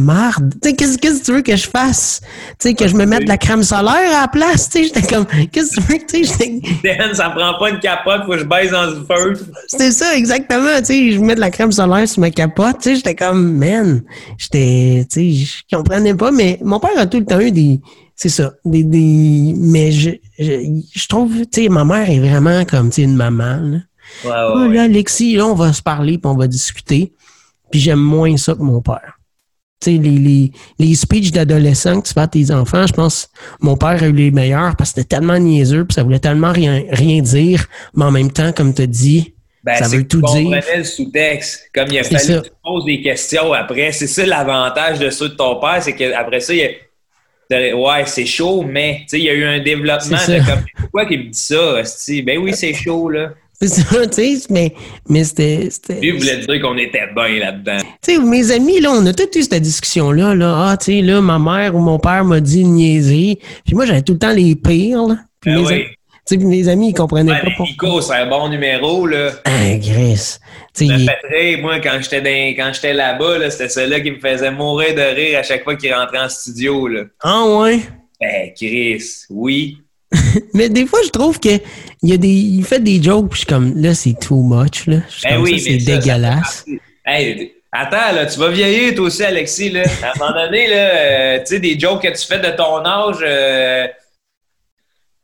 [0.63, 2.21] sais, qu'est-ce que tu veux que je fasse?
[2.59, 4.69] Tu sais, que je me mette de la crème solaire à la place?
[4.71, 6.05] J'étais comme, qu'est-ce que tu veux?
[6.07, 9.33] Tu sais, ça prend pas une capote, faut que je baisse dans le feu.
[9.65, 10.77] C'était ça, exactement.
[10.77, 12.77] Tu sais, je mets de la crème solaire sur ma capote.
[12.79, 14.03] Tu sais, j'étais comme, man,
[14.37, 17.81] j'étais, je comprenais pas, mais mon père a tout le temps eu des,
[18.15, 18.53] c'est ça.
[18.65, 23.01] Des, des, mais je, je, trouve, tu sais, ma mère est vraiment comme, tu sais,
[23.01, 23.61] une maman.
[23.61, 23.77] Là.
[24.23, 27.13] Ouais, ouais, là, Alexis, là, on va se parler, puis on va discuter.
[27.71, 29.19] Puis j'aime moins ça que mon père.
[29.79, 33.29] Tu sais, les, les, les speeches d'adolescents que tu fais à tes enfants, je pense
[33.59, 36.51] mon père a eu les meilleurs parce que c'était tellement niaiseux, puis ça voulait tellement
[36.51, 40.21] rien, rien dire, mais en même temps, comme tu as dit, ben, ça veut tout
[40.21, 40.49] dire.
[40.77, 41.69] le sous-texte.
[41.75, 43.91] Comme il a fallu que tu poses des questions après.
[43.91, 46.69] C'est ça l'avantage de ceux de ton père, c'est qu'après ça, il a
[47.49, 51.29] Ouais, c'est chaud, mais il y a eu un développement de comme pourquoi qu'il me
[51.29, 51.81] dit ça?
[52.23, 53.31] Ben oui, c'est chaud, là.
[53.59, 54.73] C'est ça, tu sais, mais,
[55.09, 55.69] mais c'était.
[55.99, 57.77] Lui voulait dire qu'on était bien là-dedans.
[58.03, 60.35] Tu sais, mes amis, là, on a tous eu cette discussion-là.
[60.35, 60.69] Là.
[60.69, 63.39] Ah, tu sais, là, ma mère ou mon père m'a dit une niaiserie.
[63.65, 65.17] Puis moi, j'avais tout le temps les pires, là.
[65.41, 65.85] Puis ben oui
[66.27, 68.01] sais, mes amis, ils comprenaient pas pourquoi.
[68.01, 69.31] C'est un bon numéro, là.
[69.45, 70.37] Ah, Chris.
[70.79, 71.61] Il...
[71.61, 72.55] moi, quand j'étais dans...
[72.55, 75.75] quand j'étais là-bas, là, c'était celui-là qui me faisait mourir de rire à chaque fois
[75.75, 77.03] qu'il rentrait en studio, là.
[77.21, 77.79] Ah, ouais?
[78.19, 79.77] Ben, Chris, oui.
[80.53, 81.49] mais des fois, je trouve que
[82.01, 84.41] il, y a des, il fait des jokes, puis je suis comme, là, c'est too
[84.41, 84.97] much, là.
[85.23, 86.65] Ben oui, c'est dégueulasse.
[87.05, 89.83] hey, attends, là, tu vas vieillir, toi aussi, Alexis, là.
[90.01, 92.85] À un moment donné, là, euh, tu sais, des jokes que tu fais de ton
[92.85, 93.17] âge...
[93.21, 93.87] Euh,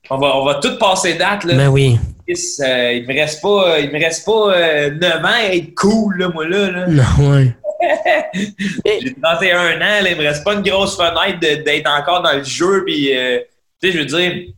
[0.09, 1.45] on va, on va tout passer date.
[1.45, 1.55] Là.
[1.55, 1.97] Ben oui.
[2.29, 6.17] Euh, il me reste pas, il me reste pas euh, 9 ans à être cool,
[6.17, 6.71] là, moi, là.
[6.71, 6.87] là.
[7.19, 7.55] Non, ouais.
[9.01, 12.43] J'ai 31 ans, là, il me reste pas une grosse fenêtre d'être encore dans le
[12.43, 12.83] jeu.
[12.85, 13.11] Puis,
[13.81, 14.53] tu sais, je veux dire,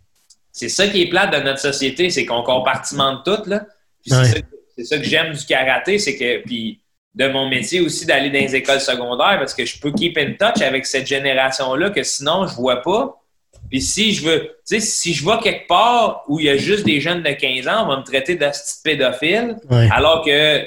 [0.55, 3.49] c'est ça qui est plate de notre société, c'est qu'on compartimente tout.
[3.49, 3.65] Là.
[4.05, 6.79] C'est ça, que j'aime du karaté, c'est que, puis
[7.13, 10.31] de mon métier aussi, d'aller dans les écoles secondaires, parce que je peux keep in
[10.39, 13.21] touch avec cette génération-là que sinon, je vois pas.
[13.69, 16.55] Puis si je veux, tu sais, si je vais quelque part où il y a
[16.55, 18.47] juste des jeunes de 15 ans, on va me traiter de
[18.81, 19.57] pédophile.
[19.91, 20.65] Alors que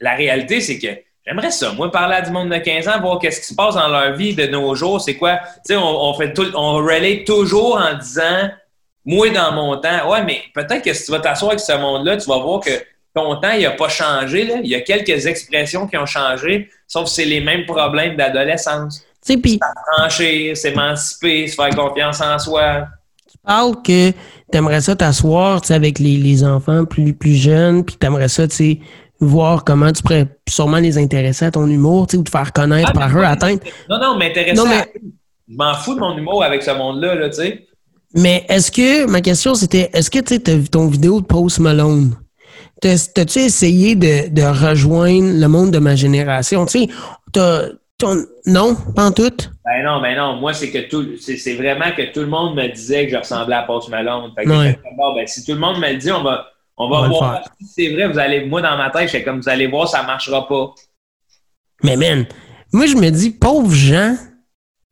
[0.00, 0.96] la réalité, c'est que
[1.26, 1.72] j'aimerais ça.
[1.72, 4.14] Moi, parler à du monde de 15 ans, voir qu'est-ce qui se passe dans leur
[4.14, 5.40] vie de nos jours, c'est quoi?
[5.66, 8.48] Tu sais, on, fait tout, on relate toujours en disant,
[9.08, 12.18] moi, dans mon temps, ouais, mais peut-être que si tu vas t'asseoir avec ce monde-là,
[12.18, 12.70] tu vas voir que
[13.14, 14.44] ton temps, il n'a pas changé.
[14.44, 14.56] Là.
[14.62, 19.00] Il y a quelques expressions qui ont changé, sauf que c'est les mêmes problèmes d'adolescence.
[19.26, 19.58] Tu sais, puis
[19.96, 22.86] Franchir, s'émanciper, se faire confiance en soi.
[23.30, 24.12] tu parles que
[24.52, 28.78] t'aimerais ça t'asseoir, avec les, les enfants plus, plus jeunes, puis t'aimerais ça, tu sais,
[29.20, 32.52] voir comment tu pourrais sûrement les intéresser à ton humour, tu sais, ou te faire
[32.52, 33.60] connaître Ah, par eux, atteindre.
[33.88, 34.86] Non, non, m'intéresser Non, mais- à-
[35.50, 37.67] Je m'en fous de mon humour avec ce monde-là, là, tu sais.
[38.14, 41.26] Mais est-ce que, ma question c'était, est-ce que tu sais, t'as vu ton vidéo de
[41.26, 42.16] Post Malone?
[42.80, 46.64] T'as- T'as-tu essayé de, de rejoindre le monde de ma génération?
[46.66, 46.88] Tu sais,
[47.32, 47.68] t'as-
[47.98, 49.28] ton- non, pas en tout?
[49.64, 50.36] Ben non, ben non.
[50.36, 53.56] Moi, c'est que tout, c'est vraiment que tout le monde me disait que je ressemblais
[53.56, 54.30] à Post Malone.
[54.36, 54.64] Fait que Ouais.
[54.66, 56.96] j'ai fait, bon, ben, si tout le monde me le dit, on va, on va
[56.96, 57.42] On va le voir.
[57.60, 60.02] Si c'est vrai, vous allez, moi, dans ma tête, j'étais comme, vous allez voir, ça
[60.04, 60.74] marchera pas.
[61.82, 62.24] Mais man,
[62.72, 64.16] moi je me dis, pauvres gens,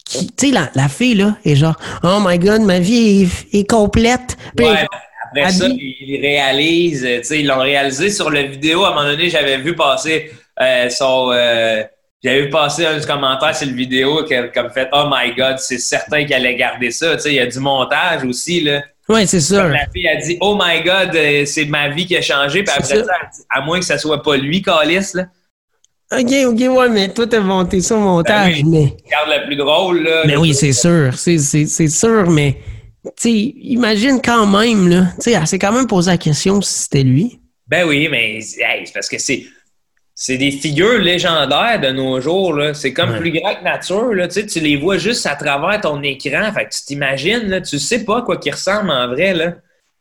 [0.09, 3.59] qui, tu sais, la, la fille là, est genre, oh my god, ma vie est,
[3.59, 4.37] est complète.
[4.57, 4.87] Puis, Ouais,
[5.33, 8.85] après ça, ils réalisent, euh, tu sais, ils l'ont réalisé sur la vidéo.
[8.85, 10.31] À un moment donné, j'avais vu passer
[10.61, 11.31] euh, son.
[11.33, 11.83] euh,
[12.23, 15.59] j'avais vu passer un commentaire sur la vidéo qui a comme fait Oh my god,
[15.59, 17.17] c'est certain qu'elle allait garder ça.
[17.17, 18.83] Tu sais, il y a du montage aussi, là.
[19.09, 19.65] ouais, c'est sûr.
[19.65, 21.11] La fille a dit Oh my god,
[21.47, 22.63] c'est ma vie qui a changé.
[22.63, 23.05] Puis après ça.
[23.05, 25.25] ça, elle dit, à moins que ce soit pas lui, Calis, là.
[26.13, 28.97] Ok, ok, ouais, mais toi t'as monté ça au montage, Ben mais.
[29.05, 30.23] Regarde le plus drôle, là.
[30.27, 31.39] Mais oui, c'est sûr, c'est,
[31.89, 32.57] sûr, mais
[33.05, 36.61] tu sais, imagine quand même, là, tu sais, elle s'est quand même posé la question
[36.61, 37.41] si c'était lui.
[37.67, 38.43] Ben oui, mais hey,
[38.87, 39.45] c'est parce que c'est.
[40.19, 42.55] C'est des figures légendaires de nos jours.
[42.55, 42.73] là.
[42.73, 43.19] C'est comme Ouais.
[43.19, 44.15] plus grand que nature.
[44.15, 44.27] Là.
[44.29, 46.51] Tu, sais, tu les vois juste à travers ton écran.
[46.55, 49.35] Fait que tu t'imagines, là, tu sais pas quoi qu'ils ressemblent en vrai.
[49.35, 49.57] Là.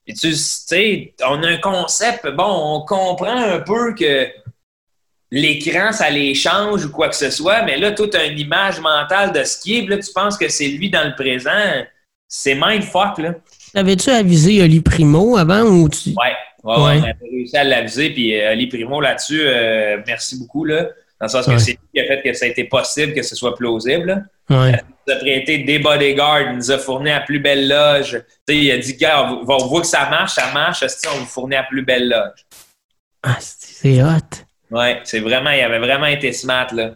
[0.06, 2.26] Puis tu sais, on a un concept.
[2.34, 4.26] Bon, on comprend un peu que
[5.36, 8.80] l'écran, ça les change ou quoi que ce soit, mais là, tu as une image
[8.80, 9.86] mentale de ce qui est.
[9.88, 11.52] Là, tu penses que c'est lui dans le présent.
[12.28, 13.36] C'est mindfuck, là.
[13.74, 16.10] T'avais-tu avisé Oli Primo avant ou tu.
[16.10, 16.16] Ouais,
[16.64, 16.84] ouais, Ouais.
[16.84, 18.10] ouais, on a réussi à l'aviser.
[18.12, 20.64] Puis euh, Ali Primo là-dessus, euh, merci beaucoup.
[20.64, 20.84] Là,
[21.20, 21.60] dans le sens que Ouais.
[21.60, 24.26] c'est lui qui a fait que ça a été possible que ce soit plausible.
[24.50, 24.72] Ouais.
[24.72, 28.22] Il nous a prêté des bodyguards, il nous a fourni à plus belle loge.
[28.48, 30.84] Il a dit, gars, on, voit que ça marche, ça marche,
[31.14, 32.46] on vous fournit à plus belle loge.
[33.24, 34.45] Ah, c'est hot.
[34.72, 36.96] Ouais, c'est vraiment, il avait vraiment été smart, là.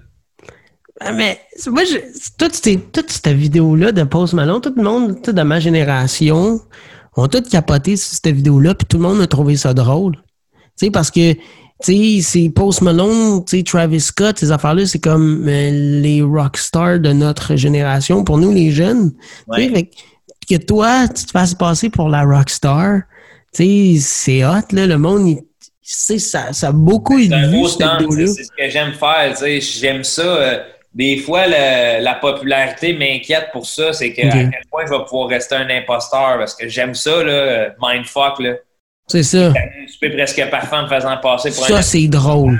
[1.01, 1.97] Ah, mais moi, je,
[2.37, 6.59] toute, cette, toute cette vidéo-là de Post Malone, tout le monde de ma génération
[7.15, 10.15] ont tout capoté sur cette vidéo-là, puis tout le monde a trouvé ça drôle.
[10.77, 11.39] Tu sais, parce que, tu
[11.81, 16.99] sais, c'est Post Malone, tu sais, Travis Scott, ces affaires-là, c'est comme euh, les rockstars
[16.99, 19.11] de notre génération, pour nous, les jeunes.
[19.13, 19.69] Tu sais, Ouais.
[19.73, 23.03] fait que- que toi, tu te fasses passer pour la rockstar,
[23.53, 25.37] tu sais, c'est hot, là, le monde, il,
[25.95, 28.27] sais, ça, ça a beaucoup C'est un vu, beau cette stand, vidéo-là.
[28.27, 29.29] c'est c'est ce que j'aime faire.
[29.31, 30.21] tu sais, J'aime ça.
[30.21, 30.63] euh,
[30.93, 33.93] des fois, le- la popularité m'inquiète pour ça.
[33.93, 37.23] C'est que à quel point je vais pouvoir rester un imposteur parce que j'aime ça,
[37.23, 38.39] là, mindfuck.
[38.39, 38.53] Là.
[39.07, 39.53] C'est ça.
[39.91, 41.81] Tu peux presque parfait en me faisant passer pour Ça, un.
[41.81, 42.59] c'est drôle.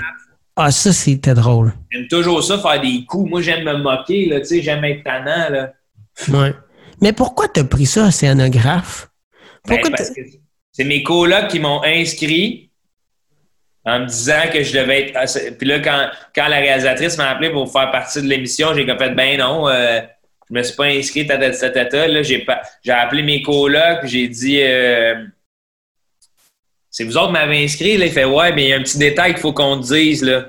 [0.56, 1.74] Ah, ça, c'était drôle.
[1.92, 3.30] J'aime toujours ça, faire des coups.
[3.30, 4.26] Moi, j'aime me moquer.
[4.28, 5.50] là, tu sais, J'aime être tannant.
[5.50, 5.74] Là.
[6.28, 6.54] Ouais.
[7.02, 9.10] Mais pourquoi t'as pris ça, océanographe?
[9.68, 10.28] Ben, Pourquoi parce t'as- que
[10.72, 12.69] c'est mes colocs qui m'ont inscrit
[13.90, 15.12] en me disant que je devais être.
[15.16, 15.26] ah,
[15.58, 18.98] Puis là, quand, quand la réalisatrice m'a appelé pour faire partie de l'émission, j'ai comme
[19.00, 20.00] fait ben non, euh,
[20.50, 22.08] je me suis pas inscrit à cette tata.
[22.08, 25.16] Là, j'ai, pas, j'ai appelé mes colocs, j'ai dit euh,
[26.90, 27.98] C'est vous autres qui m'avez inscrit?
[27.98, 29.86] Là, il fait Ouais, mais il y a un petit détail qu'il faut qu'on te
[29.94, 30.24] dise.
[30.24, 30.46] Là.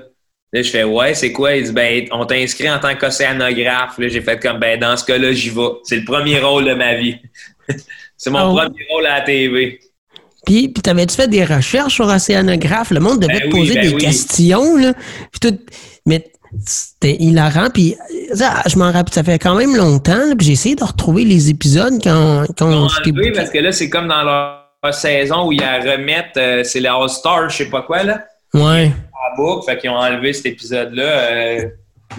[0.53, 1.55] Là, je fais Ouais, c'est quoi?
[1.55, 3.97] Il dit Ben, on t'a inscrit en tant qu'océanographe.
[3.99, 5.69] Là, j'ai fait comme Ben, dans ce cas-là, j'y vais.
[5.83, 7.17] C'est le premier rôle de ma vie.
[8.17, 8.55] c'est mon Oh.
[8.55, 9.79] premier rôle à la TV.
[10.45, 12.91] Puis, puis t'avais-tu fait des recherches sur océanographe?
[12.91, 14.01] Le monde devait Ben te oui, poser ben des oui.
[14.01, 14.93] questions, là.
[15.31, 15.57] Puis tout...
[16.05, 16.31] Mais
[16.65, 17.69] c'était hilarant.
[17.73, 17.95] Puis
[18.33, 20.17] ça, je m'en rappelle, ça fait quand même longtemps.
[20.27, 23.31] là, Puis j'ai essayé de retrouver les épisodes quand, quand on booké.
[23.31, 26.89] parce que là, c'est comme dans leur saison où ils la remettent, euh, c'est les
[26.89, 28.91] All-Star, je sais pas quoi, là, Ouais.
[29.13, 29.63] à boucle.
[29.65, 31.03] Fait qu'ils ont enlevé cet épisode-là.
[31.03, 31.65] euh,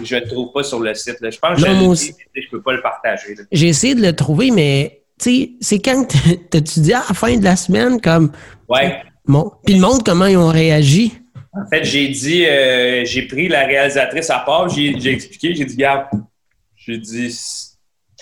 [0.03, 1.17] je le trouve pas sur le site.
[1.21, 1.29] Là.
[1.29, 2.15] Je pense que Non, je, moi aussi.
[2.33, 3.35] je peux pas le partager.
[3.51, 7.43] J'ai essayé de le trouver, mais c'est quand que t'as-tu dit à la fin de
[7.43, 8.31] la semaine, comme,
[8.67, 9.01] Ouais.
[9.25, 11.13] bon, puis le monde, comment ils ont réagi?
[11.53, 15.75] En fait, j'ai dit, euh, j'ai pris la réalisatrice à part, j'ai, expliqué, j'ai dit,
[15.75, 16.07] garde,
[16.75, 17.35] j'ai dit,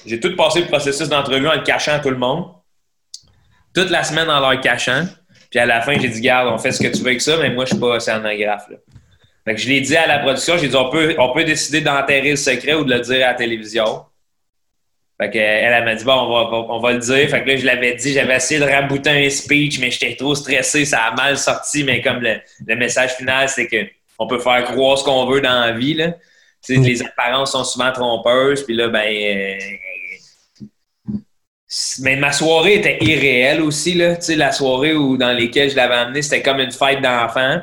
[0.05, 2.45] j'ai tout passé le processus d'entrevue en le cachant à tout le monde.
[3.73, 5.05] Toute la semaine en leur cachant.
[5.49, 7.38] Puis à la fin, j'ai dit, garde, on fait ce que tu veux avec ça,
[7.38, 8.68] mais moi, je suis pas océanographe.
[8.69, 8.77] Là.
[9.45, 11.81] Fait que je l'ai dit à la production, j'ai dit, on peut, on peut décider
[11.81, 14.03] d'enterrer le secret ou de le dire à la télévision.
[15.22, 17.30] Fait que, elle, elle m'a dit, bon, on va, on va le dire.
[17.30, 20.34] Fait que là, je l'avais dit, j'avais essayé de rabouter un speech, mais j'étais trop
[20.34, 23.85] stressé, ça a mal sorti, mais comme le, le message final, c'est que
[24.18, 26.15] on peut faire croire ce qu'on veut dans la vie, là.
[26.69, 29.57] Les apparences sont souvent trompeuses, puis là, ben, euh,
[31.99, 34.15] mais ma soirée était irréelle aussi, là.
[34.15, 37.61] Tu sais, la soirée où, dans lesquelles je l'avais amené, c'était comme une fête d'enfants.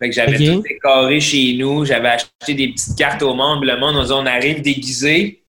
[0.00, 1.84] Fait que j'avais tout décoré chez nous.
[1.84, 3.60] J'avais acheté des petites cartes au monde.
[3.60, 5.39] puis Le monde, on, disait, on arrive déguisé.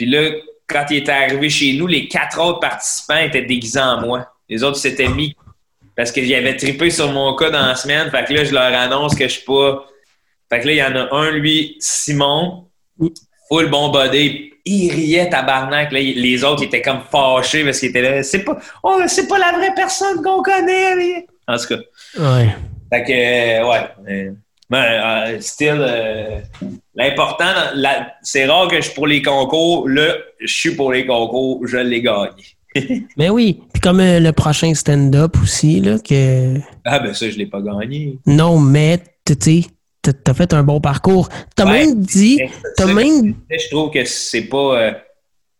[0.00, 0.30] Puis là,
[0.66, 4.32] quand il était arrivé chez nous, les quatre autres participants étaient déguisés en moi.
[4.48, 5.36] Les autres s'étaient mis
[5.94, 8.10] parce que j'avais trippé sur mon cas dans la semaine.
[8.10, 9.84] Fait que là, je leur annonce que je suis pas.
[10.48, 12.64] Fait que là, il y en a un, lui, Simon,
[13.50, 14.54] full bon body.
[14.64, 15.92] Il riait tabarnak.
[15.92, 18.22] Là, les autres ils étaient comme fâchés parce qu'ils étaient là.
[18.22, 21.26] C'est pas, oh, c'est pas la vraie personne qu'on connaît.
[21.46, 21.80] En tout cas.
[22.18, 22.48] Ouais.
[22.90, 23.88] Fait que, euh, ouais.
[24.08, 24.32] euh,
[24.70, 26.40] ben, euh, still, euh,
[26.94, 27.52] l'important,
[28.22, 29.88] c'est rare que je suis pour les concours.
[29.88, 32.44] Là, je suis pour les concours, je l'ai gagné.
[33.16, 33.60] Mais oui.
[33.72, 36.56] Puis comme euh, le prochain stand-up aussi, là, que.
[36.84, 38.18] Ah, ben ça, je l'ai pas gagné.
[38.26, 39.64] Non, mais tu sais,
[40.02, 41.28] t'as- fait un bon parcours.
[41.56, 41.86] T'as Ouais.
[41.86, 42.40] même dit.
[42.86, 43.34] Même.
[43.50, 44.80] Je trouve que c'est pas.
[44.80, 44.92] euh,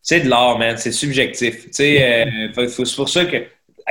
[0.02, 0.76] c'est de l'art, man.
[0.78, 1.64] C'est subjectif.
[1.66, 2.24] Tu sais,
[2.56, 3.36] euh, c'est pour ça que,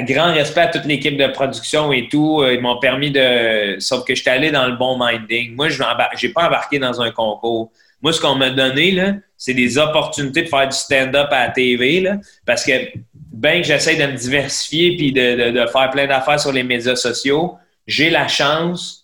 [0.02, 3.78] grand respect à toute l'équipe de production et tout, euh, ils m'ont permis de.
[3.80, 5.56] Sauf que j'étais allé dans le bon minding.
[5.56, 7.72] Moi, je n'ai pas embarqué dans un concours.
[8.02, 11.50] Moi, ce qu'on m'a donné, là, c'est des opportunités de faire du stand-up à la
[11.50, 12.10] TV,
[12.46, 12.72] parce que,
[13.14, 17.58] bien que j'essaie de me diversifier puis de faire plein d'affaires sur les médias sociaux,
[17.86, 19.00] j'ai la chance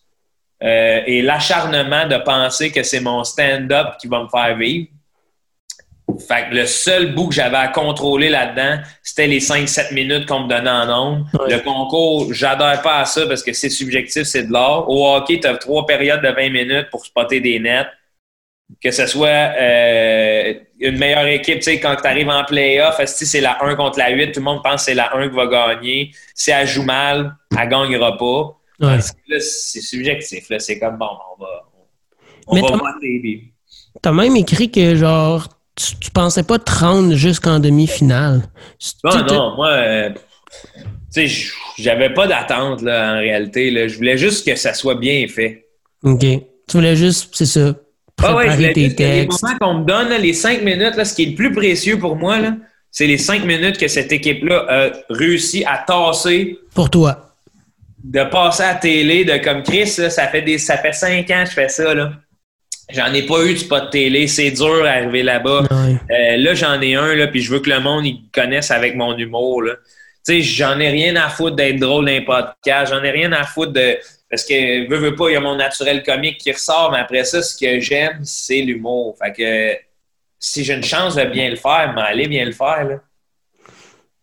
[0.64, 4.88] euh, et l'acharnement de penser que c'est mon stand-up qui va me faire vivre.
[6.28, 10.42] Fait que le seul bout que j'avais à contrôler là-dedans, c'était les 5-7 minutes qu'on
[10.42, 11.22] me donnait en.
[11.22, 11.56] Ouais.
[11.56, 14.88] Le concours, j'adhère pas à ça parce que c'est subjectif, c'est de l'art.
[14.88, 17.88] Au hockey, tu as trois périodes de 20 minutes pour spotter des nets.
[18.82, 23.26] Que ce soit euh, une meilleure équipe, tu sais, quand tu arrives en playoff, esti,
[23.26, 25.36] c'est la 1 contre la 8, tout le monde pense que c'est la 1 qui
[25.36, 26.12] va gagner.
[26.34, 28.58] Si elle joue mal, elle gagnera pas.
[28.80, 29.00] Ouais.
[29.40, 30.50] C'est subjectif.
[30.50, 30.60] Là.
[30.60, 31.50] C'est comme, bon, on va,
[32.48, 33.44] on Mais va voter.
[34.02, 38.42] T'as même écrit que, genre, tu, tu pensais pas te rendre jusqu'en demi-finale?
[39.04, 40.10] Non, tu- non, moi, euh,
[41.14, 43.72] tu sais, j'avais pas d'attente, là, en réalité.
[43.72, 43.88] Là.
[43.88, 45.66] Je voulais juste que ça soit bien fait.
[46.04, 46.20] OK.
[46.22, 46.42] Tu
[46.78, 47.74] voulais juste, c'est ça,
[48.24, 49.44] Ah ouais, préparer tes juste que les textes.
[49.44, 52.00] moments qu'on me donne, là, les cinq minutes, là, ce qui est le plus précieux
[52.00, 52.56] pour moi, là,
[52.92, 57.34] c'est les cinq minutes que cette équipe-là a réussi à tasser, Pour toi.
[58.04, 61.30] de passer à la télé, de comme Chris, là, ça fait des, ça fait cinq
[61.32, 62.14] ans que je fais ça, là.
[62.90, 65.64] J'en ai pas eu de spot télé, c'est dur d'arriver là-bas.
[65.72, 68.96] Euh, là, j'en ai un, là, puis je veux que le monde il connaisse avec
[68.96, 69.64] mon humour.
[69.64, 69.74] Là.
[70.26, 72.94] Tu sais, j'en ai rien à foutre d'être drôle dans les podcasts.
[72.94, 73.98] J'en ai rien à foutre de.
[74.30, 77.24] Parce que, veux, veux pas, il y a mon naturel comique qui ressort, mais après
[77.24, 79.16] ça, ce que j'aime, c'est l'humour.
[79.20, 79.78] Fait que
[80.40, 82.86] si j'ai une chance de bien le faire, mais allez bien le faire.
[82.86, 83.02] Là.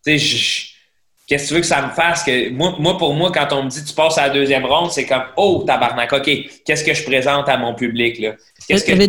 [0.04, 0.71] Tu sais,
[1.26, 2.24] Qu'est-ce que tu veux que ça me fasse?
[2.24, 4.90] Que moi, moi, pour moi, quand on me dit tu passes à la deuxième ronde,
[4.90, 6.30] c'est comme Oh, tabarnak, OK,
[6.64, 8.18] qu'est-ce que je présente à mon public?
[8.18, 8.32] là?
[8.68, 9.08] Qu'est-ce que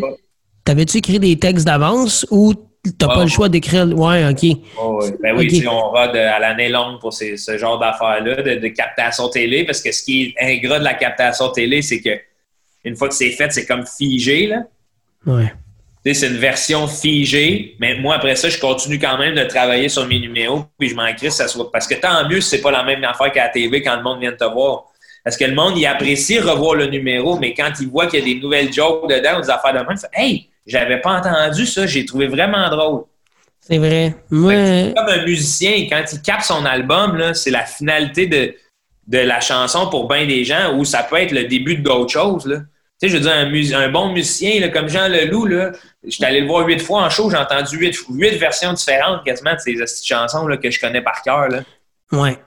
[0.64, 2.54] T'avais-tu écrit des textes d'avance ou
[2.98, 3.28] t'as pas le ouais.
[3.28, 3.86] choix d'écrire?
[3.98, 4.58] Ouais, OK.
[4.80, 5.10] Oh, oui.
[5.22, 8.56] Ben oui, sais, on va de- à l'année longue pour ces- ce genre d'affaires-là, de,
[8.56, 12.12] de captation télé, parce que ce qui est ingrat de la captation télé, c'est que
[12.86, 14.48] une fois que c'est fait, c'est comme figé.
[14.48, 14.64] Là.
[15.26, 15.54] Ouais.
[16.06, 20.06] C'est une version figée, mais moi, après ça, je continue quand même de travailler sur
[20.06, 21.72] mes numéros, puis je m'en crisse, ça soit.
[21.72, 24.04] Parce que tant mieux si c'est pas la même affaire qu'à la TV quand le
[24.04, 24.86] monde vient de te voir.
[25.24, 28.22] Parce que le monde, il apprécie revoir le numéro, mais quand il voit qu'il y
[28.22, 31.20] a des nouvelles jokes dedans ou des affaires de même, il fait Hey, j'avais pas
[31.20, 33.04] entendu ça, j'ai trouvé vraiment drôle.
[33.62, 34.14] C'est vrai.
[34.30, 38.54] Moi, Comme un musicien, quand il capte son album, c'est la finalité de,
[39.08, 42.46] de la chanson pour bien des gens ou ça peut être le début d'autre chose.
[42.46, 42.58] Là.
[43.04, 45.72] Tu sais, je veux dire, un, mus- un bon musicien là, comme Jean Leloup, là,
[46.08, 49.54] j'étais allé le voir huit fois en show, j'ai entendu huit, huit versions différentes quasiment
[49.54, 51.50] de ces chansons là, que je connais par cœur.
[51.50, 51.64] là.
[52.14, 52.38] ouais.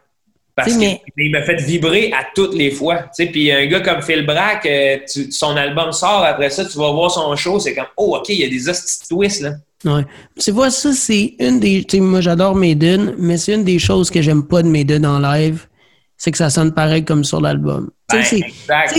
[0.54, 2.96] Parce qu'il il m'a fait vibrer à toutes les fois.
[2.96, 6.64] Tu sais, Puis un gars comme Phil Brack, euh, tu- son album sort, après ça,
[6.64, 9.42] tu vas voir son show, c'est comme Oh, OK, il y a des hosties twists.
[9.42, 9.50] Là.
[9.84, 10.04] Ouais.
[10.40, 11.84] Tu vois, ça, c'est une des.
[11.84, 15.04] Tu sais, moi, j'adore Maiden, mais c'est une des choses que j'aime pas de Maiden
[15.04, 15.66] en live,
[16.16, 17.90] c'est que ça sonne pareil comme sur l'album.
[18.10, 18.22] Ben,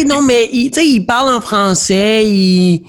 [0.05, 2.83] non, mais il, parle en français, il,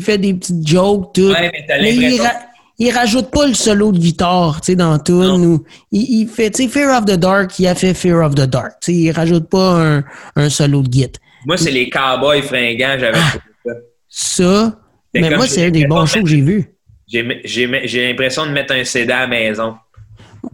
[0.00, 1.28] fait des petites jokes, tout.
[1.28, 2.32] Ouais, mais il, ra-
[2.78, 5.12] il rajoute pas le solo de guitare, tu sais, dans tout.
[5.22, 8.34] Ou, il, il fait, tu sais, Fear of the Dark, il a fait Fear of
[8.34, 8.72] the Dark.
[8.80, 10.04] Tu sais, il rajoute pas un,
[10.36, 11.20] un solo de guitare.
[11.46, 13.32] Moi, c'est les cowboys fringants, j'avais Ah.
[13.64, 13.72] ça.
[14.08, 14.78] Ça,
[15.12, 16.70] Mais moi, c'est un des bons shows que j'ai vus.
[17.06, 19.74] J'ai l'impression de mettre un CD à la maison.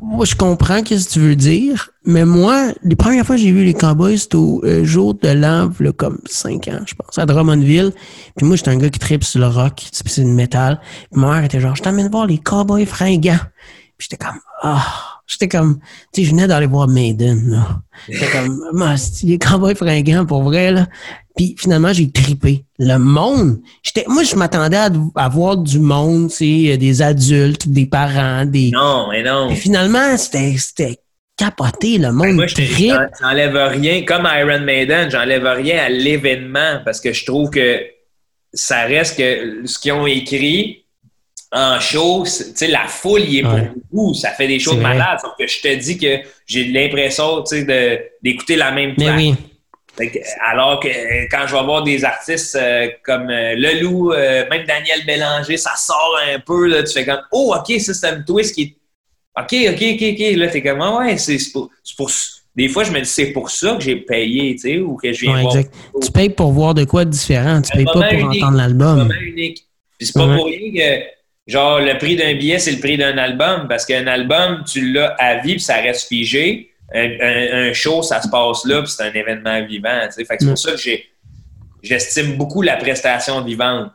[0.00, 3.52] Moi, je comprends ce que tu veux dire, mais moi, les premières fois que j'ai
[3.52, 7.26] vu les Cowboys, c'était au euh, jour de l'an, comme 5 ans, je pense, à
[7.26, 7.92] Drummondville.
[8.36, 10.80] Puis moi, j'étais un gars qui tripe sur le rock, c'est le métal.
[11.10, 13.38] Puis ma mère était genre, je t'emmène voir les Cowboys fringants.
[13.96, 15.78] Puis j'étais comme, ah, J'étais comme,
[16.12, 17.80] tu sais, je venais d'aller voir Maiden, là.
[18.08, 20.88] J'étais comme, moi, il est cowboy fringant pour vrai, là.
[21.36, 22.64] Puis finalement, j'ai tripé.
[22.80, 27.68] Le monde, j'étais, moi, je m'attendais à, à voir du monde, tu sais, des adultes,
[27.68, 28.72] des parents, des.
[28.72, 29.48] Non, mais non.
[29.48, 30.98] Puis finalement, c'était, c'était
[31.36, 32.56] capoté, le monde Moi, je
[33.20, 37.80] j'enlève rien, comme Iron Maiden, j'enlève rien à l'événement parce que je trouve que
[38.52, 40.84] ça reste que ce qu'ils ont écrit
[41.52, 43.66] en show, c'est- tu sais, la foule y est Ouais.
[43.90, 45.18] pour vous, ça fait des C'est choses malades.
[45.20, 49.16] Sauf que je te dis que j'ai l'impression, tu sais, d'écouter la même Mais track.
[49.18, 49.34] oui.
[50.46, 50.88] Alors que
[51.30, 55.56] quand je vais voir des artistes euh, comme euh, Le Loup, euh, même Daniel Bélanger,
[55.56, 58.62] ça sort un peu, là, tu fais comme Oh, ok, ça c'est un twist qui
[58.62, 58.76] est.
[59.38, 60.36] Ok, ok, ok, ok.
[60.36, 62.10] Là, t'es comme Ah ouais, c'est c'est pour, c'est pour.
[62.56, 65.12] Des fois, je me dis c'est pour ça que j'ai payé, tu sais, ou que
[65.12, 65.56] je viens Ouais, voir.
[65.56, 65.74] exact.
[66.02, 67.60] Tu payes pour voir de quoi de différent.
[67.60, 68.42] Tu payes pas pour unique.
[68.42, 68.98] entendre C'est l'album.
[69.00, 69.66] vraiment unique.
[69.98, 70.36] Puis c'est pas Ouais.
[70.36, 71.04] pour rien que,
[71.50, 73.66] genre, le prix d'un billet, c'est le prix d'un album.
[73.68, 76.70] Parce qu'un album, tu l'as à vie, puis ça reste figé.
[76.94, 80.00] Un, un- un show, ça se passe là, puis c'est un événement vivant.
[80.16, 80.78] Fait que c'est pour ça que
[81.82, 83.90] j'estime beaucoup la prestation vivante.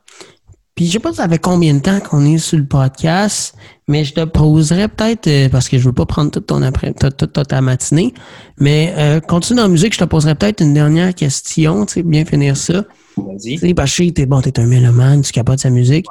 [0.75, 3.55] Puis je sais pas ça fait combien de temps qu'on est sur le podcast,
[3.87, 6.93] mais je te poserais peut-être, euh, parce que je veux pas prendre toute ton après,
[6.93, 8.13] toute, toute- toute ta matinée,
[8.59, 12.03] mais euh, continue dans la musique, je te poserais peut-être une dernière question, tu sais,
[12.03, 12.83] bien finir ça.
[13.15, 13.53] Vas-y.
[13.53, 16.07] Tu sais, parce que t'es bon, t'es un mélomane, tu capotes sa musique.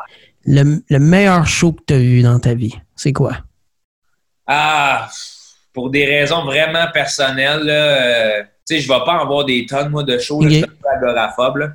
[0.47, 3.39] Le, le meilleur show que t'as vu dans ta vie, c'est quoi?
[4.47, 5.09] Ah,
[5.73, 9.89] pour des raisons vraiment personnelles, euh, tu sais, je vais pas en voir des tonnes,
[9.89, 10.41] moi, de shows.
[10.43, 10.47] là.
[10.49, 10.53] Ok.
[10.53, 11.73] Je suis un peu agoraphobe.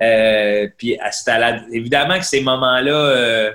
[0.00, 3.52] Euh, puis, à- la- évidemment que ces moments-là, euh,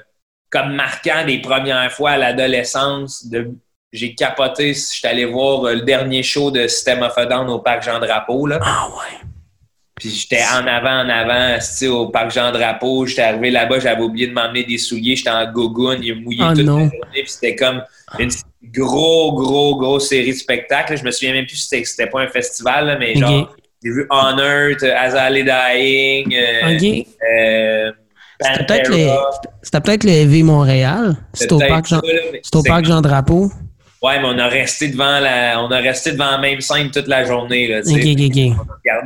[0.50, 3.52] comme marquants des premières fois à l'adolescence, de-
[3.94, 4.74] j'ai capoté.
[4.74, 8.50] Je suis allé voir le dernier show de System of a Down au Parc Jean-Drapeau.
[8.62, 9.27] Ah ouais.
[10.00, 11.58] Puis j'étais en avant, en avant,
[11.90, 13.06] au parc Jean-Drapeau.
[13.08, 15.16] J'étais arrivé là-bas, j'avais oublié de m'emmener des souliers.
[15.16, 16.78] J'étais en gogoune, il mouillé Ah toute non.
[16.78, 17.00] la journée.
[17.14, 17.82] Puis c'était comme
[18.20, 18.30] une
[18.64, 20.98] gros, gros, grosse série de spectacles.
[20.98, 24.08] Je me souviens même plus si c'était, pas un festival, là, mais genre, j'ai vu
[24.12, 26.78] On Earth, Azalea Dying, euh,
[27.32, 27.92] euh,
[28.40, 31.16] C'était peut-être le, peut-être le EV Montréal.
[31.34, 33.02] C'était au parc Jean,
[34.08, 37.08] Ouais, mais on a resté devant la, on a resté devant la même scène toute
[37.08, 37.82] la journée, là,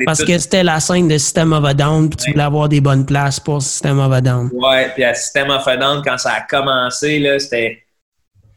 [0.05, 2.69] Parce tout- que c'était la scène de System of a Down, puis tu voulais avoir
[2.69, 4.49] des bonnes places pour System of a Down.
[4.53, 7.83] Ouais, puis à System of a Down, quand ça a commencé, là, c'était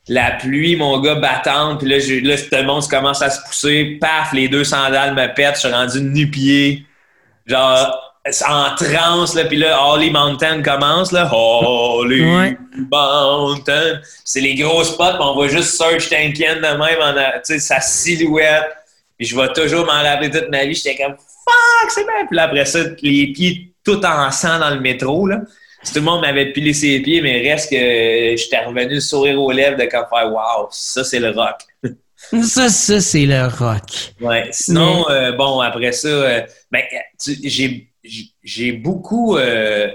[0.09, 1.81] la pluie, mon gars, battante.
[1.81, 3.97] Puis là, là, tout le monde commence à se pousser.
[4.01, 5.55] Paf, les deux sandales me pètent.
[5.55, 6.85] Je suis rendu nu-pied.
[7.47, 8.14] Genre,
[8.49, 9.45] en transe, là.
[9.45, 11.29] Puis là, Holly Mountain commence, là.
[11.33, 12.57] Holly Ouais.
[12.91, 14.01] Mountain.
[14.25, 17.55] C'est les gros spots, puis on voit juste Serge Tankian de même, en a- tu
[17.55, 18.65] sais, sa silhouette.
[19.19, 20.75] Puis je vais toujours m'en rappeler toute ma vie.
[20.75, 22.27] J'étais comme, fuck, c'est bien.
[22.27, 25.41] Puis là, après ça, les pieds tout en sang dans le métro, là.
[25.83, 29.39] Si tout le monde m'avait pilé ses pieds, mais reste que j'étais revenu le sourire
[29.41, 31.57] aux lèvres de comme faire Wow, ça c'est le rock.
[32.43, 33.83] Ça, ça, c'est le rock.
[34.19, 34.49] Ouais.
[34.51, 36.41] Sinon, euh, bon, après ça, euh,
[36.73, 36.83] ben,
[37.45, 37.87] j'ai
[38.43, 39.37] j'ai beaucoup.
[39.37, 39.89] euh,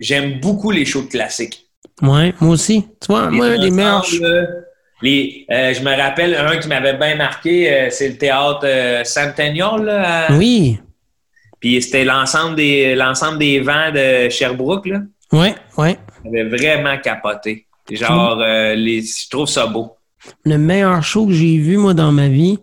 [0.00, 1.66] J'aime beaucoup les shows classiques.
[2.02, 2.82] Ouais, moi aussi.
[3.00, 4.04] Tu vois, moi, meilleurs.
[4.20, 4.46] là,
[5.02, 9.02] les, euh, je me rappelle un qui m'avait bien marqué, euh, c'est le théâtre euh,
[9.04, 9.84] Centennial.
[9.84, 10.78] Là, à- Oui.
[11.58, 14.86] Puis c'était l'ensemble des l'ensemble des vents de Sherbrooke.
[14.86, 15.00] Là.
[15.32, 15.98] Ouais, ouais.
[16.24, 17.66] J'avais vraiment capoté.
[17.90, 19.96] Genre, euh, les, je trouve ça beau.
[20.44, 22.58] Le meilleur show que j'ai vu, moi, dans ma vie,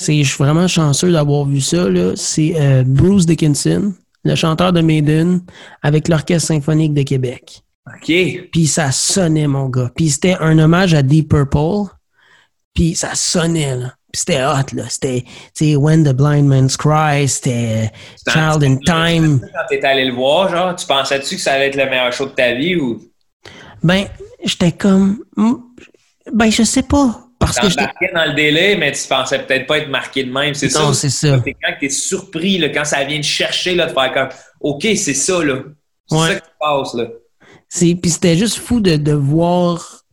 [0.00, 2.12] c'est, je suis vraiment chanceux d'avoir vu ça, là.
[2.16, 3.92] C'est euh, Bruce Dickinson,
[4.24, 5.42] le chanteur de Maiden,
[5.82, 7.60] avec l'Orchestre symphonique de Québec.
[7.86, 8.12] OK.
[8.52, 9.90] Puis ça sonnait, mon gars.
[9.94, 11.90] Puis c'était un hommage à Deep Purple.
[12.74, 13.94] Puis ça sonnait, là.
[14.12, 14.84] Puis c'était hot, là.
[14.88, 15.28] C'était, tu
[15.72, 17.90] sais, When the Blind Man's Cry, c'était
[18.26, 19.40] un- Child in Time.
[19.40, 22.26] Quand t'es allé le voir, genre, tu pensais-tu que ça allait être le meilleur show
[22.26, 23.00] de ta vie ou?
[23.82, 24.06] Ben,
[24.44, 25.18] j'étais comme...
[26.32, 27.26] Ben, je sais pas.
[27.40, 30.54] Parce que t'embarquais dans le délai, mais tu pensais peut-être pas être marqué de même.
[30.54, 30.82] C'est ça?
[30.82, 31.40] Non, c'est ça.
[31.44, 34.28] C'est quand t'es surpris, là, quand ça vient te chercher, là, de faire comme
[34.60, 35.62] OK, c'est ça, là.
[36.08, 36.28] C'est Ouais.
[36.28, 37.08] ça qui se passe, là.
[37.68, 40.04] C'est, puis c'était juste fou de, de voir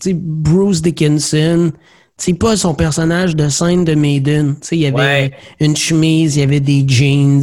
[0.00, 1.72] tu sais, Bruce Dickinson.
[2.18, 4.54] C'est pas son personnage de scène de Maiden.
[4.60, 5.32] Tu sais, il y avait Ouais.
[5.60, 7.42] une chemise, il y avait des jeans,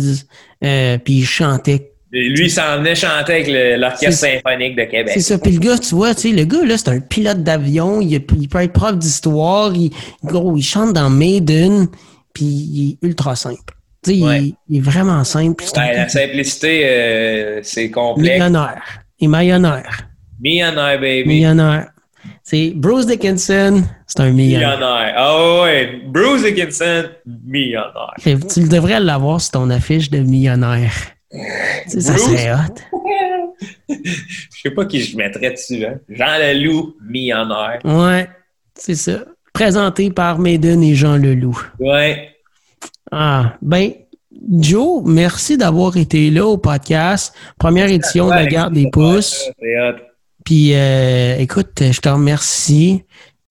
[0.64, 1.93] euh, puis il chantait.
[2.16, 3.48] Et Lui, il s'en venait chanter avec
[3.80, 5.10] l'Orchestre symphonique de Québec.
[5.14, 5.40] C'est ça.
[5.40, 8.02] Puis le gars, tu vois, tu sais, le gars, là, c'est un pilote d'avion.
[8.02, 9.74] Il, peut être prof d'histoire.
[9.76, 9.90] Il,
[10.24, 11.88] gros, il chante dans Maiden,
[12.34, 13.74] puis il est ultra simple.
[14.04, 14.54] Tu sais, il- Ouais.
[14.70, 15.64] il, est vraiment simple.
[15.76, 18.32] Ouais, la simplicité, euh, c'est complexe.
[18.32, 18.84] millionnaire.
[19.20, 20.08] Il est millionnaire.
[20.40, 21.28] Millionnaire, baby.
[21.28, 21.88] Millionnaire.
[22.44, 24.78] C'est Bruce Dickinson, c'est un millionnaire.
[24.78, 25.14] Millionnaire.
[25.18, 26.02] Ah ouais.
[26.08, 27.06] Bruce Dickinson,
[27.46, 28.14] millionnaire.
[28.22, 30.92] Tu devrais l'avoir sur ton affiche de millionnaire.
[31.88, 33.00] Ça serait hot.
[33.90, 35.86] Je sais pas qui je mettrais dessus.
[35.86, 36.00] Hein.
[36.10, 37.80] Jean Leloup, millionnaire.
[37.84, 38.28] Ouais,
[38.76, 39.26] c'est ça.
[39.54, 41.60] présenté par Maiden et Jean Leloup.
[41.80, 42.30] Ouais.
[43.12, 43.92] Ah, ben,
[44.50, 47.34] Joe, merci d'avoir été là au podcast.
[47.58, 49.50] Première édition de la garde des pouces.
[50.44, 53.04] Puis, euh, écoute, je te remercie.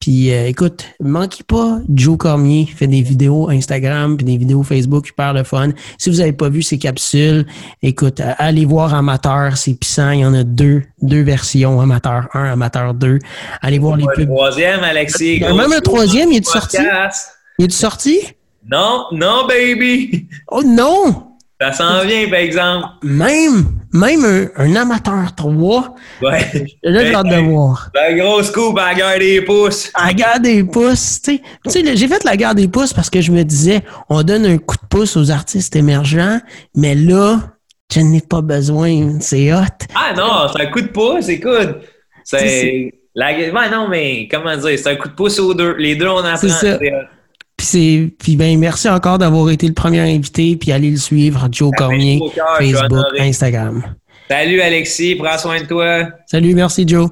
[0.02, 5.06] Puis, euh, écoute, manquez pas, Joe Cormier fait des vidéos Instagram puis des vidéos Facebook
[5.06, 5.68] super le fun.
[5.96, 7.46] Si vous n'avez pas vu ces capsules,
[7.84, 10.10] écoute, euh, allez voir Amateur, c'est puissant.
[10.10, 13.20] Il y en a deux, deux versions, Amateur 1, Amateur 2.
[13.60, 14.28] Allez voir les pubs.
[14.28, 15.36] Le troisième, Alexis.
[15.36, 16.78] Il y a même un troisième, il est sorti?
[17.60, 18.18] Il est sorti?
[18.68, 20.26] Non, non, baby!
[20.48, 21.28] Oh non!
[21.60, 22.88] Ça s'en vient, par exemple.
[23.04, 25.94] Même, même un, amateur 3.
[26.22, 26.38] Ouais.
[26.82, 27.90] Là, j'ai hâte de voir.
[27.94, 29.90] La grosse coupe à la guerre des pouces.
[29.94, 31.96] À la guerre des pouces, tu sais.
[31.96, 34.76] j'ai fait la guerre des pouces parce que je me disais, on donne un coup
[34.76, 36.40] de pouce aux artistes émergents,
[36.74, 37.40] mais là,
[37.92, 39.20] je n'ai pas besoin.
[39.20, 39.58] C'est hot.
[39.94, 41.76] Ah non, c'est un coup de pouce, écoute.
[42.24, 42.92] C'est.
[43.14, 43.32] La...
[43.32, 45.76] Ouais, non, mais comment dire, c'est un coup de pouce aux deux.
[45.76, 46.36] Les deux, on apprend.
[46.36, 46.78] C'est ça.
[47.62, 51.70] Puis puis ben merci encore d'avoir été le premier invité puis allez le suivre Joe
[51.76, 52.20] Cormier
[52.58, 53.82] Facebook, Instagram.
[54.28, 56.08] Salut Alexis, prends soin de toi.
[56.26, 57.08] Salut, merci Joe.